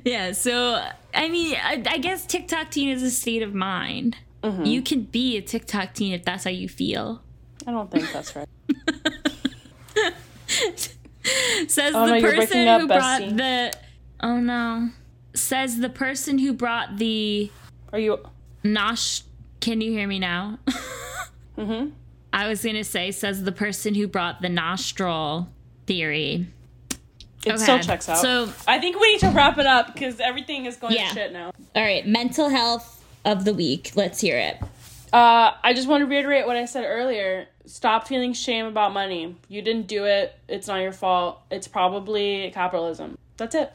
yeah, 0.05 0.33
so 0.33 0.85
I 1.15 1.29
mean, 1.29 1.57
I, 1.57 1.83
I 1.87 1.99
guess 1.99 2.27
TikTok 2.27 2.71
teen 2.71 2.89
is 2.89 3.03
a 3.03 3.11
state 3.11 3.43
of 3.43 3.55
mind. 3.55 4.17
Mm-hmm. 4.43 4.65
You 4.65 4.83
can 4.83 5.03
be 5.03 5.37
a 5.37 5.43
TikTok 5.43 5.95
teen 5.95 6.13
if 6.13 6.25
that's 6.25 6.45
how 6.45 6.51
you 6.51 6.69
feel. 6.69 7.23
I 7.67 7.71
don't 7.71 7.91
think 7.91 8.11
that's 8.13 8.35
right. 8.37 8.49
Says 11.69 11.93
Oh, 11.95 12.07
the 12.09 12.19
no, 12.19 12.21
person 12.21 12.67
up, 12.69 12.81
who 12.81 12.87
brought 12.89 13.21
bestie. 13.23 13.37
the. 13.37 13.73
Oh 14.21 14.41
no. 14.41 14.91
Says 15.35 15.79
the 15.79 15.89
person 15.89 16.39
who 16.39 16.53
brought 16.53 16.97
the 16.99 17.51
Are 17.93 17.99
you? 17.99 18.19
nosh. 18.65 19.23
Can 19.61 19.81
you 19.81 19.93
hear 19.93 20.07
me 20.09 20.19
now? 20.19 20.59
Mm-hmm. 21.59 21.91
I 22.33 22.49
was 22.49 22.65
gonna 22.65 22.83
say, 22.83 23.11
says 23.11 23.45
the 23.45 23.53
person 23.53 23.95
who 23.95 24.09
brought 24.09 24.41
the 24.41 24.49
nostril 24.49 25.49
theory. 25.87 26.47
It 27.45 27.59
still 27.61 27.79
checks 27.79 28.09
out. 28.09 28.19
So, 28.19 28.51
I 28.67 28.79
think 28.79 28.99
we 28.99 29.13
need 29.13 29.21
to 29.21 29.29
wrap 29.29 29.59
it 29.59 29.67
up 29.67 29.93
because 29.93 30.19
everything 30.19 30.65
is 30.65 30.77
going 30.79 30.95
Yeah. 30.95 31.09
to 31.09 31.15
shit 31.15 31.33
now. 31.35 31.53
all 31.77 31.83
right, 31.83 32.07
mental 32.07 32.49
health 32.49 33.05
of 33.27 33.45
the 33.45 33.53
week. 33.53 33.93
Let's 33.97 34.19
hear 34.19 34.39
it. 34.39 34.57
Uh, 35.13 35.53
I 35.63 35.75
just 35.75 35.87
want 35.89 36.01
to 36.01 36.07
reiterate 36.07 36.47
what 36.47 36.57
I 36.57 36.65
said 36.65 36.85
earlier. 36.87 37.49
Stop 37.67 38.09
feeling 38.09 38.33
shame 38.33 38.67
about 38.67 38.93
money. 38.93 39.37
You 39.49 39.63
didn't 39.63 39.87
do 39.87 40.05
it. 40.05 40.35
It's 40.49 40.67
not 40.67 40.81
your 40.81 40.93
fault. 40.93 41.41
It's 41.51 41.69
probably 41.69 42.51
capitalism. 42.53 43.17
That's 43.37 43.55
it. 43.55 43.73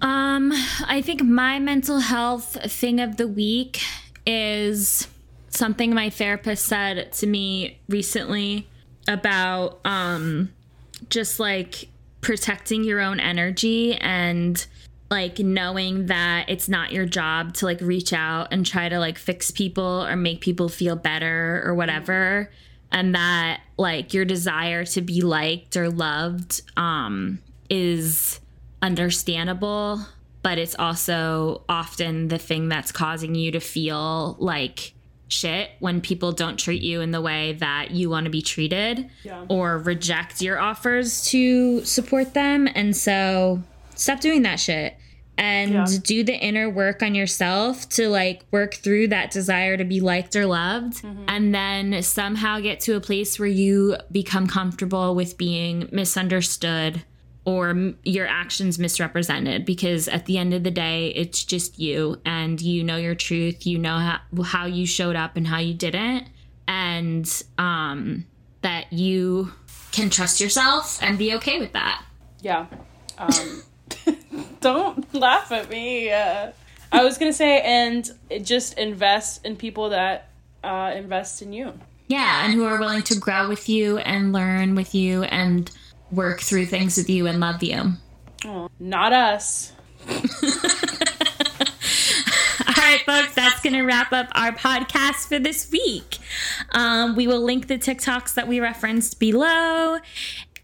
Um, 0.00 0.52
I 0.86 1.02
think 1.02 1.22
my 1.22 1.58
mental 1.58 2.00
health 2.00 2.56
thing 2.70 3.00
of 3.00 3.16
the 3.16 3.26
week 3.26 3.80
is 4.26 5.08
something 5.48 5.94
my 5.94 6.10
therapist 6.10 6.66
said 6.66 7.12
to 7.12 7.26
me 7.26 7.78
recently 7.88 8.68
about 9.08 9.80
um 9.84 10.52
just 11.08 11.40
like 11.40 11.88
protecting 12.20 12.84
your 12.84 13.00
own 13.00 13.20
energy 13.20 13.94
and 13.94 14.66
like 15.10 15.38
knowing 15.38 16.06
that 16.06 16.48
it's 16.48 16.68
not 16.68 16.92
your 16.92 17.06
job 17.06 17.54
to 17.54 17.64
like 17.64 17.80
reach 17.80 18.12
out 18.12 18.48
and 18.50 18.66
try 18.66 18.88
to 18.88 18.98
like 18.98 19.16
fix 19.16 19.50
people 19.50 20.04
or 20.04 20.16
make 20.16 20.40
people 20.40 20.68
feel 20.68 20.96
better 20.96 21.62
or 21.64 21.74
whatever 21.74 22.50
and 22.92 23.14
that 23.14 23.60
like 23.76 24.14
your 24.14 24.24
desire 24.24 24.84
to 24.84 25.00
be 25.00 25.20
liked 25.22 25.76
or 25.76 25.88
loved 25.90 26.62
um 26.76 27.38
is 27.68 28.40
understandable 28.82 30.00
but 30.42 30.58
it's 30.58 30.76
also 30.78 31.62
often 31.68 32.28
the 32.28 32.38
thing 32.38 32.68
that's 32.68 32.92
causing 32.92 33.34
you 33.34 33.50
to 33.50 33.58
feel 33.60 34.36
like 34.38 34.92
shit 35.28 35.70
when 35.80 36.00
people 36.00 36.30
don't 36.30 36.56
treat 36.56 36.82
you 36.82 37.00
in 37.00 37.10
the 37.10 37.20
way 37.20 37.54
that 37.54 37.90
you 37.90 38.08
want 38.08 38.24
to 38.24 38.30
be 38.30 38.40
treated 38.40 39.10
Yeah. 39.24 39.44
or 39.48 39.78
reject 39.78 40.40
your 40.40 40.60
offers 40.60 41.24
to 41.30 41.84
support 41.84 42.32
them. 42.34 42.68
And 42.72 42.96
so 42.96 43.60
stop 43.96 44.20
doing 44.20 44.42
that 44.42 44.60
shit 44.60 44.96
and 45.38 45.72
Yeah. 45.72 45.86
do 46.02 46.24
the 46.24 46.34
inner 46.34 46.68
work 46.70 47.02
on 47.02 47.14
yourself 47.14 47.88
to 47.90 48.08
like 48.08 48.42
work 48.50 48.74
through 48.74 49.08
that 49.08 49.30
desire 49.30 49.76
to 49.76 49.84
be 49.84 50.00
liked 50.00 50.34
or 50.36 50.46
loved 50.46 51.04
and 51.28 51.54
then 51.54 52.02
somehow 52.02 52.58
get 52.60 52.80
to 52.80 52.96
a 52.96 53.00
place 53.00 53.38
where 53.38 53.48
you 53.48 53.96
become 54.10 54.46
comfortable 54.46 55.14
with 55.14 55.36
being 55.36 55.88
misunderstood 55.92 57.02
or 57.44 57.70
m- 57.70 57.98
your 58.04 58.26
actions 58.26 58.78
misrepresented 58.78 59.64
because 59.64 60.08
at 60.08 60.26
the 60.26 60.38
end 60.38 60.52
of 60.54 60.64
the 60.64 60.70
day 60.70 61.08
it's 61.08 61.44
just 61.44 61.78
you 61.78 62.20
and 62.24 62.60
you 62.60 62.82
know 62.82 62.96
your 62.96 63.14
truth 63.14 63.66
you 63.66 63.78
know 63.78 63.98
how, 63.98 64.18
how 64.42 64.66
you 64.66 64.86
showed 64.86 65.16
up 65.16 65.36
and 65.36 65.46
how 65.46 65.58
you 65.58 65.74
didn't 65.74 66.24
and 66.66 67.42
um 67.58 68.24
that 68.62 68.92
you 68.92 69.52
can 69.92 70.10
trust 70.10 70.40
yourself 70.40 70.98
and 71.02 71.18
be 71.18 71.34
okay 71.34 71.60
with 71.60 71.72
that 71.72 72.02
Yeah. 72.42 72.66
Um, 73.18 73.62
don't 74.60 75.14
laugh 75.14 75.50
at 75.52 75.68
me. 75.70 76.10
Uh, 76.10 76.52
I 76.92 77.04
was 77.04 77.18
gonna 77.18 77.32
say, 77.32 77.60
and 77.62 78.08
just 78.42 78.78
invest 78.78 79.44
in 79.44 79.56
people 79.56 79.90
that 79.90 80.28
uh, 80.64 80.92
invest 80.94 81.42
in 81.42 81.52
you. 81.52 81.72
yeah 82.08 82.44
and 82.44 82.52
who 82.54 82.64
are 82.64 82.78
willing 82.78 83.02
to 83.02 83.18
grow 83.18 83.48
with 83.48 83.68
you 83.68 83.98
and 83.98 84.32
learn 84.32 84.74
with 84.74 84.94
you 84.94 85.22
and 85.24 85.70
work 86.12 86.40
through 86.40 86.66
things 86.66 86.96
with 86.96 87.10
you 87.10 87.26
and 87.26 87.40
love 87.40 87.62
you 87.62 87.92
Oh, 88.44 88.68
not 88.78 89.12
us. 89.12 89.72
All 92.68 92.74
right, 92.78 93.00
folks, 93.04 93.34
that's 93.34 93.60
going 93.60 93.72
to 93.74 93.82
wrap 93.82 94.12
up 94.12 94.28
our 94.34 94.52
podcast 94.52 95.26
for 95.28 95.38
this 95.38 95.70
week. 95.72 96.18
Um, 96.72 97.16
we 97.16 97.26
will 97.26 97.40
link 97.42 97.66
the 97.66 97.78
TikToks 97.78 98.34
that 98.34 98.46
we 98.46 98.60
referenced 98.60 99.18
below. 99.18 99.98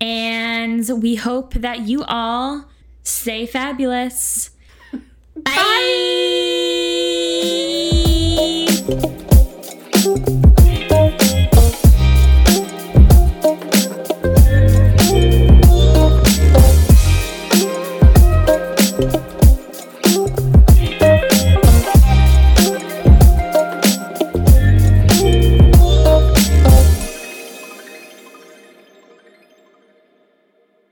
And 0.00 0.88
we 1.02 1.14
hope 1.16 1.54
that 1.54 1.80
you 1.80 2.04
all 2.06 2.66
stay 3.02 3.46
fabulous. 3.46 4.50
Bye. 5.36 6.02